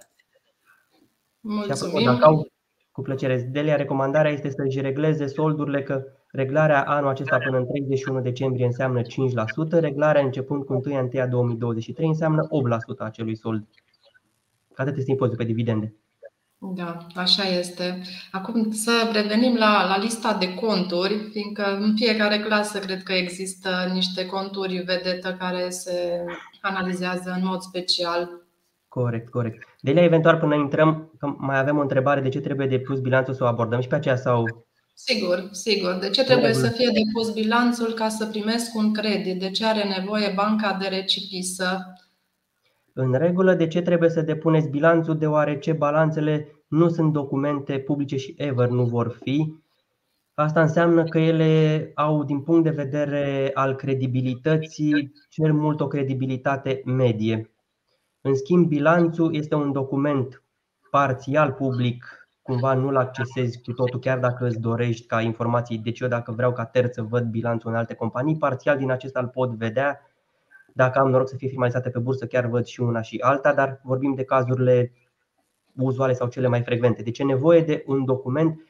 Mulțumim. 1.39 1.97
Și 1.97 2.05
dacă 2.05 2.25
au, 2.25 2.47
cu 2.91 3.01
plăcere, 3.01 3.49
Delia, 3.51 3.75
recomandarea 3.75 4.31
este 4.31 4.49
să-și 4.49 4.81
regleze 4.81 5.25
soldurile, 5.25 5.83
că 5.83 6.03
reglarea 6.31 6.83
anul 6.83 7.09
acesta 7.09 7.37
până 7.37 7.57
în 7.57 7.65
31 7.65 8.21
decembrie 8.21 8.65
înseamnă 8.65 9.01
5%, 9.01 9.05
reglarea 9.69 10.21
începând 10.21 10.65
cu 10.65 10.73
1 10.73 10.81
ianuarie 10.85 11.25
2023 11.29 12.07
înseamnă 12.07 12.47
8% 12.47 12.97
a 12.97 13.05
acelui 13.05 13.35
sold. 13.35 13.67
Atât 14.75 14.97
este 14.97 15.11
impozitul 15.11 15.39
pe 15.39 15.51
dividende. 15.51 15.95
Da, 16.63 16.97
așa 17.15 17.43
este. 17.43 18.01
Acum 18.31 18.71
să 18.71 18.91
revenim 19.13 19.55
la, 19.55 19.85
la 19.87 19.97
lista 19.97 20.37
de 20.39 20.53
conturi, 20.53 21.29
fiindcă 21.31 21.77
în 21.79 21.95
fiecare 21.95 22.39
clasă 22.39 22.79
cred 22.79 23.03
că 23.03 23.13
există 23.13 23.69
niște 23.93 24.25
conturi 24.25 24.77
vedetă 24.77 25.35
care 25.39 25.69
se 25.69 26.25
analizează 26.61 27.33
în 27.35 27.45
mod 27.45 27.61
special. 27.61 28.29
Corect, 28.87 29.29
corect. 29.29 29.67
Delia, 29.79 30.03
eventual 30.03 30.37
până 30.37 30.55
intrăm, 30.55 31.11
că 31.19 31.33
mai 31.37 31.57
avem 31.57 31.77
o 31.77 31.81
întrebare 31.81 32.21
de 32.21 32.29
ce 32.29 32.39
trebuie 32.39 32.67
depus 32.67 32.99
bilanțul 32.99 33.33
să 33.33 33.43
o 33.43 33.47
abordăm 33.47 33.81
și 33.81 33.87
pe 33.87 33.95
aceea 33.95 34.15
sau 34.15 34.65
Sigur, 34.93 35.49
sigur. 35.51 35.93
De 35.93 36.09
ce 36.09 36.23
trebuie 36.23 36.53
să 36.53 36.67
fie 36.67 36.89
depus 36.93 37.33
bilanțul 37.33 37.93
ca 37.93 38.09
să 38.09 38.25
primesc 38.25 38.75
un 38.75 38.93
credit? 38.93 39.39
De 39.39 39.51
ce 39.51 39.65
are 39.65 39.83
nevoie 39.83 40.31
banca 40.35 40.77
de 40.81 40.87
recipisă? 40.87 41.93
În 42.93 43.13
regulă, 43.13 43.53
de 43.53 43.67
ce 43.67 43.81
trebuie 43.81 44.09
să 44.09 44.21
depuneți 44.21 44.69
bilanțul? 44.69 45.17
Deoarece 45.17 45.73
balanțele 45.73 46.63
nu 46.67 46.89
sunt 46.89 47.13
documente 47.13 47.79
publice 47.79 48.17
și 48.17 48.33
ever 48.37 48.69
nu 48.69 48.85
vor 48.85 49.17
fi. 49.21 49.55
Asta 50.33 50.61
înseamnă 50.61 51.03
că 51.03 51.19
ele 51.19 51.91
au, 51.95 52.23
din 52.23 52.41
punct 52.41 52.63
de 52.63 52.69
vedere 52.69 53.51
al 53.53 53.75
credibilității, 53.75 55.13
cel 55.29 55.53
mult 55.53 55.79
o 55.79 55.87
credibilitate 55.87 56.81
medie. 56.85 57.51
În 58.21 58.35
schimb, 58.35 58.67
bilanțul 58.67 59.35
este 59.35 59.55
un 59.55 59.71
document 59.71 60.43
parțial 60.89 61.51
public 61.51 62.21
cumva 62.41 62.73
nu-l 62.73 62.97
accesezi 62.97 63.61
cu 63.61 63.71
totul, 63.71 63.99
chiar 63.99 64.19
dacă 64.19 64.45
îți 64.45 64.59
dorești 64.59 65.05
ca 65.05 65.21
informații. 65.21 65.77
Deci 65.77 65.99
eu 65.99 66.07
dacă 66.07 66.31
vreau 66.31 66.53
ca 66.53 66.65
terț 66.65 66.93
să 66.93 67.01
văd 67.01 67.23
bilanțul 67.23 67.69
în 67.69 67.75
alte 67.75 67.93
companii, 67.93 68.37
parțial 68.37 68.77
din 68.77 68.91
acesta 68.91 69.19
îl 69.19 69.27
pot 69.27 69.49
vedea. 69.49 69.99
Dacă 70.73 70.99
am 70.99 71.09
noroc 71.09 71.29
să 71.29 71.35
fie 71.35 71.47
firmalizate 71.47 71.89
pe 71.89 71.99
bursă, 71.99 72.25
chiar 72.25 72.45
văd 72.45 72.65
și 72.65 72.81
una 72.81 73.01
și 73.01 73.17
alta, 73.17 73.53
dar 73.53 73.79
vorbim 73.83 74.13
de 74.13 74.23
cazurile 74.23 74.91
uzuale 75.75 76.13
sau 76.13 76.27
cele 76.27 76.47
mai 76.47 76.61
frecvente. 76.61 77.01
Deci 77.01 77.19
e 77.19 77.23
nevoie 77.23 77.61
de 77.61 77.83
un 77.87 78.05
document 78.05 78.61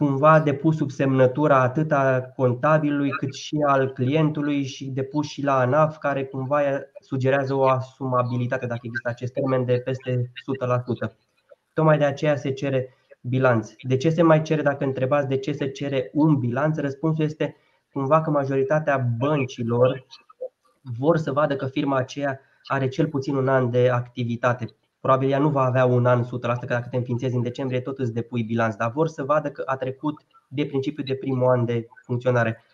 cumva 0.00 0.40
depus 0.40 0.76
sub 0.76 0.90
semnătura 0.90 1.60
atât 1.62 1.92
a 1.92 2.32
contabilului 2.36 3.10
cât 3.10 3.34
și 3.34 3.56
al 3.66 3.92
clientului 3.92 4.64
și 4.64 4.84
depus 4.84 5.26
și 5.26 5.42
la 5.42 5.58
ANAF, 5.58 5.98
care 5.98 6.24
cumva 6.24 6.60
sugerează 7.00 7.54
o 7.54 7.68
asumabilitate, 7.68 8.66
dacă 8.66 8.80
există 8.82 9.08
acest 9.08 9.32
termen, 9.32 9.64
de 9.64 9.80
peste 9.84 10.30
100%. 11.08 11.14
Tocmai 11.74 11.98
de 11.98 12.04
aceea 12.04 12.36
se 12.36 12.52
cere 12.52 12.94
bilanț. 13.20 13.70
De 13.82 13.96
ce 13.96 14.10
se 14.10 14.22
mai 14.22 14.42
cere, 14.42 14.62
dacă 14.62 14.84
întrebați 14.84 15.28
de 15.28 15.36
ce 15.36 15.52
se 15.52 15.68
cere 15.70 16.10
un 16.12 16.38
bilanț, 16.38 16.78
răspunsul 16.78 17.24
este 17.24 17.56
cumva 17.92 18.20
că 18.20 18.30
majoritatea 18.30 18.98
băncilor 19.18 20.06
vor 20.82 21.16
să 21.16 21.32
vadă 21.32 21.56
că 21.56 21.66
firma 21.66 21.96
aceea 21.96 22.40
are 22.64 22.88
cel 22.88 23.06
puțin 23.06 23.34
un 23.34 23.48
an 23.48 23.70
de 23.70 23.88
activitate. 23.88 24.66
Probabil 25.00 25.30
ea 25.30 25.38
nu 25.38 25.48
va 25.48 25.62
avea 25.62 25.84
un 25.84 26.06
an 26.06 26.24
100%, 26.24 26.28
că 26.40 26.66
dacă 26.66 26.88
te 26.90 26.96
înființezi 26.96 27.34
în 27.34 27.42
decembrie 27.42 27.80
tot 27.80 27.98
îți 27.98 28.12
depui 28.12 28.42
bilanț, 28.42 28.74
dar 28.74 28.90
vor 28.92 29.08
să 29.08 29.24
vadă 29.24 29.50
că 29.50 29.62
a 29.66 29.76
trecut 29.76 30.26
de 30.48 30.66
principiu 30.66 31.02
de 31.02 31.14
primul 31.14 31.48
an 31.48 31.64
de 31.64 31.86
funcționare. 32.04 32.64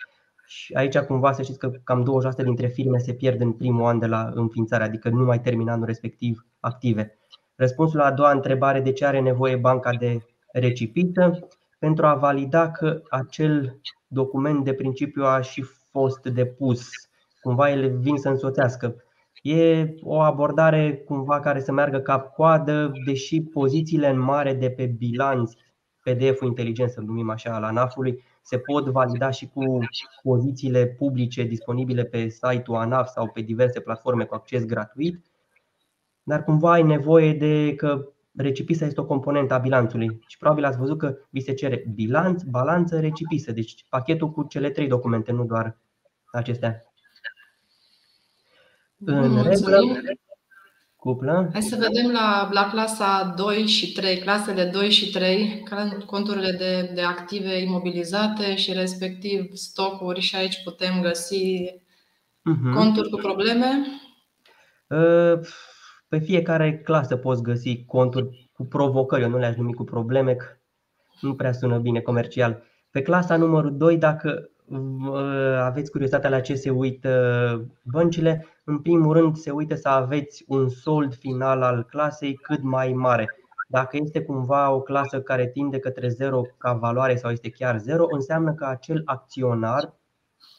Și 0.47 0.75
aici 0.75 0.99
cumva 0.99 1.33
să 1.33 1.43
știți 1.43 1.59
că 1.59 1.71
cam 1.85 2.31
20% 2.41 2.45
dintre 2.45 2.67
firme 2.67 2.99
se 2.99 3.15
pierd 3.15 3.41
în 3.41 3.53
primul 3.53 3.87
an 3.87 3.99
de 3.99 4.07
la 4.07 4.31
înființare, 4.35 4.85
adică 4.85 5.09
nu 5.09 5.25
mai 5.25 5.41
termină 5.41 5.73
anul 5.73 5.87
respectiv 5.87 6.47
active. 6.61 7.19
Răspunsul 7.55 7.99
la 7.99 8.05
a 8.05 8.13
doua 8.13 8.31
întrebare, 8.31 8.81
de 8.81 8.93
ce 8.93 9.07
are 9.07 9.21
nevoie 9.21 9.57
banca 9.57 9.91
de 9.91 10.19
recipită? 10.53 11.49
Pentru 11.79 12.07
a 12.07 12.15
valida 12.15 12.71
că 12.71 13.03
acel 13.11 13.81
document 14.07 14.65
de 14.65 14.75
principiu 14.75 15.25
a 15.25 15.41
și 15.41 15.63
fost 15.91 16.27
depus. 16.27 16.89
Cumva 17.47 17.71
ele 17.71 17.87
vin 17.87 18.17
să 18.17 18.29
însoțească. 18.29 19.05
E 19.43 19.95
o 20.01 20.21
abordare 20.21 20.97
cumva 20.97 21.41
care 21.41 21.61
să 21.61 21.73
meargă 21.73 21.99
cap-coadă, 21.99 22.93
deși 23.05 23.43
pozițiile 23.43 24.09
în 24.09 24.19
mare 24.19 24.55
de 24.55 24.71
pe 24.71 24.87
bilanț, 24.87 25.53
PDF-ul 26.03 26.49
inteligent 26.49 26.91
să 26.91 27.01
numim 27.01 27.31
așa 27.31 27.55
al 27.55 27.63
ANAF-ului, 27.63 28.23
se 28.43 28.59
pot 28.59 28.89
valida 28.89 29.31
și 29.31 29.49
cu 29.49 29.79
pozițiile 30.23 30.87
publice 30.87 31.43
disponibile 31.43 32.05
pe 32.05 32.29
site-ul 32.29 32.77
ANAF 32.77 33.09
sau 33.09 33.29
pe 33.29 33.41
diverse 33.41 33.81
platforme 33.81 34.25
cu 34.25 34.35
acces 34.35 34.65
gratuit, 34.65 35.25
dar 36.23 36.45
cumva 36.45 36.73
ai 36.73 36.83
nevoie 36.83 37.33
de 37.33 37.75
că 37.75 38.09
recipisa 38.37 38.87
este 38.87 39.01
o 39.01 39.07
componentă 39.07 39.55
a 39.55 39.59
bilanțului 39.59 40.21
și 40.27 40.39
probabil 40.39 40.65
ați 40.65 40.79
văzut 40.79 40.99
că 40.99 41.17
vi 41.31 41.41
se 41.41 41.55
cere 41.55 41.85
bilanț, 41.95 42.43
balanță, 42.43 43.01
recipisă, 43.01 43.53
deci 43.53 43.85
pachetul 43.89 44.31
cu 44.31 44.43
cele 44.43 44.71
trei 44.71 44.87
documente, 44.87 45.33
nu 45.33 45.45
doar 45.45 45.79
acestea. 46.33 46.86
În 49.05 49.43
regulă, 49.43 49.79
cuplă. 50.97 51.49
Hai 51.53 51.63
să 51.63 51.77
vedem 51.77 52.11
la, 52.13 52.49
la 52.53 52.69
clasa 52.71 53.35
2 53.37 53.67
și 53.67 53.93
3, 53.93 54.19
clasele 54.19 54.65
2 54.65 54.91
și 54.91 55.11
3, 55.11 55.63
conturile 56.07 56.51
de, 56.51 56.91
de 56.95 57.03
active 57.03 57.59
imobilizate 57.59 58.57
și 58.57 58.73
respectiv 58.73 59.53
stocuri 59.53 60.21
și 60.21 60.37
aici 60.37 60.63
putem 60.65 61.01
găsi 61.01 61.65
uh-huh. 62.51 62.75
conturi 62.75 63.11
cu 63.11 63.17
probleme. 63.17 63.67
Uh, 64.89 65.41
pe 66.09 66.19
fiecare 66.19 66.79
clasă 66.79 67.17
poți 67.17 67.43
găsi 67.43 67.85
conturi 67.85 68.51
cu 68.53 68.65
provocări, 68.65 69.23
eu 69.23 69.29
nu 69.29 69.39
le-aș 69.39 69.57
numi 69.57 69.75
cu 69.75 69.85
probleme, 69.85 70.35
că 70.35 70.47
nu 71.21 71.35
prea 71.35 71.53
sună 71.53 71.79
bine 71.79 72.01
comercial. 72.01 72.63
Pe 72.91 73.03
clasa 73.03 73.37
numărul 73.37 73.77
2, 73.77 73.97
dacă 73.97 74.51
aveți 75.59 75.91
curiozitatea 75.91 76.31
la 76.31 76.41
ce 76.41 76.55
se 76.55 76.71
uită 76.71 77.67
băncile, 77.83 78.47
în 78.65 78.79
primul 78.79 79.13
rând 79.13 79.37
se 79.37 79.51
uită 79.51 79.75
să 79.75 79.89
aveți 79.89 80.45
un 80.49 80.69
sold 80.69 81.15
final 81.15 81.63
al 81.63 81.85
clasei 81.85 82.35
cât 82.35 82.63
mai 82.63 82.93
mare. 82.93 83.37
Dacă 83.69 83.97
este 83.97 84.23
cumva 84.23 84.71
o 84.71 84.81
clasă 84.81 85.21
care 85.21 85.47
tinde 85.47 85.79
către 85.79 86.09
0 86.09 86.43
ca 86.59 86.73
valoare 86.73 87.17
sau 87.17 87.31
este 87.31 87.51
chiar 87.51 87.79
0, 87.79 88.07
înseamnă 88.11 88.55
că 88.55 88.65
acel 88.65 89.03
acționar 89.05 89.95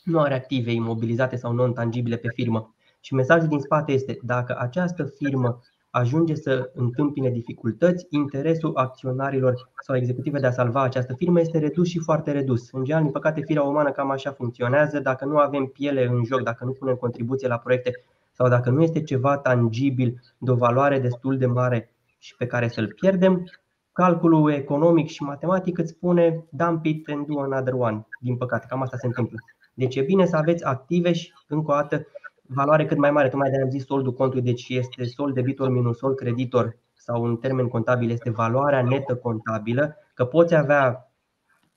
nu 0.03 0.19
are 0.19 0.33
active 0.33 0.71
imobilizate 0.71 1.35
sau 1.35 1.53
non-tangibile 1.53 2.15
pe 2.15 2.27
firmă. 2.33 2.75
Și 2.99 3.13
mesajul 3.13 3.47
din 3.47 3.59
spate 3.59 3.91
este, 3.91 4.17
dacă 4.21 4.55
această 4.59 5.03
firmă 5.03 5.59
ajunge 5.97 6.35
să 6.35 6.71
întâmpine 6.73 7.29
dificultăți, 7.29 8.05
interesul 8.09 8.71
acționarilor 8.75 9.69
sau 9.83 9.95
executive 9.95 10.39
de 10.39 10.47
a 10.47 10.51
salva 10.51 10.81
această 10.81 11.13
firmă 11.13 11.39
este 11.39 11.57
redus 11.59 11.87
și 11.87 11.99
foarte 11.99 12.31
redus. 12.31 12.71
În 12.71 12.83
general, 12.83 13.03
din 13.03 13.11
păcate, 13.11 13.41
firea 13.41 13.63
umană 13.63 13.91
cam 13.91 14.11
așa 14.11 14.31
funcționează. 14.31 14.99
Dacă 14.99 15.25
nu 15.25 15.37
avem 15.37 15.65
piele 15.65 16.05
în 16.05 16.23
joc, 16.23 16.41
dacă 16.41 16.65
nu 16.65 16.71
punem 16.71 16.95
contribuție 16.95 17.47
la 17.47 17.57
proiecte 17.57 17.91
sau 18.31 18.49
dacă 18.49 18.69
nu 18.69 18.81
este 18.81 19.03
ceva 19.03 19.37
tangibil 19.37 20.21
de 20.37 20.51
o 20.51 20.55
valoare 20.55 20.99
destul 20.99 21.37
de 21.37 21.45
mare 21.45 21.91
și 22.17 22.35
pe 22.35 22.45
care 22.45 22.67
să-l 22.67 22.93
pierdem, 22.99 23.43
calculul 23.91 24.51
economic 24.51 25.07
și 25.07 25.23
matematic 25.23 25.77
îți 25.77 25.91
spune 25.91 26.45
dump 26.49 26.85
it 26.85 27.09
and 27.09 27.25
do 27.25 27.39
another 27.39 27.73
one. 27.73 28.07
Din 28.19 28.37
păcate, 28.37 28.65
cam 28.69 28.81
asta 28.81 28.97
se 28.97 29.05
întâmplă. 29.05 29.37
Deci 29.73 29.95
e 29.95 30.01
bine 30.01 30.25
să 30.25 30.35
aveți 30.35 30.65
active 30.65 31.13
și, 31.13 31.31
încă 31.47 31.71
o 31.71 31.75
dată, 31.75 32.07
valoare 32.47 32.85
cât 32.85 32.97
mai 32.97 33.11
mare. 33.11 33.29
Tocmai 33.29 33.49
de 33.49 33.61
am 33.61 33.69
zis 33.69 33.85
soldul 33.85 34.13
contului, 34.13 34.43
deci 34.43 34.69
este 34.69 35.03
sold 35.03 35.33
debitor 35.33 35.69
minus 35.69 35.97
sold 35.97 36.15
creditor 36.15 36.77
sau 36.93 37.23
în 37.23 37.37
termen 37.37 37.67
contabil 37.67 38.09
este 38.09 38.29
valoarea 38.29 38.83
netă 38.83 39.15
contabilă, 39.15 39.97
că 40.13 40.25
poți 40.25 40.55
avea 40.55 41.11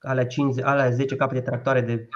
alea, 0.01 0.27
5, 0.27 0.61
alea 0.61 0.91
10 0.91 1.17
capete 1.17 1.41
tractoare 1.41 1.81
de, 1.81 2.09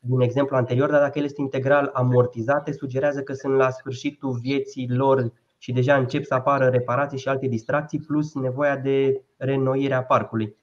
din 0.00 0.20
exemplu 0.20 0.56
anterior, 0.56 0.90
dar 0.90 1.00
dacă 1.00 1.18
ele 1.18 1.26
sunt 1.26 1.38
integral 1.38 1.90
amortizate, 1.94 2.72
sugerează 2.72 3.22
că 3.22 3.32
sunt 3.32 3.54
la 3.54 3.70
sfârșitul 3.70 4.32
vieții 4.32 4.88
lor 4.90 5.32
și 5.58 5.72
deja 5.72 5.96
încep 5.96 6.24
să 6.24 6.34
apară 6.34 6.68
reparații 6.68 7.18
și 7.18 7.28
alte 7.28 7.46
distracții, 7.46 8.00
plus 8.00 8.34
nevoia 8.34 8.76
de 8.76 9.22
reînnoire 9.36 9.94
a 9.94 10.02
parcului. 10.02 10.56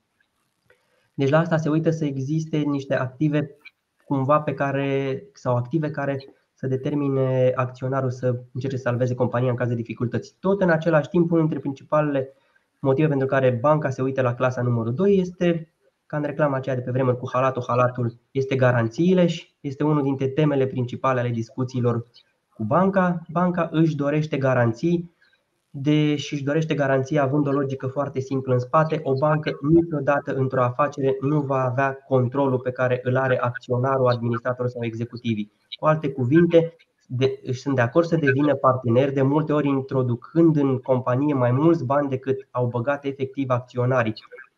Deci 1.14 1.30
la 1.30 1.40
asta 1.40 1.58
se 1.58 1.70
uită 1.70 1.90
să 1.90 2.06
existe 2.06 2.58
niște 2.58 2.96
active 2.96 3.58
cumva 4.06 4.42
pe 4.42 4.54
care, 4.54 5.24
sau 5.34 5.56
active 5.56 5.90
care 5.90 6.26
să 6.64 6.70
determine 6.70 7.52
acționarul 7.56 8.12
să 8.12 8.36
încerce 8.54 8.76
să 8.76 8.82
salveze 8.82 9.16
compania 9.16 9.50
în 9.50 9.56
caz 9.56 9.68
de 9.68 9.76
dificultăți. 9.76 10.36
Tot 10.40 10.62
în 10.62 10.70
același 10.70 11.10
timp, 11.10 11.26
unul 11.26 11.40
dintre 11.40 11.60
principalele 11.60 12.34
motive 12.80 13.08
pentru 13.08 13.28
care 13.28 13.58
banca 13.62 13.90
se 13.90 14.02
uită 14.02 14.22
la 14.22 14.34
clasa 14.34 14.62
numărul 14.62 14.94
2 14.94 15.18
este 15.18 15.74
ca 16.06 16.18
în 16.18 16.24
reclama 16.24 16.56
aceea 16.56 16.76
de 16.76 16.82
pe 16.82 16.92
vremuri 16.92 17.18
cu 17.18 17.30
halatul, 17.32 17.64
halatul 17.68 18.20
este 18.32 18.56
garanțiile 18.56 19.28
și 19.28 19.56
este 19.60 19.84
unul 19.84 20.04
dintre 20.04 20.28
temele 20.28 20.66
principale 20.66 21.20
ale 21.20 21.30
discuțiilor 21.30 22.06
cu 22.54 22.64
banca. 22.64 23.22
Banca 23.30 23.70
își 23.72 23.96
dorește 23.96 24.38
garanții 24.38 25.16
deși 25.76 26.34
își 26.34 26.44
dorește 26.44 26.74
garanția 26.74 27.24
având 27.24 27.48
o 27.48 27.52
logică 27.52 27.88
foarte 27.88 28.20
simplă 28.20 28.54
în 28.54 28.60
spate, 28.60 29.00
o 29.04 29.14
bancă 29.14 29.52
niciodată 29.62 30.34
într-o 30.34 30.64
afacere 30.64 31.18
nu 31.22 31.42
va 31.42 31.64
avea 31.64 31.94
controlul 32.08 32.60
pe 32.60 32.72
care 32.72 33.00
îl 33.04 33.18
are 33.18 33.40
acționarul, 33.40 34.08
administratorul 34.08 34.72
sau 34.72 34.84
executivii. 34.84 35.52
Cu 35.80 35.86
alte 35.86 36.12
cuvinte, 36.12 36.76
de, 37.08 37.40
sunt 37.52 37.76
de 37.76 37.82
acord 37.82 38.08
să 38.08 38.16
devină 38.16 38.56
parteneri, 38.56 39.14
de 39.14 39.22
multe 39.22 39.54
ori 39.54 39.68
introducând 39.68 40.56
în 40.56 40.80
companie 40.80 41.34
mai 41.34 41.52
mulți 41.52 41.86
bani 41.86 42.10
decât 42.10 42.48
au 42.52 42.68
băgat 42.68 43.06
efectiv 43.06 43.50
acționarii. 43.50 44.14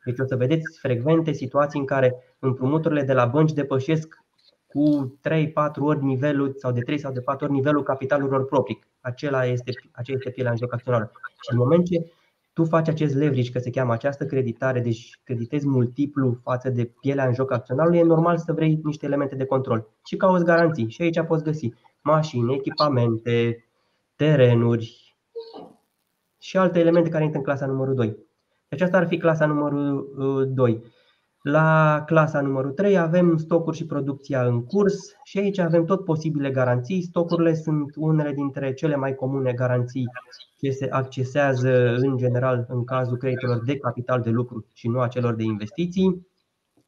Deci 0.05 0.19
o 0.19 0.25
să 0.25 0.35
vedeți 0.35 0.79
frecvente 0.79 1.31
situații 1.31 1.79
în 1.79 1.85
care 1.85 2.15
împrumuturile 2.39 3.01
de 3.01 3.13
la 3.13 3.25
bănci 3.25 3.53
depășesc 3.53 4.19
cu 4.67 5.17
3-4 5.29 5.51
ori 5.79 6.03
nivelul 6.03 6.53
sau 6.57 6.71
de 6.71 6.81
3 6.81 6.97
sau 6.97 7.11
de 7.11 7.21
4 7.21 7.45
ori 7.45 7.53
nivelul 7.53 7.83
capitalurilor 7.83 8.45
proprii. 8.45 8.83
Acela 9.05 9.45
este, 9.45 9.71
acela 9.91 10.17
este 10.17 10.29
pielea 10.29 10.51
în 10.51 10.57
joc 10.57 10.73
acționară. 10.73 11.11
Și 11.41 11.51
în 11.51 11.57
moment 11.57 11.85
ce 11.85 12.11
tu 12.53 12.65
faci 12.65 12.87
acest 12.87 13.15
leverage, 13.15 13.51
că 13.51 13.59
se 13.59 13.69
cheamă 13.69 13.93
această 13.93 14.25
creditare, 14.25 14.79
deci 14.79 15.19
creditezi 15.23 15.67
multiplu 15.67 16.39
față 16.43 16.69
de 16.69 16.91
pielea 17.01 17.27
în 17.27 17.33
joc 17.33 17.51
acționarului, 17.51 17.99
e 17.99 18.03
normal 18.03 18.37
să 18.37 18.53
vrei 18.53 18.79
niște 18.83 19.05
elemente 19.05 19.35
de 19.35 19.45
control 19.45 19.87
și 20.05 20.15
cauți 20.15 20.43
garanții. 20.43 20.89
Și 20.89 21.01
aici 21.01 21.21
poți 21.21 21.43
găsi 21.43 21.73
mașini, 22.01 22.53
echipamente, 22.53 23.65
terenuri 24.15 25.15
și 26.39 26.57
alte 26.57 26.79
elemente 26.79 27.09
care 27.09 27.23
intră 27.23 27.37
în 27.39 27.45
clasa 27.45 27.65
numărul 27.65 27.95
2. 27.95 28.17
Deci 28.67 28.81
asta 28.81 28.97
ar 28.97 29.07
fi 29.07 29.17
clasa 29.17 29.45
numărul 29.45 30.49
2. 30.53 30.83
La 31.47 32.03
clasa 32.05 32.41
numărul 32.41 32.71
3 32.71 32.97
avem 32.97 33.37
stocuri 33.37 33.77
și 33.77 33.85
producția 33.85 34.45
în 34.45 34.65
curs 34.65 35.15
și 35.23 35.37
aici 35.37 35.57
avem 35.57 35.85
tot 35.85 36.05
posibile 36.05 36.51
garanții. 36.51 37.01
Stocurile 37.01 37.53
sunt 37.53 37.93
unele 37.95 38.31
dintre 38.31 38.73
cele 38.73 38.95
mai 38.95 39.15
comune 39.15 39.53
garanții 39.53 40.05
ce 40.57 40.69
se 40.69 40.87
accesează 40.89 41.95
în 41.95 42.17
general 42.17 42.65
în 42.69 42.83
cazul 42.83 43.17
creditelor 43.17 43.63
de 43.63 43.77
capital 43.77 44.21
de 44.21 44.29
lucru 44.29 44.65
și 44.73 44.87
nu 44.87 44.99
a 44.99 45.07
celor 45.07 45.33
de 45.33 45.43
investiții. 45.43 46.27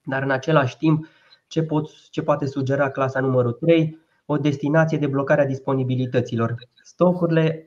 Dar 0.04 0.24
în 0.24 0.32
același 0.32 0.78
timp, 0.78 1.06
ce, 1.48 1.64
pot, 1.64 1.90
ce 2.10 2.22
poate 2.22 2.46
sugera 2.46 2.90
clasa 2.90 3.20
numărul 3.20 3.52
3? 3.52 4.00
O 4.26 4.38
destinație 4.38 4.98
de 4.98 5.08
blocare 5.08 5.42
a 5.42 5.46
disponibilităților. 5.46 6.56
Stocurile, 6.84 7.66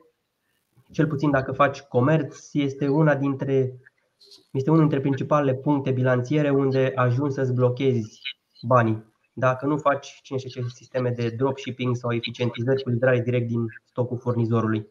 cel 0.91 1.07
puțin 1.07 1.31
dacă 1.31 1.51
faci 1.51 1.81
comerț, 1.81 2.53
este 2.53 2.87
una 2.87 3.15
dintre 3.15 3.79
este 4.51 4.69
unul 4.69 4.81
dintre 4.81 4.99
principalele 4.99 5.53
puncte 5.53 5.91
bilanțiere 5.91 6.49
unde 6.49 6.91
ajungi 6.95 7.33
să-ți 7.33 7.53
blochezi 7.53 8.21
banii. 8.61 9.09
Dacă 9.33 9.65
nu 9.65 9.77
faci 9.77 10.19
cine 10.23 10.37
știe 10.37 10.49
ce 10.49 10.67
sisteme 10.73 11.09
de 11.09 11.29
dropshipping 11.29 11.95
sau 11.95 12.11
eficientizări 12.11 12.83
cu 12.83 12.89
livrare 12.89 13.21
direct 13.21 13.47
din 13.47 13.65
stocul 13.85 14.17
furnizorului. 14.17 14.89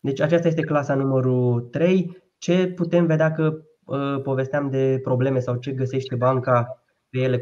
Deci 0.00 0.20
aceasta 0.20 0.48
este 0.48 0.62
clasa 0.62 0.94
numărul 0.94 1.60
3. 1.60 2.22
Ce 2.38 2.66
putem 2.66 3.06
vedea 3.06 3.32
că 3.32 3.58
uh, 3.84 4.22
povesteam 4.22 4.70
de 4.70 4.98
probleme 5.02 5.40
sau 5.40 5.56
ce 5.56 5.72
găsește 5.72 6.14
banca 6.14 6.83
pe 7.14 7.20
ele, 7.20 7.40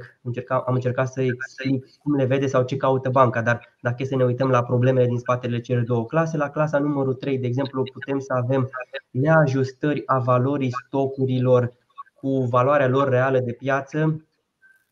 am 0.48 0.74
încercat 0.74 1.08
să 1.08 1.22
explic 1.22 1.96
cum 2.02 2.14
le 2.14 2.24
vede 2.24 2.46
sau 2.46 2.62
ce 2.62 2.76
caută 2.76 3.08
banca, 3.08 3.42
dar 3.42 3.68
dacă 3.80 3.96
e 3.98 4.04
să 4.04 4.16
ne 4.16 4.24
uităm 4.24 4.50
la 4.50 4.62
problemele 4.62 5.06
din 5.06 5.18
spatele 5.18 5.60
celor 5.60 5.82
două 5.82 6.06
clase, 6.06 6.36
la 6.36 6.50
clasa 6.50 6.78
numărul 6.78 7.14
3, 7.14 7.38
de 7.38 7.46
exemplu, 7.46 7.82
putem 7.82 8.18
să 8.18 8.32
avem 8.32 8.70
neajustări 9.10 10.02
a 10.06 10.18
valorii 10.18 10.72
stocurilor 10.86 11.72
cu 12.14 12.44
valoarea 12.44 12.88
lor 12.88 13.08
reală 13.08 13.38
de 13.38 13.52
piață. 13.52 14.26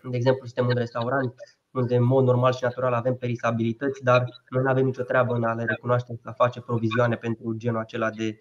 De 0.03 0.17
exemplu, 0.17 0.47
suntem 0.47 0.67
un 0.67 0.75
restaurant, 0.75 1.35
unde 1.71 1.97
în 1.97 2.05
mod 2.05 2.25
normal 2.25 2.53
și 2.53 2.63
natural 2.65 2.93
avem 2.93 3.15
perisabilități, 3.15 4.03
dar 4.03 4.25
noi 4.49 4.63
nu 4.63 4.69
avem 4.71 4.85
nicio 4.85 5.03
treabă 5.03 5.35
în 5.35 5.45
a 5.45 5.53
le 5.53 5.65
recunoaște, 5.65 6.21
a 6.23 6.33
face 6.33 6.61
provizioane 6.61 7.17
pentru 7.17 7.55
genul 7.57 7.81
acela 7.81 8.11
de 8.11 8.37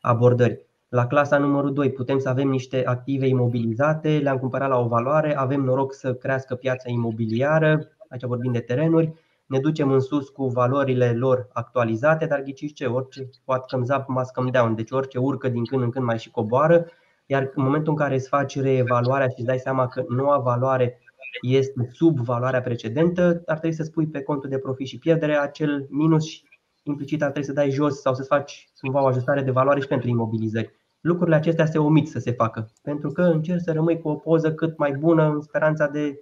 abordări. 0.00 0.66
La 0.90 1.06
clasa 1.06 1.38
numărul 1.38 1.72
2 1.72 1.92
putem 1.92 2.18
să 2.18 2.28
avem 2.28 2.48
niște 2.48 2.86
active 2.86 3.26
imobilizate, 3.26 4.18
le-am 4.18 4.38
cumpărat 4.38 4.68
la 4.68 4.78
o 4.78 4.88
valoare, 4.88 5.36
avem 5.36 5.60
noroc 5.60 5.94
să 5.94 6.14
crească 6.14 6.54
piața 6.54 6.90
imobiliară, 6.90 7.88
aici 8.08 8.24
vorbim 8.24 8.52
de 8.52 8.60
terenuri, 8.60 9.12
ne 9.46 9.58
ducem 9.58 9.90
în 9.90 10.00
sus 10.00 10.28
cu 10.28 10.46
valorile 10.46 11.12
lor 11.12 11.48
actualizate, 11.52 12.26
dar 12.26 12.42
ghiciți 12.42 12.72
ce, 12.72 12.86
orice 12.86 13.30
poate 13.44 13.64
come 13.76 13.96
up, 13.96 14.08
must 14.08 14.32
come 14.32 14.50
down, 14.50 14.74
deci 14.74 14.90
orice 14.90 15.18
urcă 15.18 15.48
din 15.48 15.64
când 15.64 15.82
în 15.82 15.90
când 15.90 16.04
mai 16.04 16.18
și 16.18 16.30
coboară, 16.30 16.86
iar 17.26 17.50
în 17.54 17.62
momentul 17.62 17.92
în 17.92 17.98
care 17.98 18.14
îți 18.14 18.28
faci 18.28 18.60
reevaluarea 18.60 19.28
și 19.28 19.34
îți 19.36 19.46
dai 19.46 19.58
seama 19.58 19.86
că 19.86 20.04
noua 20.08 20.38
valoare 20.38 21.00
este 21.42 21.88
sub 21.92 22.18
valoarea 22.18 22.60
precedentă, 22.60 23.42
ar 23.46 23.58
trebui 23.58 23.76
să 23.76 23.82
spui 23.82 24.06
pe 24.06 24.22
contul 24.22 24.50
de 24.50 24.58
profit 24.58 24.86
și 24.86 24.98
pierdere 24.98 25.36
acel 25.36 25.86
minus 25.90 26.24
și 26.24 26.42
implicit 26.82 27.22
ar 27.22 27.30
trebui 27.30 27.48
să 27.48 27.54
dai 27.54 27.70
jos 27.70 28.00
sau 28.00 28.14
să 28.14 28.22
faci 28.22 28.68
cumva 28.80 29.02
o 29.02 29.06
ajustare 29.06 29.42
de 29.42 29.50
valoare 29.50 29.80
și 29.80 29.86
pentru 29.86 30.08
imobilizări. 30.08 30.78
Lucrurile 31.00 31.36
acestea 31.36 31.66
se 31.66 31.78
omit 31.78 32.08
să 32.08 32.18
se 32.18 32.32
facă, 32.32 32.70
pentru 32.82 33.10
că 33.10 33.22
încerci 33.22 33.62
să 33.62 33.72
rămâi 33.72 34.00
cu 34.00 34.08
o 34.08 34.14
poză 34.14 34.54
cât 34.54 34.78
mai 34.78 34.92
bună 34.92 35.28
în 35.28 35.40
speranța 35.40 35.86
de 35.86 36.20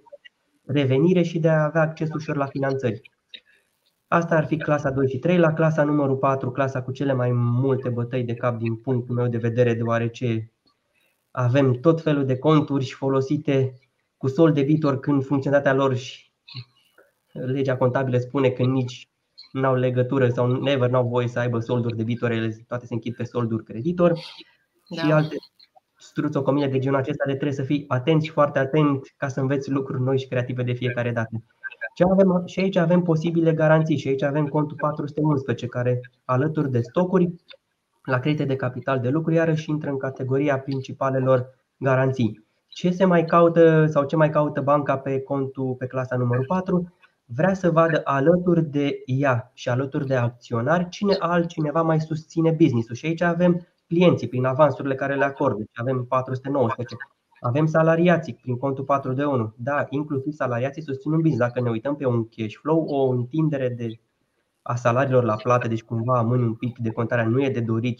revenire 0.65 1.21
și 1.21 1.39
de 1.39 1.49
a 1.49 1.63
avea 1.63 1.81
acces 1.81 2.09
ușor 2.13 2.35
la 2.35 2.45
finanțări. 2.45 3.01
Asta 4.07 4.35
ar 4.35 4.45
fi 4.45 4.57
clasa 4.57 4.89
2 4.89 5.09
și 5.09 5.17
3. 5.17 5.37
La 5.37 5.53
clasa 5.53 5.83
numărul 5.83 6.17
4, 6.17 6.51
clasa 6.51 6.81
cu 6.81 6.91
cele 6.91 7.13
mai 7.13 7.31
multe 7.31 7.89
bătăi 7.89 8.23
de 8.23 8.33
cap 8.33 8.57
din 8.57 8.75
punctul 8.75 9.15
meu 9.15 9.27
de 9.27 9.37
vedere, 9.37 9.73
deoarece 9.73 10.51
avem 11.31 11.73
tot 11.73 12.01
felul 12.01 12.25
de 12.25 12.37
conturi 12.37 12.91
folosite 12.91 13.73
cu 14.17 14.27
sol 14.27 14.51
debitor 14.51 14.99
când 14.99 15.25
funcționalitatea 15.25 15.79
lor 15.79 15.95
și 15.95 16.31
legea 17.31 17.77
contabilă 17.77 18.17
spune 18.17 18.49
că 18.49 18.63
nici 18.63 19.09
nu 19.51 19.67
au 19.67 19.75
legătură 19.75 20.29
sau 20.29 20.47
never 20.47 20.89
n-au 20.89 21.07
voie 21.07 21.27
să 21.27 21.39
aibă 21.39 21.59
solduri 21.59 21.95
debitore, 21.95 22.65
toate 22.67 22.85
se 22.85 22.93
închid 22.93 23.15
pe 23.15 23.23
solduri 23.23 23.63
creditor 23.63 24.19
da. 24.89 25.01
și 25.01 25.11
alte 25.11 25.35
struțocomile 25.97 26.67
de 26.67 26.79
genul 26.79 26.97
acesta 26.97 27.23
de 27.25 27.31
trebuie 27.31 27.53
să 27.53 27.63
fii 27.63 27.85
atent 27.87 28.23
și 28.23 28.31
foarte 28.31 28.59
atent 28.59 29.13
ca 29.17 29.27
să 29.27 29.39
înveți 29.39 29.71
lucruri 29.71 30.01
noi 30.01 30.19
și 30.19 30.27
creative 30.27 30.63
de 30.63 30.73
fiecare 30.73 31.11
dată. 31.11 31.43
Ce 31.93 32.03
avem, 32.11 32.43
și 32.45 32.59
aici 32.59 32.75
avem 32.75 33.01
posibile 33.01 33.53
garanții 33.53 33.97
și 33.97 34.07
aici 34.07 34.23
avem 34.23 34.47
contul 34.47 34.77
411 34.79 35.65
care 35.65 35.99
alături 36.25 36.71
de 36.71 36.81
stocuri 36.81 37.33
la 38.03 38.19
credite 38.19 38.43
de 38.43 38.55
capital 38.55 38.99
de 38.99 39.09
lucru 39.09 39.33
iarăși 39.33 39.69
intră 39.69 39.89
în 39.89 39.97
categoria 39.97 40.59
principalelor 40.59 41.49
garanții. 41.77 42.45
Ce 42.67 42.91
se 42.91 43.05
mai 43.05 43.25
caută 43.25 43.85
sau 43.85 44.05
ce 44.05 44.15
mai 44.15 44.29
caută 44.29 44.61
banca 44.61 44.97
pe 44.97 45.21
contul 45.21 45.75
pe 45.75 45.87
clasa 45.87 46.15
numărul 46.15 46.45
4? 46.45 46.93
Vrea 47.25 47.53
să 47.53 47.71
vadă 47.71 48.01
alături 48.03 48.65
de 48.65 49.01
ea 49.05 49.51
și 49.53 49.69
alături 49.69 50.07
de 50.07 50.15
acționari 50.15 50.89
cine 50.89 51.15
altcineva 51.19 51.81
mai 51.81 51.99
susține 51.99 52.51
business-ul. 52.51 52.95
Și 52.95 53.05
aici 53.05 53.21
avem 53.21 53.67
clienții 53.89 54.27
prin 54.27 54.45
avansurile 54.45 54.95
care 54.95 55.15
le 55.15 55.23
acordă. 55.23 55.57
Deci 55.57 55.79
avem 55.79 56.05
419. 56.05 56.95
Avem 57.39 57.65
salariații 57.65 58.33
prin 58.41 58.57
contul 58.57 58.83
421. 58.83 59.53
Da, 59.57 59.85
inclusiv 59.89 60.33
salariații 60.33 60.81
susțin 60.81 61.11
un 61.11 61.21
business. 61.21 61.47
Dacă 61.47 61.61
ne 61.61 61.69
uităm 61.69 61.95
pe 61.95 62.05
un 62.05 62.27
cash 62.27 62.55
flow, 62.61 62.85
o 62.87 63.09
întindere 63.09 63.69
de 63.69 63.99
a 64.61 64.75
salariilor 64.75 65.23
la 65.23 65.35
plată, 65.35 65.67
deci 65.67 65.83
cumva 65.83 66.17
amâni 66.17 66.43
un 66.43 66.53
pic 66.53 66.77
de 66.77 66.91
contarea, 66.91 67.27
nu 67.27 67.43
e 67.43 67.49
de 67.49 67.59
dorit 67.59 67.99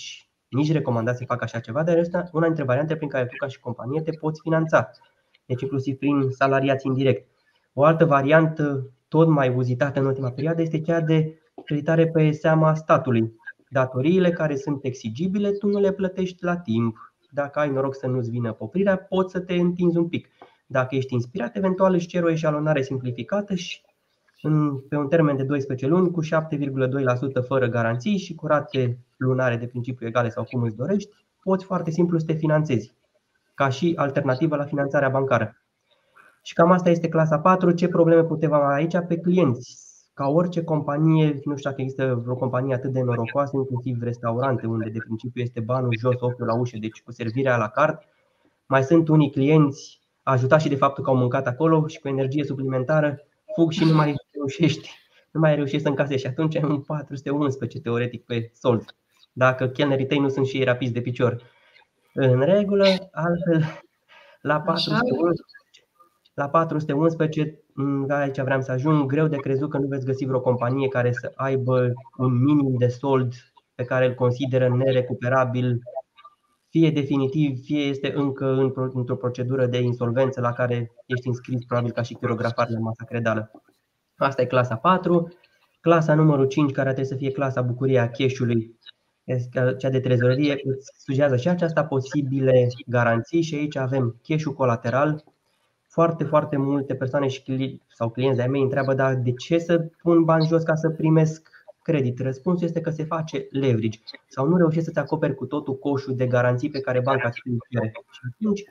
nici 0.50 0.72
recomandat 0.72 1.18
să 1.18 1.24
facă 1.26 1.44
așa 1.44 1.60
ceva, 1.60 1.84
dar 1.84 1.98
este 1.98 2.30
una 2.32 2.46
dintre 2.46 2.64
variante 2.64 2.96
prin 2.96 3.10
care 3.10 3.26
tu 3.26 3.36
ca 3.38 3.48
și 3.48 3.60
companie 3.60 4.02
te 4.02 4.12
poți 4.12 4.42
finanța. 4.42 4.90
Deci 5.46 5.62
inclusiv 5.62 5.98
prin 5.98 6.30
salariați 6.30 6.88
indirect. 6.88 7.30
O 7.74 7.84
altă 7.84 8.06
variantă 8.06 8.92
tot 9.08 9.28
mai 9.28 9.56
uzitată 9.56 10.00
în 10.00 10.06
ultima 10.06 10.32
perioadă 10.32 10.62
este 10.62 10.82
cea 10.82 11.02
de 11.02 11.40
creditare 11.66 12.08
pe 12.08 12.32
seama 12.32 12.76
statului. 12.76 13.34
Datoriile 13.72 14.32
care 14.32 14.56
sunt 14.56 14.84
exigibile, 14.84 15.52
tu 15.52 15.68
nu 15.68 15.80
le 15.80 15.92
plătești 15.92 16.44
la 16.44 16.58
timp. 16.58 17.14
Dacă 17.32 17.60
ai 17.60 17.70
noroc 17.70 17.96
să 17.96 18.08
nu-ți 18.08 18.30
vină 18.30 18.54
poprirea, 18.54 18.98
poți 18.98 19.32
să 19.32 19.40
te 19.40 19.54
întinzi 19.54 19.98
un 19.98 20.08
pic. 20.08 20.30
Dacă 20.68 20.96
ești 20.96 21.14
inspirat, 21.14 21.56
eventual 21.56 21.94
își 21.94 22.08
cer 22.08 22.24
o 22.24 22.32
eșalonare 22.32 22.82
simplificată 22.82 23.56
și 23.56 23.82
în, 24.42 24.80
pe 24.80 24.96
un 24.96 25.08
termen 25.08 25.36
de 25.36 25.44
12 25.44 25.88
luni 25.88 26.12
cu 26.12 26.24
7,2% 26.24 26.28
fără 27.48 27.68
garanții 27.68 28.18
și 28.18 28.36
cu 28.36 28.48
rate 28.48 29.00
lunare 29.18 29.58
de 29.58 29.68
principiu 29.68 30.08
egale 30.08 30.30
sau 30.30 30.44
cum 30.44 30.62
îți 30.62 30.76
dorești, 30.76 31.10
poți 31.44 31.66
foarte 31.66 31.92
simplu 31.92 32.18
să 32.18 32.26
te 32.26 32.34
finanțezi 32.34 32.94
ca 33.54 33.70
și 33.70 33.94
alternativă 33.98 34.56
la 34.56 34.66
finanțarea 34.66 35.10
bancară. 35.10 35.62
Și 36.42 36.54
cam 36.54 36.72
asta 36.72 36.90
este 36.90 37.10
clasa 37.10 37.40
4. 37.40 37.72
Ce 37.72 37.88
probleme 37.88 38.24
putem 38.24 38.54
avea 38.54 38.68
aici? 38.68 38.98
Pe 39.08 39.18
clienți. 39.18 39.89
Ca 40.20 40.28
orice 40.28 40.64
companie, 40.64 41.40
nu 41.44 41.56
știu 41.56 41.70
dacă 41.70 41.82
există 41.82 42.20
vreo 42.24 42.36
companie 42.36 42.74
atât 42.74 42.92
de 42.92 43.02
norocoasă, 43.02 43.52
inclusiv 43.56 44.02
restaurante, 44.02 44.68
unde 44.68 44.90
de 44.90 45.00
principiu 45.00 45.42
este 45.42 45.60
banul 45.60 45.98
jos, 46.00 46.16
ochiul 46.20 46.46
la 46.46 46.56
ușă, 46.56 46.78
deci 46.80 47.02
cu 47.02 47.12
servirea 47.12 47.58
la 47.58 47.68
cart. 47.68 48.04
Mai 48.66 48.84
sunt 48.84 49.08
unii 49.08 49.32
clienți 49.32 50.02
ajutați 50.24 50.64
și 50.64 50.70
de 50.70 50.76
faptul 50.76 51.04
că 51.04 51.10
au 51.10 51.16
mâncat 51.16 51.48
acolo 51.48 51.88
și 51.88 52.00
cu 52.00 52.08
energie 52.08 52.44
suplimentară 52.44 53.20
fug 53.56 53.72
și 53.72 53.84
nu 53.84 53.94
mai 53.94 54.16
reușești, 54.32 54.90
nu 55.32 55.40
mai 55.40 55.56
reușești 55.56 55.82
să 55.82 55.88
încasezi 55.88 56.22
și 56.22 56.28
atunci 56.28 56.56
ai 56.56 56.64
un 56.64 56.82
411 56.82 57.80
teoretic 57.80 58.26
pe 58.26 58.52
sold. 58.54 58.96
Dacă 59.32 59.68
chelnerii 59.68 60.06
tăi 60.06 60.20
nu 60.20 60.30
sunt 60.30 60.46
și 60.46 60.58
ei 60.58 60.64
rapizi 60.64 60.94
de 60.94 61.02
picior. 61.02 61.42
În 62.14 62.42
regulă, 62.42 62.86
altfel, 63.12 63.82
la 64.42 64.62
411, 64.62 65.42
la 66.40 66.50
411, 66.50 67.64
aici 68.10 68.42
vreau 68.42 68.62
să 68.62 68.72
ajung, 68.72 69.06
greu 69.06 69.28
de 69.28 69.36
crezut 69.36 69.70
că 69.70 69.78
nu 69.78 69.88
veți 69.88 70.06
găsi 70.06 70.26
vreo 70.26 70.42
companie 70.42 70.88
care 70.88 71.12
să 71.12 71.32
aibă 71.36 71.94
un 72.18 72.44
minim 72.44 72.76
de 72.78 72.88
sold 72.88 73.34
pe 73.76 73.84
care 73.84 74.06
îl 74.06 74.14
consideră 74.14 74.70
nerecuperabil, 74.70 75.82
fie 76.70 76.92
definitiv, 76.92 77.60
fie 77.64 77.80
este 77.80 78.14
încă 78.16 78.72
într-o 78.94 79.16
procedură 79.16 79.66
de 79.66 79.82
insolvență 79.82 80.42
la 80.42 80.54
care 80.54 80.92
ești 81.06 81.28
înscris 81.28 81.66
probabil 81.66 81.92
ca 81.92 82.02
și 82.02 82.14
chirografar 82.14 82.70
la 82.70 82.80
masa 82.80 83.04
credală. 83.06 83.52
Asta 84.18 84.42
e 84.42 84.46
clasa 84.46 84.76
4. 84.76 85.34
Clasa 85.82 86.14
numărul 86.14 86.48
5, 86.48 86.72
care 86.72 86.94
trebuie 86.94 87.14
să 87.14 87.16
fie 87.16 87.32
clasa 87.32 87.62
bucuria 87.62 88.10
cash-ului, 88.10 88.78
cea 89.78 89.90
de 89.90 90.00
trezorerie, 90.00 90.60
îți 90.64 90.92
sugează 90.98 91.36
și 91.36 91.50
aceasta 91.50 91.86
posibile 91.86 92.68
garanții 92.86 93.42
și 93.42 93.56
aici 93.56 93.76
avem 93.76 94.20
cash-ul 94.28 94.54
colateral. 94.54 95.24
Foarte, 95.92 96.24
foarte 96.24 96.58
multe 96.58 96.96
persoane 96.96 97.28
și 97.28 97.82
sau 97.88 98.10
clienți 98.10 98.36
de-ai 98.36 98.50
mei 98.50 98.62
întreabă 98.62 98.94
dar 98.94 99.16
de 99.16 99.32
ce 99.34 99.58
să 99.58 99.80
pun 100.02 100.24
bani 100.24 100.48
jos 100.48 100.64
ca 100.64 100.76
să 100.76 100.90
primesc 100.90 101.50
credit? 101.82 102.20
Răspunsul 102.20 102.68
este 102.68 102.82
că 102.82 102.90
se 102.90 103.04
face 103.04 103.48
leverage 103.50 104.00
sau 104.28 104.48
nu 104.48 104.58
reușești 104.58 104.86
să-ți 104.86 105.00
acoperi 105.00 105.36
cu 105.36 105.46
totul 105.46 105.78
coșul 105.78 106.16
de 106.16 106.28
garanții 106.28 106.70
pe 106.70 106.80
care 106.80 107.02
banca 107.02 107.30
ți 107.30 107.40
le 107.70 107.92
Și 108.12 108.20
atunci 108.34 108.64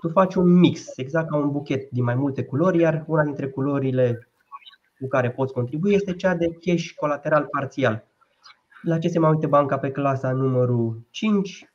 tu 0.00 0.08
faci 0.08 0.34
un 0.34 0.58
mix, 0.58 0.96
exact 0.96 1.28
ca 1.28 1.36
un 1.36 1.50
buchet 1.50 1.90
din 1.90 2.04
mai 2.04 2.14
multe 2.14 2.44
culori, 2.44 2.78
iar 2.78 3.04
una 3.06 3.22
dintre 3.22 3.48
culorile 3.48 4.28
cu 5.00 5.08
care 5.08 5.30
poți 5.30 5.52
contribui 5.52 5.94
este 5.94 6.14
cea 6.14 6.34
de 6.34 6.46
cash 6.60 6.90
colateral 6.96 7.48
parțial. 7.50 8.04
La 8.82 8.98
ce 8.98 9.08
se 9.08 9.18
mai 9.18 9.30
uite 9.30 9.46
banca 9.46 9.78
pe 9.78 9.90
clasa 9.90 10.32
numărul 10.32 11.06
5, 11.10 11.72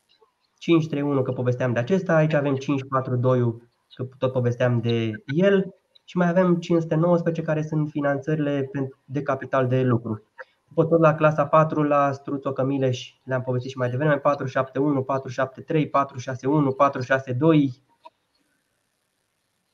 531 0.57 1.21
că 1.21 1.31
povesteam 1.31 1.73
de 1.73 1.79
acesta, 1.79 2.15
aici 2.15 2.33
avem 2.33 2.55
542 2.55 3.66
că 3.97 4.07
tot 4.17 4.31
povesteam 4.31 4.79
de 4.79 5.11
el 5.25 5.75
și 6.05 6.17
mai 6.17 6.29
avem 6.29 6.55
519 6.55 7.41
care 7.41 7.61
sunt 7.61 7.89
finanțările 7.89 8.71
de 9.05 9.21
capital 9.21 9.67
de 9.67 9.81
lucru. 9.81 10.23
După 10.67 10.85
tot 10.85 10.99
la 10.99 11.15
clasa 11.15 11.45
4, 11.45 11.83
la 11.83 12.11
Struțo 12.11 12.53
Cămileș, 12.53 13.13
le-am 13.23 13.41
povestit 13.41 13.71
și 13.71 13.77
mai 13.77 13.89
devreme, 13.89 14.17
471, 14.17 15.03
473, 15.03 15.89
461, 15.89 16.71
462, 16.71 17.81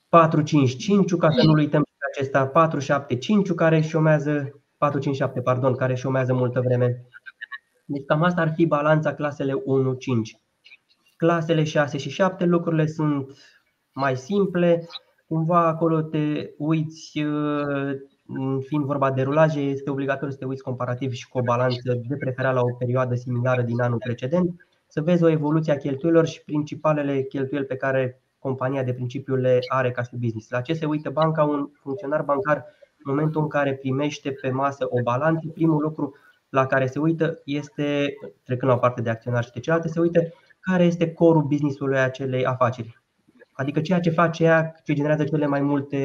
455, 0.08 1.14
ca 1.14 1.30
să 1.30 1.46
nu 1.46 1.52
uităm 1.52 1.82
acesta 2.12 2.46
475 2.46 3.52
care 3.52 3.80
șomează 3.80 4.62
457, 4.78 5.40
pardon, 5.40 5.76
care 5.76 5.94
șomează 5.94 6.34
multă 6.34 6.60
vreme. 6.60 7.06
Deci 7.84 8.04
cam 8.04 8.22
asta 8.22 8.40
ar 8.40 8.52
fi 8.54 8.66
balanța 8.66 9.14
clasele 9.14 9.52
1-5. 9.52 9.56
Clasele 11.16 11.64
6 11.64 11.98
și 11.98 12.10
7 12.10 12.44
lucrurile 12.44 12.86
sunt 12.86 13.30
mai 13.94 14.16
simple. 14.16 14.86
Cumva 15.26 15.66
acolo 15.66 16.00
te 16.02 16.50
uiți, 16.58 17.22
uh, 17.22 17.94
fiind 18.66 18.84
vorba 18.84 19.10
de 19.10 19.22
rulaje, 19.22 19.60
este 19.60 19.90
obligatoriu 19.90 20.30
să 20.30 20.38
te 20.38 20.44
uiți 20.44 20.62
comparativ 20.62 21.12
și 21.12 21.28
cu 21.28 21.38
o 21.38 21.42
balanță 21.42 22.00
de 22.08 22.16
preferat 22.16 22.54
la 22.54 22.60
o 22.60 22.74
perioadă 22.78 23.14
similară 23.14 23.62
din 23.62 23.80
anul 23.80 23.98
precedent, 23.98 24.66
să 24.86 25.00
vezi 25.00 25.24
o 25.24 25.28
evoluție 25.28 25.72
a 25.72 25.76
cheltuielor 25.76 26.26
și 26.26 26.44
principalele 26.44 27.22
cheltuieli 27.22 27.66
pe 27.66 27.76
care 27.76 28.20
compania 28.38 28.82
de 28.82 28.92
principiu 28.92 29.34
le 29.34 29.58
are 29.68 29.90
ca 29.90 30.02
și 30.02 30.16
business. 30.16 30.50
La 30.50 30.60
ce 30.60 30.72
se 30.72 30.86
uită 30.86 31.10
banca? 31.10 31.44
Un 31.44 31.68
funcționar 31.72 32.22
bancar, 32.22 32.56
în 33.04 33.14
momentul 33.14 33.42
în 33.42 33.48
care 33.48 33.74
primește 33.74 34.30
pe 34.30 34.50
masă 34.50 34.86
o 34.88 35.02
balanță, 35.02 35.48
primul 35.54 35.82
lucru 35.82 36.14
la 36.48 36.66
care 36.66 36.86
se 36.86 36.98
uită 36.98 37.40
este, 37.44 38.14
trecând 38.42 38.70
la 38.70 38.76
o 38.76 38.80
parte 38.80 39.02
de 39.02 39.10
acționar 39.10 39.44
și 39.44 39.52
de 39.52 39.60
celelalte, 39.60 39.92
se 39.92 40.00
uită 40.00 40.20
care 40.60 40.84
este 40.84 41.12
corul 41.12 41.42
business-ului 41.42 41.98
acelei 41.98 42.46
afaceri. 42.46 43.03
Adică 43.54 43.80
ceea 43.80 44.00
ce 44.00 44.10
face 44.10 44.44
ea, 44.44 44.74
ce 44.84 44.92
generează 44.92 45.24
cele 45.24 45.46
mai 45.46 45.60
multe, 45.60 45.98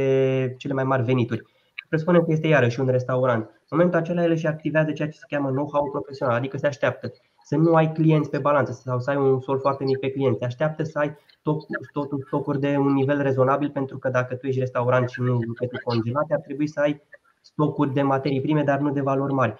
cele 0.57 0.73
mai 0.73 0.83
mari 0.83 1.03
venituri. 1.03 1.43
Presupunem 1.89 2.23
că 2.23 2.31
este 2.31 2.47
iarăși 2.47 2.79
un 2.79 2.87
restaurant. 2.87 3.43
În 3.43 3.77
momentul 3.77 3.99
acela 3.99 4.23
el 4.23 4.31
își 4.31 4.47
activează 4.47 4.91
ceea 4.91 5.09
ce 5.09 5.17
se 5.17 5.25
cheamă 5.27 5.49
know-how 5.49 5.89
profesional, 5.91 6.35
adică 6.35 6.57
se 6.57 6.67
așteaptă 6.67 7.11
să 7.43 7.55
nu 7.55 7.73
ai 7.73 7.91
clienți 7.91 8.29
pe 8.29 8.37
balanță 8.37 8.71
sau 8.71 8.99
să 8.99 9.09
ai 9.09 9.15
un 9.15 9.39
sol 9.39 9.59
foarte 9.59 9.83
mic 9.83 9.99
pe 9.99 10.11
clienți. 10.11 10.39
Se 10.39 10.45
așteaptă 10.45 10.83
să 10.83 10.99
ai 10.99 11.17
totul 11.91 12.23
stocuri 12.25 12.59
de 12.59 12.77
un 12.77 12.93
nivel 12.93 13.21
rezonabil 13.21 13.69
pentru 13.69 13.97
că 13.97 14.09
dacă 14.09 14.35
tu 14.35 14.47
ești 14.47 14.59
restaurant 14.59 15.09
și 15.09 15.21
nu 15.21 15.39
lucrezi 15.39 15.83
congelate, 15.83 16.33
ar 16.33 16.39
trebui 16.39 16.67
să 16.67 16.79
ai 16.79 17.01
stocuri 17.41 17.93
de 17.93 18.01
materii 18.01 18.41
prime, 18.41 18.63
dar 18.63 18.79
nu 18.79 18.91
de 18.91 19.01
valori 19.01 19.33
mari. 19.33 19.53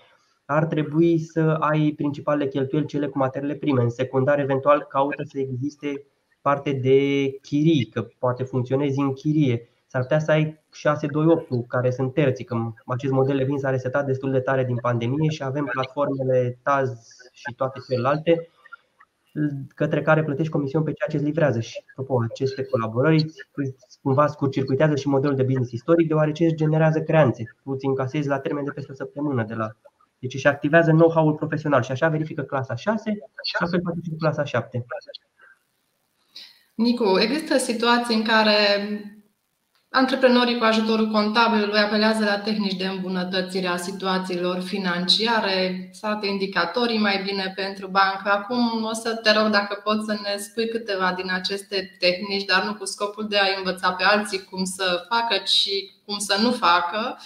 Ar 0.46 0.66
trebui 0.66 1.20
să 1.20 1.58
ai 1.60 1.94
principalele 1.96 2.50
cheltuieli 2.50 2.88
cele 2.88 3.08
cu 3.08 3.18
materiile 3.18 3.56
prime. 3.56 3.82
În 3.82 3.90
secundar, 3.90 4.40
eventual, 4.40 4.86
caută 4.90 5.24
să 5.24 5.40
existe 5.40 6.06
parte 6.42 6.72
de 6.72 7.30
chirii, 7.42 7.86
că 7.86 8.08
poate 8.20 8.44
funcționezi 8.44 9.00
în 9.00 9.14
chirie. 9.14 9.70
S-ar 9.88 10.02
putea 10.02 10.20
să 10.20 10.32
ai 10.32 10.60
628 10.72 11.68
care 11.68 11.92
sunt 11.92 12.14
terții, 12.14 12.46
că 12.46 12.56
acest 12.86 13.14
model 13.14 13.38
de 13.38 13.44
vin 13.44 13.58
s-a 13.58 13.70
resetat 13.70 14.06
destul 14.06 14.32
de 14.32 14.40
tare 14.40 14.64
din 14.64 14.76
pandemie 14.76 15.30
și 15.30 15.44
avem 15.44 15.70
platformele 15.72 16.60
Taz 16.64 16.92
și 17.32 17.54
toate 17.56 17.80
celelalte 17.90 18.50
către 19.76 20.02
care 20.02 20.24
plătești 20.24 20.52
comisiuni 20.52 20.86
pe 20.86 20.92
ceea 20.92 21.10
ce 21.10 21.16
îți 21.16 21.26
livrează. 21.26 21.60
Și, 21.60 21.84
apropo, 21.90 22.24
aceste 22.30 22.64
colaborări 22.64 23.26
cumva 24.02 24.28
scurt-circuitează 24.28 24.96
și 24.96 25.08
modelul 25.08 25.36
de 25.36 25.44
business 25.44 25.72
istoric, 25.72 26.08
deoarece 26.08 26.44
își 26.46 26.56
generează 26.56 27.02
creanțe. 27.02 27.44
Tu 27.64 27.72
îți 27.72 27.86
încasezi 27.86 28.28
la 28.28 28.40
termen 28.40 28.64
de 28.64 28.72
peste 28.72 28.92
o 28.92 28.96
săptămână 28.96 29.44
de 29.44 29.54
la 29.54 29.72
deci 30.20 30.34
își 30.34 30.48
activează 30.48 30.92
know-how-ul 30.92 31.34
profesional 31.34 31.82
și 31.82 31.92
așa 31.92 32.08
verifică 32.10 32.42
clasa 32.42 32.76
6 32.76 33.12
și 33.44 33.56
astfel 33.60 33.82
face 33.84 34.00
și 34.04 34.16
clasa 34.20 34.44
7. 34.44 34.86
Nicu, 36.80 37.19
există 37.19 37.57
situații 37.57 38.15
în 38.15 38.23
care 38.23 38.57
Antreprenorii 39.91 40.57
cu 40.57 40.63
ajutorul 40.63 41.11
contabilului 41.11 41.80
apelează 41.80 42.23
la 42.23 42.39
tehnici 42.39 42.77
de 42.77 42.86
îmbunătățire 42.86 43.67
a 43.67 43.77
situațiilor 43.77 44.61
financiare, 44.61 45.89
sate 45.93 46.27
indicatorii 46.27 46.99
mai 46.99 47.21
bine 47.25 47.53
pentru 47.55 47.88
bancă. 47.88 48.30
Acum 48.30 48.84
o 48.84 48.93
să 48.93 49.15
te 49.15 49.32
rog 49.32 49.47
dacă 49.47 49.82
poți 49.84 50.05
să 50.05 50.13
ne 50.13 50.38
spui 50.38 50.69
câteva 50.69 51.13
din 51.13 51.32
aceste 51.32 51.95
tehnici, 51.99 52.45
dar 52.45 52.63
nu 52.63 52.73
cu 52.73 52.86
scopul 52.86 53.27
de 53.27 53.38
a 53.38 53.57
învăța 53.57 53.91
pe 53.91 54.03
alții 54.03 54.43
cum 54.43 54.63
să 54.63 55.05
facă, 55.09 55.38
ci 55.38 55.69
cum 56.05 56.17
să 56.17 56.38
nu 56.41 56.51
facă 56.51 57.17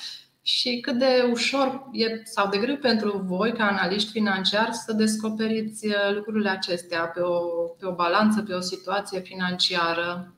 și 0.46 0.80
cât 0.80 1.00
de 1.00 1.30
ușor 1.32 1.90
e, 1.92 2.22
sau 2.24 2.50
de 2.50 2.58
greu 2.58 2.76
pentru 2.76 3.18
voi, 3.26 3.52
ca 3.52 3.64
analiști 3.64 4.12
financiari, 4.12 4.74
să 4.74 4.94
descoperiți 4.94 5.88
lucrurile 6.16 6.50
acestea 6.50 7.06
pe 7.06 7.22
o, 7.22 7.40
pe 7.80 7.86
o 7.86 7.96
balanță, 7.96 8.42
pe 8.42 8.54
o 8.54 8.60
situație 8.60 9.20
financiară. 9.20 10.36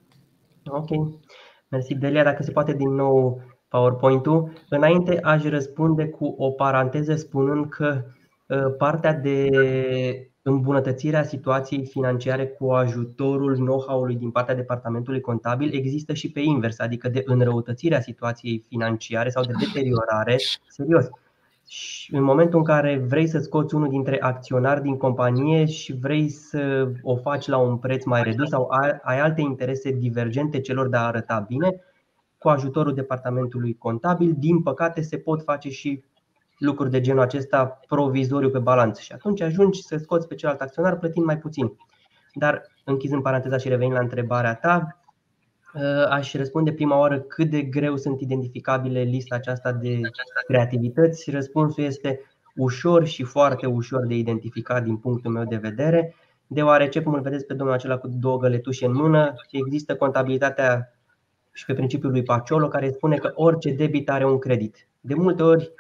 Ok. 0.66 0.90
Mersi, 1.70 1.96
Delia. 1.96 2.24
Dacă 2.24 2.44
se 2.44 2.52
poate 2.52 2.74
din 2.74 2.90
nou 2.90 3.42
PowerPoint-ul. 3.68 4.54
Înainte 4.70 5.20
aș 5.24 5.44
răspunde 5.44 6.08
cu 6.08 6.36
o 6.38 6.52
paranteză 6.52 7.16
spunând 7.16 7.70
că 7.70 8.02
ă, 8.50 8.70
partea 8.70 9.14
de 9.14 9.50
îmbunătățire 10.48 11.18
a 11.18 11.24
situației 11.24 11.86
financiare 11.86 12.48
cu 12.48 12.72
ajutorul 12.72 13.56
know-how-ului 13.56 14.16
din 14.16 14.32
partea 14.32 14.56
departamentului 14.56 15.22
contabil 15.22 15.74
există 15.74 16.14
și 16.14 16.32
pe 16.32 16.40
invers, 16.40 16.80
adică 16.80 17.10
de 17.10 17.22
înrăutățirea 17.26 18.02
situației 18.02 18.64
financiare 18.68 19.30
sau 19.30 19.44
de 19.44 19.54
deteriorare. 19.60 20.36
Serios, 20.68 21.06
și 21.68 22.16
în 22.16 22.24
momentul 22.24 22.60
în 22.60 22.66
care 22.66 22.98
vrei 23.08 23.28
să 23.28 23.40
scoți 23.40 23.76
unul 23.76 23.90
dintre 23.90 24.22
acționari 24.22 24.82
din 24.82 24.98
companie 24.98 25.66
și 25.66 25.98
vrei 25.98 26.30
să 26.30 26.92
o 27.02 27.16
faci 27.16 27.48
la 27.48 27.58
un 27.58 27.78
preț 27.78 28.04
mai 28.04 28.24
redus 28.24 28.50
sau 28.50 28.70
ai 29.04 29.20
alte 29.20 29.42
interese 29.42 29.92
divergente 29.92 30.60
celor 30.60 30.90
de 30.90 30.98
a 30.98 31.06
arăta 31.06 31.46
bine, 31.48 31.82
cu 32.38 32.50
ajutorul 32.50 32.94
departamentului 32.94 33.78
contabil, 33.78 34.36
din 34.38 34.62
păcate 34.62 35.02
se 35.02 35.18
pot 35.18 35.44
face 35.44 35.70
și 35.70 36.04
lucruri 36.58 36.92
de 36.92 37.02
genul 37.02 37.22
acesta 37.22 37.80
provizoriu 37.88 38.50
pe 38.50 38.60
balanță 38.60 39.02
și 39.02 39.12
atunci 39.12 39.42
ajungi 39.42 39.82
să 39.82 39.98
scoți 39.98 40.28
pe 40.28 40.36
celălalt 40.36 40.62
acționar 40.62 40.98
plătind 40.98 41.26
mai 41.26 41.38
puțin. 41.38 41.78
Dar 42.34 42.62
închizând 42.84 43.22
paranteza 43.22 43.58
și 43.58 43.70
revenind 43.70 43.94
la 43.94 44.02
întrebarea 44.02 44.56
ta, 44.56 45.00
Uh, 45.76 46.06
aș 46.10 46.34
răspunde 46.34 46.74
prima 46.74 46.98
oară 46.98 47.20
cât 47.20 47.50
de 47.50 47.62
greu 47.62 47.98
sunt 47.98 48.22
identificabile 48.22 49.02
lista 49.02 49.36
aceasta 49.36 49.72
de 49.72 50.00
creativități. 50.48 51.32
Răspunsul 51.32 51.84
este 51.84 52.22
ușor 52.56 53.06
și 53.06 53.24
foarte 53.24 53.66
ușor 53.66 54.06
de 54.06 54.16
identificat 54.16 54.84
din 54.84 54.98
punctul 54.98 55.32
meu 55.32 55.44
de 55.44 55.56
vedere, 55.56 56.16
deoarece, 56.48 57.02
cum 57.02 57.14
îl 57.14 57.22
vedeți 57.22 57.46
pe 57.46 57.54
domnul 57.54 57.76
acela 57.76 57.98
cu 57.98 58.08
două 58.08 58.38
găletușe 58.38 58.86
în 58.86 58.94
mână, 58.94 59.34
există 59.52 59.96
contabilitatea 59.96 60.94
și 61.52 61.66
pe 61.66 61.74
principiul 61.74 62.12
lui 62.12 62.24
Paciolo, 62.24 62.68
care 62.68 62.92
spune 62.92 63.18
că 63.18 63.32
orice 63.34 63.72
debit 63.72 64.10
are 64.10 64.26
un 64.26 64.40
credit. 64.40 64.88
De 65.02 65.14
multe 65.14 65.44
ori 65.44 65.72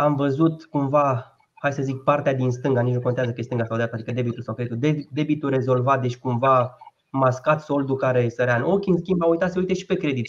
am 0.00 0.14
văzut 0.16 0.64
cumva, 0.64 1.36
hai 1.54 1.72
să 1.72 1.82
zic, 1.82 2.02
partea 2.02 2.34
din 2.34 2.50
stânga, 2.50 2.80
nici 2.80 2.94
nu 2.94 3.00
contează 3.00 3.32
că 3.32 3.40
e 3.40 3.42
stânga 3.42 3.64
sau 3.64 3.76
dreapta, 3.76 3.96
adică 3.96 4.12
debitul 4.12 4.42
sau 4.42 4.54
creditul, 4.54 5.06
debitul 5.10 5.50
rezolvat, 5.50 6.00
deci 6.02 6.18
cumva 6.18 6.76
mascat 7.10 7.62
soldul 7.62 7.96
care 7.96 8.28
sărea 8.28 8.56
în 8.56 8.62
ochi, 8.62 8.86
în 8.86 8.96
schimb 8.96 9.22
a 9.22 9.26
uitat 9.26 9.50
să 9.50 9.58
uite 9.58 9.74
și 9.74 9.86
pe 9.86 9.94
credit. 9.94 10.28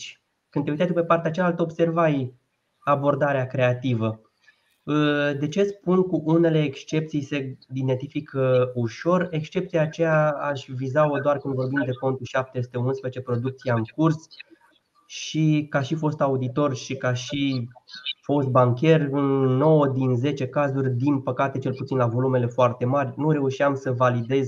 Când 0.49 0.65
te 0.65 0.71
uitai 0.71 0.87
pe 0.87 1.03
partea 1.03 1.31
cealaltă, 1.31 1.61
observai 1.61 2.35
abordarea 2.79 3.47
creativă. 3.47 4.21
Ă, 4.87 5.33
de 5.33 5.47
ce 5.47 5.63
spun 5.63 6.01
cu 6.01 6.21
unele 6.25 6.63
excepții 6.63 7.21
se 7.21 7.57
identifică 7.73 8.71
ușor? 8.75 9.27
Excepția 9.31 9.81
aceea 9.81 10.29
aș 10.31 10.65
viza-o 10.67 11.19
doar 11.19 11.37
când 11.37 11.53
vorbim 11.53 11.83
de 11.85 11.91
contul 11.99 12.25
711, 12.25 13.21
producția 13.21 13.73
în 13.73 13.83
curs 13.95 14.27
și 15.13 15.65
ca 15.69 15.81
și 15.81 15.95
fost 15.95 16.21
auditor 16.21 16.75
și 16.75 16.95
ca 16.95 17.13
și 17.13 17.67
fost 18.21 18.47
bancher, 18.47 19.01
în 19.11 19.23
9 19.57 19.87
din 19.87 20.15
10 20.15 20.47
cazuri, 20.47 20.89
din 20.89 21.21
păcate, 21.21 21.59
cel 21.59 21.73
puțin 21.73 21.97
la 21.97 22.05
volumele 22.05 22.45
foarte 22.45 22.85
mari, 22.85 23.13
nu 23.15 23.31
reușeam 23.31 23.75
să 23.75 23.91
validez 23.91 24.47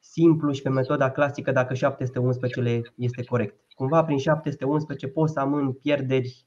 simplu 0.00 0.52
și 0.52 0.62
pe 0.62 0.68
metoda 0.68 1.10
clasică 1.10 1.52
dacă 1.52 1.74
711 1.74 2.82
este 2.96 3.24
corect. 3.24 3.60
Cumva 3.74 4.04
prin 4.04 4.18
711 4.18 5.08
poți 5.08 5.32
să 5.32 5.40
amân 5.40 5.72
pierderi 5.72 6.46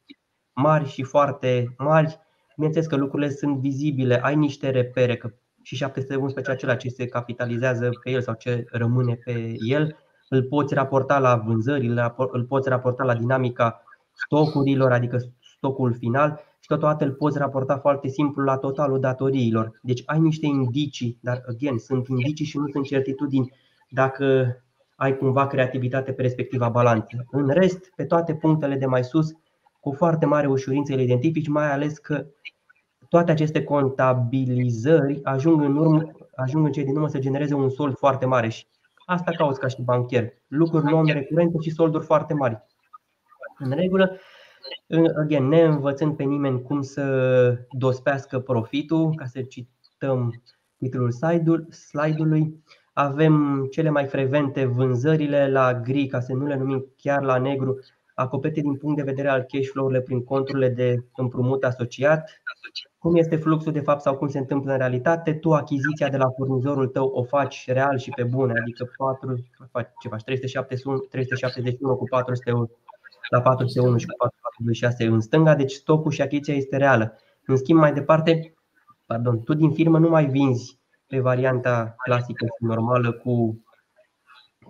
mari 0.54 0.88
și 0.90 1.04
foarte 1.04 1.76
mari. 1.78 2.20
Bineînțeles 2.56 2.88
că 2.88 2.96
lucrurile 2.96 3.30
sunt 3.30 3.58
vizibile, 3.58 4.22
ai 4.22 4.36
niște 4.36 4.70
repere, 4.70 5.18
că 5.18 5.34
și 5.62 5.76
711 5.76 6.52
acela 6.52 6.76
ce 6.76 6.90
se 6.90 7.06
capitalizează 7.06 7.90
pe 8.04 8.10
el 8.10 8.22
sau 8.22 8.34
ce 8.34 8.66
rămâne 8.70 9.16
pe 9.16 9.54
el, 9.68 9.96
îl 10.34 10.44
poți 10.44 10.74
raporta 10.74 11.20
la 11.20 11.36
vânzări, 11.36 11.88
îl 12.32 12.46
poți 12.48 12.70
raporta 12.70 13.04
la 13.04 13.16
dinamica 13.16 13.84
stocurilor, 14.12 14.92
adică 14.92 15.18
stocul 15.58 15.94
final 15.94 16.40
și 16.60 16.68
totodată 16.68 17.06
îl 17.06 17.12
poți 17.12 17.38
raporta 17.38 17.78
foarte 17.78 18.08
simplu 18.08 18.44
la 18.44 18.58
totalul 18.58 19.00
datoriilor. 19.00 19.80
Deci 19.82 20.04
ai 20.06 20.20
niște 20.20 20.46
indicii, 20.46 21.18
dar 21.22 21.44
again, 21.50 21.78
sunt 21.78 22.08
indicii 22.08 22.46
și 22.46 22.58
nu 22.58 22.68
sunt 22.68 22.86
certitudini 22.86 23.54
dacă 23.90 24.58
ai 24.96 25.18
cumva 25.18 25.48
creativitate 25.48 26.12
pe 26.12 26.22
respectiva 26.22 26.70
balanță. 26.70 27.26
În 27.32 27.48
rest, 27.48 27.92
pe 27.96 28.06
toate 28.06 28.34
punctele 28.34 28.76
de 28.76 28.86
mai 28.86 29.04
sus, 29.04 29.32
cu 29.80 29.92
foarte 29.92 30.26
mare 30.26 30.48
ușurință 30.48 30.96
le 30.96 31.02
identifici, 31.02 31.48
mai 31.48 31.72
ales 31.72 31.98
că 31.98 32.26
toate 33.10 33.32
aceste 33.32 33.64
contabilizări 33.64 35.20
ajung 35.24 35.62
în, 35.62 35.78
urmă, 35.78 36.12
ajung 36.36 36.66
în 36.66 36.72
cei 36.72 36.84
din 36.84 36.96
urmă 36.96 37.08
să 37.08 37.20
genereze 37.20 37.54
un 37.54 37.70
sold 37.70 37.98
foarte 37.98 38.26
mare 38.26 38.50
și 38.50 38.66
asta 39.12 39.32
cauți 39.32 39.60
ca 39.60 39.68
și 39.68 39.82
bancher. 39.82 40.34
Lucruri 40.48 40.86
non-recurente 40.86 41.58
și 41.62 41.70
solduri 41.70 42.06
foarte 42.06 42.34
mari. 42.34 42.64
În 43.58 43.72
regulă, 43.72 44.18
again, 45.22 45.48
ne 45.48 45.62
învățând 45.62 46.16
pe 46.16 46.24
nimeni 46.24 46.62
cum 46.62 46.82
să 46.82 47.68
dospească 47.72 48.40
profitul, 48.40 49.16
ca 49.16 49.26
să 49.26 49.42
cităm 49.42 50.44
titlul 50.78 51.12
slide-ului, 51.72 52.64
avem 52.94 53.66
cele 53.72 53.90
mai 53.90 54.08
frecvente 54.08 54.66
vânzările 54.66 55.52
la 55.52 55.74
gri, 55.74 56.08
ca 56.08 56.20
să 56.20 56.34
nu 56.34 56.46
le 56.46 56.56
numim 56.56 56.86
chiar 56.98 57.24
la 57.24 57.38
negru, 57.38 57.80
acoperite 58.22 58.62
din 58.62 58.76
punct 58.76 58.96
de 58.96 59.04
vedere 59.04 59.30
al 59.30 59.46
cash 59.48 59.68
flow-urile 59.72 60.02
prin 60.02 60.24
conturile 60.24 60.70
de 60.70 61.04
împrumut 61.16 61.64
asociat. 61.64 62.42
Cum 62.98 63.16
este 63.16 63.36
fluxul 63.36 63.72
de 63.72 63.80
fapt 63.80 64.02
sau 64.02 64.18
cum 64.18 64.28
se 64.28 64.38
întâmplă 64.38 64.72
în 64.72 64.78
realitate? 64.78 65.34
Tu 65.34 65.54
achiziția 65.54 66.10
de 66.10 66.18
la 66.18 66.30
furnizorul 66.30 66.88
tău 66.88 67.08
o 67.08 67.24
faci 67.24 67.66
real 67.68 67.98
și 67.98 68.10
pe 68.10 68.24
bune, 68.24 68.54
adică 68.62 68.90
4, 68.98 69.36
ce 70.02 70.08
faci, 70.08 70.24
371, 70.24 70.98
371 70.98 71.96
cu 71.96 72.04
400 72.04 72.52
la 73.30 73.42
401 73.42 73.98
și 73.98 74.06
cu 74.06 74.16
426 74.18 75.06
în 75.06 75.20
stânga, 75.20 75.56
deci 75.56 75.72
stocul 75.72 76.12
și 76.12 76.22
achiziția 76.22 76.54
este 76.54 76.78
reală. 76.78 77.16
În 77.46 77.58
schimb, 77.58 77.80
mai 77.80 77.94
departe, 77.94 78.54
pardon, 79.06 79.44
tu 79.44 79.54
din 79.54 79.72
firmă 79.72 80.00
nu 80.00 80.10
mai 80.10 80.26
vinzi 80.26 80.80
pe 81.08 81.20
varianta 81.20 81.96
clasică 82.04 82.46
și 82.46 82.66
normală 82.66 83.12
cu 83.12 83.64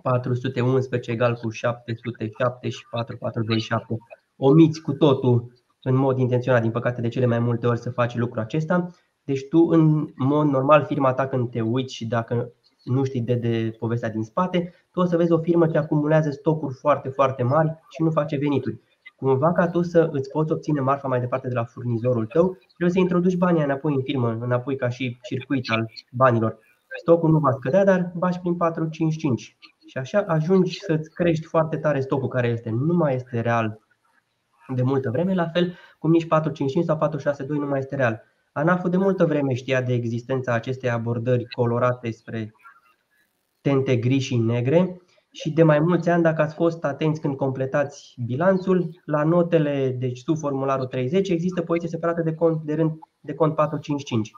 411 0.02 1.10
egal 1.10 1.34
cu 1.34 1.48
707 1.50 2.68
și 2.68 2.86
4427. 2.90 3.96
Omiți 4.36 4.80
cu 4.80 4.92
totul 4.92 5.52
în 5.82 5.96
mod 5.96 6.18
intenționat, 6.18 6.62
din 6.62 6.70
păcate 6.70 7.00
de 7.00 7.08
cele 7.08 7.26
mai 7.26 7.38
multe 7.38 7.66
ori 7.66 7.78
să 7.78 7.90
faci 7.90 8.16
lucrul 8.16 8.42
acesta. 8.42 8.90
Deci 9.24 9.48
tu 9.48 9.58
în 9.70 10.08
mod 10.16 10.46
normal 10.46 10.84
firma 10.84 11.12
ta 11.12 11.26
când 11.26 11.50
te 11.50 11.60
uiți 11.60 11.94
și 11.94 12.06
dacă 12.06 12.52
nu 12.84 13.04
știi 13.04 13.20
de, 13.20 13.34
de 13.34 13.76
povestea 13.78 14.10
din 14.10 14.22
spate, 14.22 14.74
tu 14.92 15.00
o 15.00 15.04
să 15.04 15.16
vezi 15.16 15.32
o 15.32 15.38
firmă 15.38 15.66
ce 15.66 15.78
acumulează 15.78 16.30
stocuri 16.30 16.74
foarte, 16.74 17.08
foarte 17.08 17.42
mari 17.42 17.68
și 17.88 18.02
nu 18.02 18.10
face 18.10 18.36
venituri. 18.36 18.80
Cumva 19.16 19.52
ca 19.52 19.68
tu 19.68 19.82
să 19.82 20.08
îți 20.12 20.30
poți 20.30 20.52
obține 20.52 20.80
marfa 20.80 21.08
mai 21.08 21.20
departe 21.20 21.48
de 21.48 21.54
la 21.54 21.64
furnizorul 21.64 22.26
tău, 22.26 22.56
trebuie 22.66 22.90
să 22.90 22.98
introduci 22.98 23.36
banii 23.36 23.62
înapoi 23.62 23.94
în 23.94 24.02
firmă, 24.02 24.38
înapoi 24.40 24.76
ca 24.76 24.88
și 24.88 25.18
circuit 25.22 25.70
al 25.70 25.90
banilor. 26.10 26.58
Stocul 27.00 27.30
nu 27.30 27.38
va 27.38 27.50
scădea, 27.50 27.84
dar 27.84 28.12
bași 28.14 28.40
prin 28.40 28.54
4-5-5. 28.54 28.58
Și 29.86 29.98
așa 29.98 30.24
ajungi 30.26 30.80
să-ți 30.80 31.10
crești 31.10 31.46
foarte 31.46 31.76
tare 31.76 32.00
stocul 32.00 32.28
care 32.28 32.48
este. 32.48 32.70
Nu 32.70 32.94
mai 32.94 33.14
este 33.14 33.40
real 33.40 33.80
de 34.74 34.82
multă 34.82 35.10
vreme, 35.10 35.34
la 35.34 35.48
fel 35.48 35.76
cum 35.98 36.10
nici 36.10 36.26
455 36.26 36.84
sau 36.84 36.96
462 36.96 37.58
nu 37.58 37.66
mai 37.66 37.78
este 37.78 37.96
real. 37.96 38.22
ANAF 38.52 38.88
de 38.88 38.96
multă 38.96 39.24
vreme 39.26 39.54
știa 39.54 39.82
de 39.82 39.92
existența 39.92 40.52
acestei 40.52 40.90
abordări 40.90 41.46
colorate 41.46 42.10
spre 42.10 42.52
tente 43.60 43.96
gri 43.96 44.18
și 44.18 44.36
negre 44.36 45.02
și 45.30 45.50
de 45.50 45.62
mai 45.62 45.78
mulți 45.78 46.08
ani, 46.08 46.22
dacă 46.22 46.42
ați 46.42 46.54
fost 46.54 46.84
atenți 46.84 47.20
când 47.20 47.36
completați 47.36 48.14
bilanțul, 48.26 49.00
la 49.04 49.24
notele, 49.24 49.96
deci 49.98 50.18
sub 50.18 50.36
formularul 50.38 50.86
30, 50.86 51.28
există 51.28 51.62
poziție 51.62 51.88
separată 51.88 52.22
de 52.22 52.34
cont 52.34 52.62
de 52.62 52.74
rând 52.74 52.92
de 53.20 53.34
cont 53.34 53.54
455. 53.54 54.30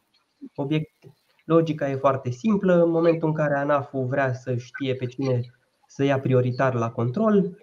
Obiect, 0.54 0.90
logica 1.44 1.90
e 1.90 1.96
foarte 1.96 2.30
simplă, 2.30 2.82
în 2.82 2.90
momentul 2.90 3.28
în 3.28 3.34
care 3.34 3.54
ANAF-ul 3.54 4.06
vrea 4.06 4.32
să 4.32 4.56
știe 4.56 4.94
pe 4.94 5.06
cine 5.06 5.40
să 5.86 6.04
ia 6.04 6.20
prioritar 6.20 6.74
la 6.74 6.90
control, 6.90 7.56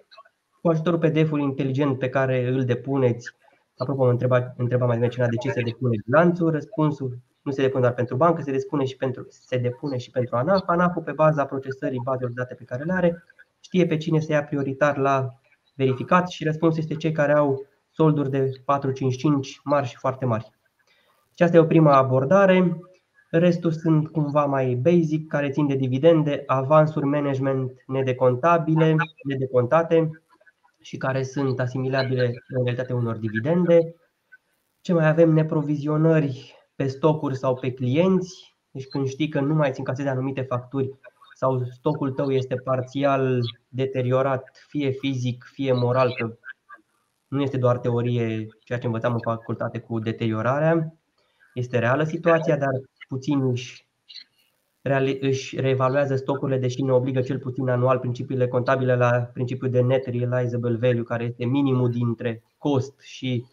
cu 0.60 0.68
ajutorul 0.68 0.98
PDF-ului 0.98 1.44
inteligent 1.44 1.98
pe 1.98 2.08
care 2.08 2.48
îl 2.48 2.64
depuneți, 2.64 3.30
apropo, 3.76 4.04
mă 4.04 4.10
întreba, 4.10 4.54
întreba 4.56 4.86
mai 4.86 4.98
devreme 4.98 5.28
de 5.28 5.36
ce 5.36 5.50
se 5.50 5.62
depune 5.62 5.96
bilanțul, 6.04 6.50
răspunsul 6.50 7.18
nu 7.42 7.52
se 7.52 7.62
depune 7.62 7.80
doar 7.82 7.94
pentru 7.94 8.16
bancă, 8.16 8.42
se 8.42 8.50
depune 8.50 8.84
și 8.84 8.96
pentru, 8.96 9.26
se 9.28 9.58
depune 9.58 9.96
și 9.96 10.10
pentru 10.10 10.36
ANAF. 10.36 10.62
anaf 10.66 10.94
pe 11.04 11.12
baza 11.12 11.44
procesării 11.44 12.00
bazelor 12.04 12.30
de 12.30 12.40
date 12.40 12.54
pe 12.54 12.64
care 12.64 12.84
le 12.84 12.92
are, 12.92 13.24
știe 13.60 13.86
pe 13.86 13.96
cine 13.96 14.20
să 14.20 14.32
ia 14.32 14.44
prioritar 14.44 14.96
la 14.96 15.28
verificat 15.74 16.28
și 16.28 16.44
răspunsul 16.44 16.80
este 16.80 16.94
cei 16.94 17.12
care 17.12 17.32
au 17.32 17.66
solduri 17.90 18.30
de 18.30 18.50
455 18.64 19.60
marși 19.64 19.90
și 19.90 19.96
foarte 19.96 20.24
mari. 20.24 20.50
Și 21.34 21.42
asta 21.42 21.56
e 21.56 21.60
o 21.60 21.64
prima 21.64 21.96
abordare. 21.96 22.80
Restul 23.34 23.72
sunt 23.72 24.08
cumva 24.08 24.44
mai 24.44 24.74
basic, 24.74 25.28
care 25.28 25.50
țin 25.50 25.66
de 25.66 25.74
dividende, 25.74 26.42
avansuri 26.46 27.04
management 27.04 27.82
nedecontabile, 27.86 28.96
nedecontate, 29.24 30.10
și 30.80 30.96
care 30.96 31.22
sunt 31.22 31.60
asimilabile 31.60 32.24
în 32.26 32.64
realitate 32.64 32.92
unor 32.92 33.16
dividende. 33.16 33.94
Ce 34.80 34.92
mai 34.92 35.08
avem? 35.08 35.30
Neprovizionări 35.30 36.54
pe 36.74 36.86
stocuri 36.86 37.36
sau 37.36 37.56
pe 37.56 37.72
clienți. 37.72 38.56
Deci 38.70 38.86
când 38.86 39.06
știi 39.06 39.28
că 39.28 39.40
nu 39.40 39.54
mai 39.54 39.68
îți 39.68 39.78
încasezi 39.78 40.08
anumite 40.08 40.42
facturi 40.42 40.90
sau 41.34 41.64
stocul 41.64 42.10
tău 42.10 42.30
este 42.30 42.54
parțial 42.54 43.40
deteriorat, 43.68 44.64
fie 44.68 44.90
fizic, 44.90 45.44
fie 45.52 45.72
moral, 45.72 46.14
că 46.18 46.36
nu 47.28 47.42
este 47.42 47.56
doar 47.56 47.78
teorie 47.78 48.46
ceea 48.64 48.78
ce 48.78 48.86
învățam 48.86 49.12
în 49.12 49.20
facultate 49.20 49.78
cu 49.78 49.98
deteriorarea, 49.98 50.94
este 51.54 51.78
reală 51.78 52.04
situația, 52.04 52.56
dar 52.56 52.70
puțin 53.12 53.50
își 53.50 53.86
își 55.20 55.60
reevaluează 55.60 56.16
stocurile, 56.16 56.58
deși 56.58 56.82
ne 56.82 56.92
obligă 56.92 57.20
cel 57.20 57.38
puțin 57.38 57.68
anual 57.68 57.98
principiile 57.98 58.48
contabile 58.48 58.96
la 58.96 59.10
principiul 59.10 59.70
de 59.70 59.80
net 59.80 60.06
realizable 60.06 60.76
value, 60.76 61.02
care 61.02 61.24
este 61.24 61.44
minimul 61.44 61.90
dintre 61.90 62.42
cost 62.58 63.00
și 63.00 63.44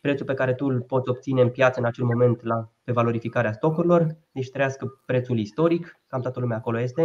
prețul 0.00 0.26
pe 0.26 0.34
care 0.34 0.54
tu 0.54 0.66
îl 0.66 0.80
poți 0.80 1.08
obține 1.08 1.40
în 1.40 1.48
piață 1.48 1.80
în 1.80 1.86
acel 1.86 2.04
moment 2.04 2.42
la, 2.42 2.68
pe 2.84 2.92
valorificarea 2.92 3.52
stocurilor, 3.52 4.16
deci 4.32 4.50
trăiască 4.50 5.02
prețul 5.06 5.38
istoric, 5.38 6.00
cam 6.08 6.20
toată 6.20 6.40
lumea 6.40 6.56
acolo 6.56 6.80
este. 6.80 7.02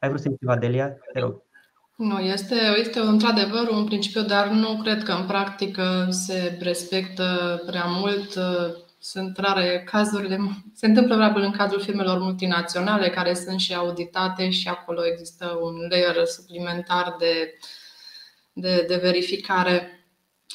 Ai 0.00 0.08
vrut 0.08 0.20
să 0.20 0.28
zici 0.28 0.38
ceva, 0.38 0.56
Delia? 0.56 0.88
Te 1.12 1.20
rog. 1.20 1.42
Nu, 1.96 2.18
este, 2.18 2.54
este 2.78 3.00
într-adevăr 3.00 3.68
un 3.70 3.84
principiu, 3.84 4.22
dar 4.22 4.48
nu 4.48 4.80
cred 4.82 5.02
că 5.02 5.12
în 5.12 5.26
practică 5.26 6.06
se 6.10 6.58
respectă 6.60 7.62
prea 7.66 7.84
mult 7.84 8.38
sunt 8.98 9.38
rare 9.38 9.82
cazurile, 9.90 10.38
se 10.74 10.86
întâmplă 10.86 11.16
probabil 11.16 11.42
în 11.42 11.50
cadrul 11.50 11.80
firmelor 11.80 12.18
multinaționale 12.18 13.10
care 13.10 13.34
sunt 13.34 13.60
și 13.60 13.74
auditate 13.74 14.50
și 14.50 14.68
acolo 14.68 15.06
există 15.06 15.58
un 15.60 15.86
layer 15.90 16.24
suplimentar 16.24 17.16
de, 17.18 17.58
de, 18.52 18.84
de 18.88 18.96
verificare. 18.96 19.92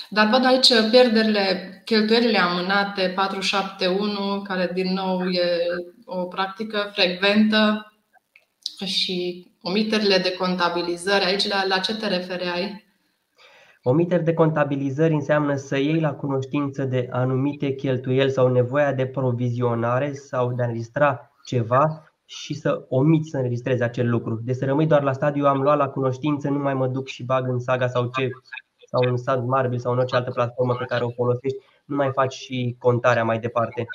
Dar 0.09 0.27
văd 0.27 0.45
aici 0.45 0.67
pierderile, 0.89 1.81
cheltuielile 1.85 2.37
amânate 2.37 3.11
471, 3.15 4.41
care 4.41 4.71
din 4.73 4.93
nou 4.93 5.29
e 5.29 5.57
o 6.05 6.25
practică 6.25 6.91
frecventă 6.93 7.93
și 8.85 9.47
omiterile 9.61 10.17
de 10.17 10.33
contabilizări. 10.33 11.25
Aici 11.25 11.47
la, 11.47 11.65
la 11.65 11.79
ce 11.79 11.95
te 11.95 12.07
refereai? 12.07 12.85
Omiteri 13.85 14.23
de 14.23 14.33
contabilizări 14.33 15.13
înseamnă 15.13 15.55
să 15.55 15.77
iei 15.77 15.99
la 15.99 16.13
cunoștință 16.13 16.85
de 16.85 17.07
anumite 17.11 17.73
cheltuieli 17.73 18.31
sau 18.31 18.47
nevoia 18.47 18.93
de 18.93 19.07
provizionare 19.07 20.13
sau 20.13 20.53
de 20.53 20.61
a 20.61 20.65
înregistra 20.65 21.31
ceva 21.45 22.13
și 22.25 22.53
să 22.53 22.85
omiți 22.89 23.29
să 23.29 23.37
înregistrezi 23.37 23.83
acel 23.83 24.09
lucru. 24.09 24.39
Deci 24.43 24.55
să 24.55 24.65
rămâi 24.65 24.87
doar 24.87 25.03
la 25.03 25.13
stadiu 25.13 25.45
am 25.45 25.61
luat 25.61 25.77
la 25.77 25.89
cunoștință, 25.89 26.49
nu 26.49 26.57
mai 26.57 26.73
mă 26.73 26.87
duc 26.87 27.07
și 27.07 27.23
bag 27.23 27.47
în 27.47 27.59
Saga 27.59 27.87
sau 27.87 28.09
ce 28.17 28.29
sau 28.85 29.09
în 29.09 29.17
Sad 29.17 29.45
Marble 29.45 29.77
sau 29.77 29.91
în 29.91 29.97
orice 29.97 30.15
altă 30.15 30.31
platformă 30.31 30.75
pe 30.75 30.85
care 30.85 31.03
o 31.03 31.09
folosești, 31.09 31.57
nu 31.85 31.95
mai 31.95 32.11
faci 32.11 32.33
și 32.33 32.75
contarea 32.79 33.23
mai 33.23 33.39
departe. 33.39 33.85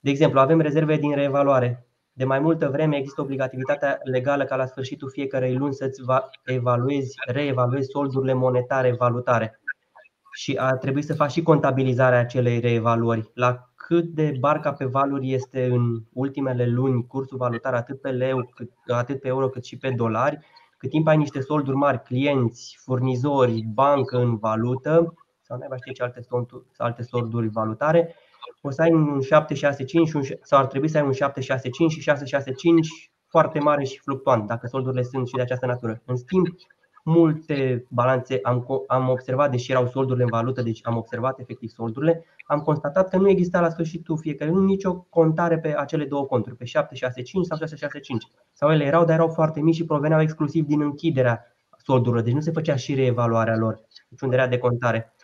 De 0.00 0.10
exemplu, 0.10 0.40
avem 0.40 0.60
rezerve 0.60 0.96
din 0.96 1.14
reevaluare. 1.14 1.89
De 2.20 2.26
mai 2.26 2.38
multă 2.38 2.68
vreme 2.68 2.96
există 2.96 3.20
obligativitatea 3.20 4.00
legală 4.02 4.44
ca 4.44 4.56
la 4.56 4.66
sfârșitul 4.66 5.10
fiecarei 5.10 5.54
luni 5.54 5.74
să-ți 5.74 6.02
evaluezi, 6.44 7.14
reevaluezi 7.26 7.90
soldurile 7.90 8.32
monetare, 8.32 8.92
valutare. 8.92 9.60
Și 10.32 10.56
a 10.56 10.76
trebuit 10.76 11.04
să 11.04 11.14
faci 11.14 11.30
și 11.30 11.42
contabilizarea 11.42 12.18
acelei 12.18 12.60
reevaluări. 12.60 13.30
La 13.34 13.70
cât 13.74 14.04
de 14.04 14.36
barca 14.38 14.72
pe 14.72 14.84
valuri 14.84 15.32
este 15.32 15.64
în 15.64 16.02
ultimele 16.12 16.66
luni 16.66 17.06
cursul 17.06 17.36
valutar 17.36 17.74
atât 17.74 18.00
pe 18.00 18.10
leu, 18.10 18.50
cât, 18.54 18.70
atât 18.86 19.20
pe 19.20 19.28
euro 19.28 19.48
cât 19.48 19.64
și 19.64 19.76
pe 19.76 19.90
dolari, 19.90 20.38
cât 20.78 20.90
timp 20.90 21.06
ai 21.06 21.16
niște 21.16 21.40
solduri 21.40 21.76
mari, 21.76 22.02
clienți, 22.02 22.78
furnizori, 22.82 23.64
bancă 23.72 24.18
în 24.18 24.36
valută, 24.36 25.14
sau 25.40 25.58
nu 25.58 25.66
mai 25.68 25.78
știi 25.80 25.94
ce 25.94 26.02
alte, 26.02 26.20
solduri, 26.20 26.64
alte 26.76 27.02
solduri 27.02 27.48
valutare, 27.48 28.14
o 28.60 28.70
să 28.70 28.82
ai 28.82 28.92
un 28.92 29.20
765 29.20 30.10
sau 30.42 30.58
ar 30.58 30.66
trebui 30.66 30.88
să 30.88 30.98
ai 30.98 31.04
un 31.04 31.12
765 31.12 31.92
și 31.92 32.00
665 32.00 33.10
foarte 33.26 33.58
mare 33.58 33.84
și 33.84 33.98
fluctuant, 33.98 34.46
dacă 34.46 34.66
soldurile 34.66 35.02
sunt 35.02 35.28
și 35.28 35.34
de 35.34 35.42
această 35.42 35.66
natură. 35.66 36.02
În 36.04 36.16
schimb, 36.16 36.46
multe 37.04 37.86
balanțe 37.88 38.38
am, 38.42 38.66
am 38.86 39.08
observat, 39.08 39.50
deși 39.50 39.70
erau 39.70 39.86
soldurile 39.86 40.24
în 40.24 40.30
valută, 40.30 40.62
deci 40.62 40.80
am 40.82 40.96
observat 40.96 41.38
efectiv 41.38 41.68
soldurile, 41.68 42.24
am 42.46 42.60
constatat 42.60 43.08
că 43.08 43.16
nu 43.16 43.28
exista 43.28 43.60
la 43.60 43.68
sfârșitul 43.68 44.18
fiecare 44.18 44.50
nu 44.50 44.64
nicio 44.64 44.94
contare 44.94 45.58
pe 45.58 45.74
acele 45.78 46.04
două 46.04 46.24
conturi, 46.24 46.56
pe 46.56 46.64
765 46.64 47.46
sau 47.46 47.56
665. 47.56 48.26
Sau 48.52 48.72
ele 48.72 48.84
erau, 48.84 49.04
dar 49.04 49.14
erau 49.14 49.28
foarte 49.28 49.60
mici 49.60 49.74
și 49.74 49.84
proveneau 49.84 50.20
exclusiv 50.20 50.66
din 50.66 50.80
închiderea 50.80 51.44
soldurilor, 51.76 52.24
deci 52.24 52.34
nu 52.34 52.40
se 52.40 52.50
făcea 52.50 52.76
și 52.76 52.94
reevaluarea 52.94 53.56
lor, 53.56 53.80
deci 54.08 54.20
unde 54.20 54.36
era 54.36 54.46
de 54.46 54.58
contare. 54.58 55.14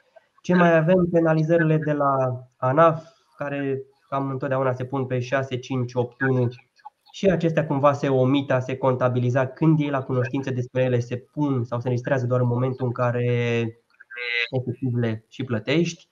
Ce 0.43 0.55
mai 0.55 0.77
avem? 0.77 1.09
Penalizările 1.13 1.77
de 1.77 1.93
la 1.93 2.43
ANAF, 2.57 3.16
care 3.37 3.83
cam 4.09 4.31
întotdeauna 4.31 4.73
se 4.73 4.85
pun 4.85 5.07
pe 5.07 5.21
6, 5.21 5.59
5, 5.59 5.95
8, 5.95 6.21
1 6.21 6.49
și 7.13 7.27
acestea 7.27 7.67
cumva 7.67 7.93
se 7.93 8.09
omita, 8.09 8.61
se 8.61 8.77
contabiliza 8.77 9.47
când 9.47 9.81
ei 9.81 9.91
la 9.91 10.03
cunoștință 10.03 10.51
despre 10.51 10.83
ele 10.83 10.99
se 10.99 11.17
pun 11.17 11.65
sau 11.65 11.79
se 11.79 11.85
înregistrează 11.85 12.27
doar 12.27 12.41
în 12.41 12.47
momentul 12.47 12.87
în 12.87 12.93
care 12.93 13.23
efectiv 14.51 14.95
le 14.95 15.25
și 15.29 15.45
plătești. 15.45 16.09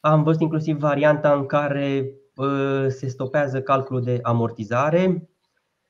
Am 0.00 0.22
văzut 0.22 0.40
inclusiv 0.40 0.78
varianta 0.78 1.32
în 1.32 1.46
care 1.46 2.10
se 2.88 3.08
stopează 3.08 3.62
calculul 3.62 4.02
de 4.02 4.18
amortizare. 4.22 5.30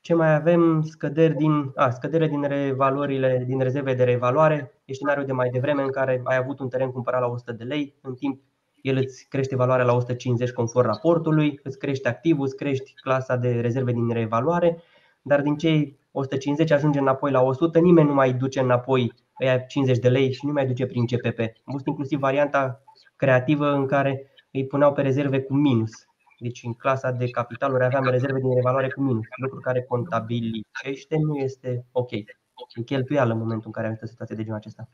Ce 0.01 0.15
mai 0.15 0.35
avem? 0.35 0.83
Scăderi 0.83 1.35
din, 1.35 1.73
a, 1.75 1.91
scădere 1.91 2.27
din 2.27 2.43
revalorile, 2.43 3.45
din 3.47 3.61
rezerve 3.61 3.95
de 3.95 4.05
reevaluare. 4.05 4.83
E 4.85 4.93
scenariul 4.93 5.27
de 5.27 5.33
mai 5.33 5.49
devreme 5.49 5.83
în 5.83 5.91
care 5.91 6.21
ai 6.25 6.37
avut 6.37 6.61
un 6.61 6.69
teren 6.69 6.91
cumpărat 6.91 7.21
la 7.21 7.27
100 7.27 7.53
de 7.53 7.65
lei, 7.65 7.99
în 8.01 8.15
timp 8.15 8.41
el 8.83 8.97
îți 8.97 9.27
crește 9.29 9.57
valoarea 9.57 9.85
la 9.85 9.93
150 9.93 10.51
conform 10.51 10.87
raportului, 10.87 11.61
îți 11.63 11.79
crește 11.79 12.09
activul, 12.09 12.45
îți 12.45 12.57
crește 12.57 12.91
clasa 13.03 13.37
de 13.37 13.61
rezerve 13.61 13.93
din 13.93 14.13
reevaluare, 14.13 14.83
dar 15.23 15.41
din 15.43 15.57
cei 15.57 15.99
150 16.13 16.71
ajunge 16.71 16.99
înapoi 16.99 17.31
la 17.31 17.43
100, 17.43 17.79
nimeni 17.79 18.09
nu 18.09 18.15
mai 18.15 18.33
duce 18.33 18.61
înapoi 18.61 19.13
ăia 19.43 19.59
50 19.59 19.99
de 19.99 20.09
lei 20.09 20.33
și 20.33 20.47
nu 20.47 20.53
mai 20.53 20.67
duce 20.67 20.87
prin 20.87 21.07
CPP. 21.07 21.39
Am 21.39 21.73
văzut 21.73 21.87
inclusiv 21.87 22.19
varianta 22.19 22.83
creativă 23.17 23.73
în 23.73 23.87
care 23.87 24.31
îi 24.53 24.67
puneau 24.67 24.93
pe 24.93 25.03
rezerve 25.03 25.41
cu 25.41 25.55
minus. 25.55 25.91
Deci 26.39 26.63
în 26.63 26.75
clasa 26.75 27.11
de 27.11 27.31
capitaluri 27.31 27.85
aveam 27.85 28.05
rezerve 28.05 28.39
din 28.41 28.55
revaluare 28.55 28.89
cu 28.89 29.01
minus, 29.01 29.27
lucru 29.43 29.61
care 29.61 29.83
contabilicește 29.83 31.17
nu 31.19 31.37
este 31.37 31.87
ok. 31.93 32.11
E 32.11 32.83
cheltuială 32.85 33.33
în 33.33 33.39
momentul 33.39 33.67
în 33.67 33.73
care 33.73 33.87
am 33.87 33.99
o 34.03 34.07
situație 34.07 34.37
de 34.37 34.43
genul 34.43 34.59
acesta. 34.59 34.89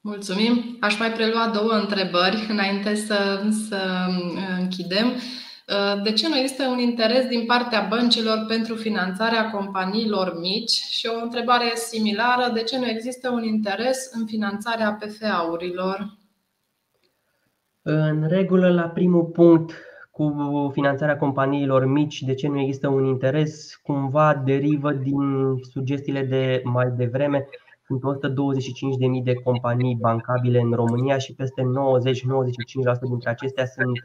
Mulțumim. 0.00 0.76
Aș 0.80 0.98
mai 0.98 1.12
prelua 1.12 1.50
două 1.54 1.72
întrebări 1.72 2.46
înainte 2.48 2.94
să, 2.94 3.42
să 3.68 4.06
închidem. 4.58 5.06
De 6.02 6.12
ce 6.12 6.28
nu 6.28 6.36
există 6.36 6.66
un 6.66 6.78
interes 6.78 7.26
din 7.26 7.44
partea 7.46 7.86
băncilor 7.88 8.44
pentru 8.48 8.74
finanțarea 8.74 9.50
companiilor 9.50 10.38
mici? 10.40 10.70
Și 10.70 11.06
o 11.06 11.22
întrebare 11.22 11.72
similară, 11.74 12.52
de 12.54 12.62
ce 12.62 12.78
nu 12.78 12.86
există 12.86 13.30
un 13.30 13.42
interes 13.42 14.10
în 14.12 14.26
finanțarea 14.26 14.98
PFA-urilor? 15.00 16.18
În 17.82 18.26
regulă, 18.28 18.72
la 18.72 18.88
primul 18.88 19.24
punct, 19.24 19.72
cu 20.10 20.70
finanțarea 20.72 21.16
companiilor 21.16 21.86
mici, 21.86 22.22
de 22.22 22.34
ce 22.34 22.48
nu 22.48 22.60
există 22.60 22.88
un 22.88 23.04
interes, 23.04 23.76
cumva 23.82 24.42
derivă 24.44 24.92
din 24.92 25.54
sugestiile 25.72 26.22
de 26.22 26.62
mai 26.64 26.90
devreme. 26.96 27.48
Sunt 27.90 28.02
125.000 29.18 29.22
de 29.22 29.34
companii 29.34 29.96
bancabile 30.00 30.60
în 30.60 30.72
România 30.72 31.18
și 31.18 31.34
peste 31.34 31.62
90-95% 31.62 31.66
dintre 33.00 33.30
acestea 33.30 33.66
sunt 33.66 33.98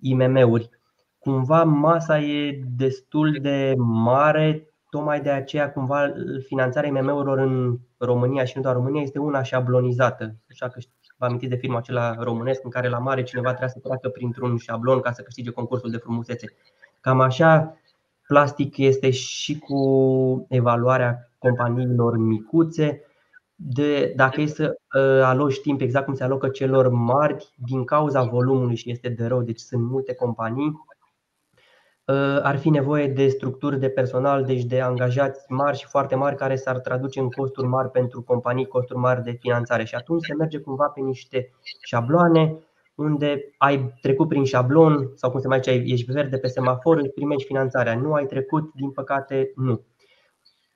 IMM-uri. 0.00 0.70
Cumva 1.18 1.64
masa 1.64 2.20
e 2.20 2.60
destul 2.76 3.38
de 3.42 3.74
mare, 3.76 4.68
tocmai 4.90 5.20
de 5.20 5.30
aceea 5.30 5.72
cumva 5.72 6.12
finanțarea 6.46 6.88
IMM-urilor 6.88 7.38
în 7.38 7.78
România 7.98 8.44
și 8.44 8.56
nu 8.56 8.62
doar 8.62 8.74
România 8.74 9.02
este 9.02 9.18
una 9.18 9.42
șablonizată. 9.42 10.34
Așa 10.50 10.68
că 10.68 10.80
vă 11.18 11.24
amintiți 11.24 11.50
de 11.50 11.56
filmul 11.56 11.78
acela 11.78 12.14
românesc 12.18 12.64
în 12.64 12.70
care 12.70 12.88
la 12.88 12.98
mare 12.98 13.22
cineva 13.22 13.48
trebuie 13.48 13.70
să 13.70 13.78
treacă 13.78 14.08
printr-un 14.08 14.56
șablon 14.56 15.00
ca 15.00 15.12
să 15.12 15.22
câștige 15.22 15.50
concursul 15.50 15.90
de 15.90 15.96
frumusețe. 15.96 16.46
Cam 17.00 17.20
așa 17.20 17.76
plastic 18.26 18.76
este 18.76 19.10
și 19.10 19.58
cu 19.58 20.46
evaluarea 20.48 21.30
companiilor 21.38 22.16
micuțe. 22.16 23.00
De, 23.58 24.12
dacă 24.16 24.40
e 24.40 24.46
să 24.46 24.78
uh, 24.98 25.22
aloci 25.22 25.60
timp 25.60 25.80
exact 25.80 26.04
cum 26.04 26.14
se 26.14 26.24
alocă 26.24 26.48
celor 26.48 26.88
mari, 26.88 27.52
din 27.56 27.84
cauza 27.84 28.22
volumului 28.22 28.76
și 28.76 28.90
este 28.90 29.08
de 29.08 29.26
rău, 29.26 29.42
deci 29.42 29.58
sunt 29.58 29.82
multe 29.82 30.14
companii, 30.14 30.72
uh, 32.04 32.40
ar 32.42 32.58
fi 32.58 32.70
nevoie 32.70 33.08
de 33.08 33.28
structuri 33.28 33.78
de 33.78 33.88
personal, 33.88 34.44
deci 34.44 34.64
de 34.64 34.80
angajați 34.80 35.52
mari 35.52 35.76
și 35.76 35.86
foarte 35.86 36.14
mari 36.14 36.36
care 36.36 36.56
s-ar 36.56 36.78
traduce 36.78 37.20
în 37.20 37.30
costuri 37.30 37.66
mari 37.66 37.90
pentru 37.90 38.22
companii, 38.22 38.66
costuri 38.66 38.98
mari 38.98 39.22
de 39.22 39.30
finanțare. 39.40 39.84
Și 39.84 39.94
atunci 39.94 40.24
se 40.24 40.34
merge 40.34 40.58
cumva 40.58 40.86
pe 40.86 41.00
niște 41.00 41.50
șabloane 41.80 42.58
unde 42.94 43.54
ai 43.58 43.94
trecut 44.00 44.28
prin 44.28 44.44
șablon 44.44 45.10
sau 45.14 45.30
cum 45.30 45.40
se 45.40 45.48
mai 45.48 45.60
zice, 45.62 45.70
ești 45.70 46.12
verde 46.12 46.38
pe 46.38 46.46
semafor, 46.46 46.96
îți 46.96 47.12
primești 47.12 47.46
finanțarea. 47.46 47.96
Nu 47.96 48.12
ai 48.12 48.26
trecut, 48.26 48.72
din 48.74 48.90
păcate, 48.90 49.52
nu. 49.54 49.84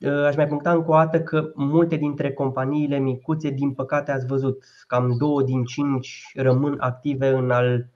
Uh, 0.06 0.24
aș 0.24 0.36
mai 0.36 0.46
puncta 0.46 0.72
încă 0.72 0.90
o 0.90 0.94
dată 0.94 1.20
că 1.20 1.50
multe 1.54 1.96
dintre 1.96 2.32
companiile 2.32 2.98
micuțe, 2.98 3.50
din 3.50 3.72
păcate 3.72 4.10
ați 4.10 4.26
văzut, 4.26 4.64
cam 4.86 5.14
două 5.18 5.42
din 5.42 5.64
cinci 5.64 6.30
rămân 6.34 6.76
active 6.78 7.28
în 7.28 7.50
al 7.50 7.86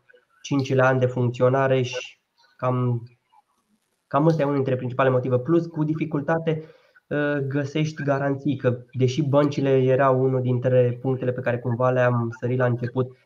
cincilea 0.42 0.86
an 0.86 0.98
de 0.98 1.06
funcționare 1.06 1.82
și 1.82 2.18
cam, 2.56 3.02
cam 4.06 4.26
ăsta 4.26 4.40
e 4.40 4.44
unul 4.44 4.56
dintre 4.56 4.76
principale 4.76 5.10
motive. 5.10 5.38
Plus, 5.38 5.66
cu 5.66 5.84
dificultate 5.84 6.64
uh, 7.06 7.36
găsești 7.48 8.02
garanții, 8.02 8.56
că 8.56 8.78
deși 8.92 9.22
băncile 9.22 9.82
erau 9.82 10.22
unul 10.22 10.40
dintre 10.40 10.98
punctele 11.00 11.32
pe 11.32 11.40
care 11.40 11.58
cumva 11.58 11.90
le-am 11.90 12.34
sărit 12.40 12.58
la 12.58 12.66
început, 12.66 13.16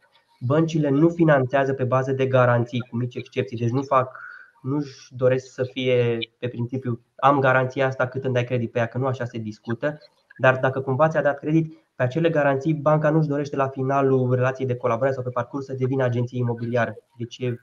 băncile 0.40 0.88
nu 0.88 1.08
finanțează 1.08 1.72
pe 1.72 1.84
bază 1.84 2.12
de 2.12 2.26
garanții, 2.26 2.80
cu 2.80 2.96
mici 2.96 3.14
excepții, 3.14 3.58
deci 3.58 3.70
nu 3.70 3.82
fac 3.82 4.27
nu-și 4.62 5.14
doresc 5.14 5.52
să 5.52 5.62
fie 5.62 6.18
pe 6.38 6.48
principiu 6.48 7.00
am 7.16 7.38
garanția 7.38 7.86
asta 7.86 8.06
cât 8.06 8.24
îmi 8.24 8.34
dai 8.34 8.44
credit 8.44 8.72
pe 8.72 8.78
ea, 8.78 8.86
că 8.86 8.98
nu 8.98 9.06
așa 9.06 9.24
se 9.24 9.38
discută, 9.38 9.98
dar 10.38 10.58
dacă 10.58 10.80
cumva 10.80 11.08
ți-a 11.08 11.22
dat 11.22 11.38
credit, 11.38 11.76
pe 11.96 12.02
acele 12.02 12.30
garanții 12.30 12.74
banca 12.74 13.10
nu-și 13.10 13.28
dorește 13.28 13.56
la 13.56 13.68
finalul 13.68 14.34
relației 14.34 14.66
de 14.66 14.76
colaborare 14.76 15.14
sau 15.14 15.22
pe 15.22 15.30
parcurs 15.30 15.64
să 15.64 15.74
devină 15.74 16.04
agenție 16.04 16.38
imobiliară. 16.38 16.96
Deci 17.16 17.38
e 17.38 17.60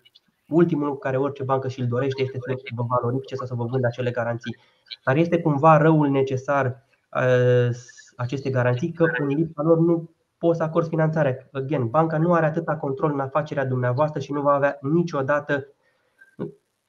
ultimul 0.49 0.83
lucru 0.83 0.99
care 0.99 1.17
orice 1.17 1.43
bancă 1.43 1.67
și-l 1.67 1.87
dorește 1.87 2.21
este 2.21 2.37
să 2.39 2.53
vă 2.75 2.83
valorifice 2.87 3.35
sau 3.35 3.45
să 3.45 3.53
vă 3.53 3.65
vândă 3.65 3.87
acele 3.87 4.11
garanții. 4.11 4.57
Dar 5.03 5.15
este 5.15 5.41
cumva 5.41 5.77
răul 5.77 6.09
necesar 6.09 6.85
uh, 7.11 7.69
aceste 8.15 8.49
garanții 8.49 8.91
că 8.91 9.05
în 9.19 9.27
lipsa 9.27 9.61
lor 9.61 9.77
nu 9.77 10.09
poți 10.37 10.57
să 10.57 10.63
acorzi 10.63 10.89
finanțarea. 10.89 11.47
Again, 11.51 11.87
banca 11.87 12.17
nu 12.17 12.33
are 12.33 12.45
atâta 12.45 12.75
control 12.75 13.11
în 13.13 13.19
afacerea 13.19 13.65
dumneavoastră 13.65 14.19
și 14.19 14.31
nu 14.31 14.41
va 14.41 14.53
avea 14.53 14.77
niciodată 14.81 15.67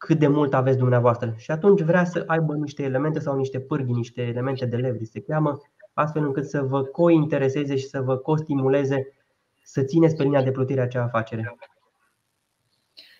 cât 0.07 0.19
de 0.19 0.27
mult 0.27 0.55
aveți 0.55 0.79
dumneavoastră. 0.79 1.35
Și 1.37 1.51
atunci 1.51 1.81
vrea 1.81 2.05
să 2.05 2.25
aibă 2.27 2.55
niște 2.55 2.83
elemente 2.83 3.19
sau 3.19 3.37
niște 3.37 3.61
pârghi, 3.61 3.93
niște 3.93 4.23
elemente 4.23 4.67
de 4.67 4.77
leverage, 4.77 5.05
se 5.05 5.21
cheamă, 5.21 5.61
astfel 5.93 6.25
încât 6.25 6.45
să 6.49 6.63
vă 6.63 6.83
cointereseze 6.83 7.77
și 7.77 7.87
să 7.87 8.01
vă 8.01 8.17
costimuleze 8.17 9.13
să 9.63 9.83
țineți 9.83 10.17
pe 10.17 10.23
linia 10.23 10.43
de 10.43 10.51
plutire 10.51 10.81
acea 10.81 11.03
afacere. 11.03 11.57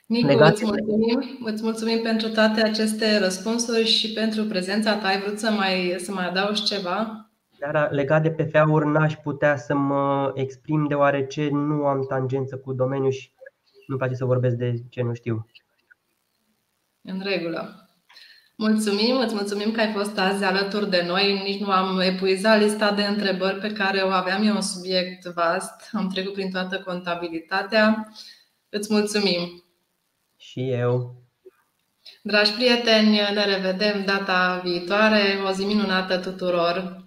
Nicu, 0.07 0.29
îți 0.29 0.65
mulțumim, 0.65 1.39
îți 1.45 1.63
mulțumim 1.63 2.03
pentru 2.03 2.29
toate 2.29 2.61
aceste 2.61 3.19
răspunsuri 3.19 3.85
și 3.85 4.13
pentru 4.13 4.45
prezența 4.45 4.97
ta. 4.99 5.07
Ai 5.07 5.21
vrut 5.21 5.39
să 5.39 5.51
mai, 5.51 5.95
să 5.99 6.13
mai 6.13 6.29
adaugi 6.29 6.63
ceva? 6.63 7.31
Dar 7.59 7.91
legat 7.91 8.23
de 8.23 8.31
PFA-uri 8.31 8.87
n-aș 8.87 9.15
putea 9.15 9.57
să 9.57 9.75
mă 9.75 10.33
exprim 10.35 10.87
deoarece 10.89 11.49
nu 11.53 11.87
am 11.87 12.07
tangență 12.09 12.57
cu 12.57 12.73
domeniul 12.73 13.11
și 13.11 13.31
nu-mi 13.87 14.01
place 14.01 14.15
să 14.15 14.25
vorbesc 14.25 14.57
de 14.57 14.75
ce 14.89 15.03
nu 15.03 15.15
știu. 15.15 15.47
În 17.07 17.21
regulă. 17.25 17.91
Mulțumim, 18.57 19.17
îți 19.17 19.35
mulțumim 19.35 19.71
că 19.71 19.81
ai 19.81 19.93
fost 19.93 20.19
azi 20.19 20.45
alături 20.45 20.91
de 20.91 21.05
noi. 21.07 21.43
Nici 21.45 21.61
nu 21.61 21.71
am 21.71 22.01
epuizat 22.01 22.61
lista 22.61 22.93
de 22.93 23.05
întrebări 23.05 23.59
pe 23.59 23.73
care 23.73 24.01
o 24.01 24.09
aveam. 24.09 24.47
E 24.47 24.51
un 24.51 24.61
subiect 24.61 25.25
vast. 25.25 25.89
Am 25.93 26.09
trecut 26.09 26.33
prin 26.33 26.51
toată 26.51 26.79
contabilitatea. 26.79 28.09
Îți 28.69 28.93
mulțumim. 28.93 29.65
Și 30.37 30.71
eu. 30.71 31.15
Dragi 32.23 32.53
prieteni, 32.53 33.11
ne 33.11 33.45
revedem 33.45 34.05
data 34.05 34.61
viitoare. 34.65 35.23
O 35.47 35.51
zi 35.51 35.65
minunată 35.65 36.19
tuturor! 36.19 37.06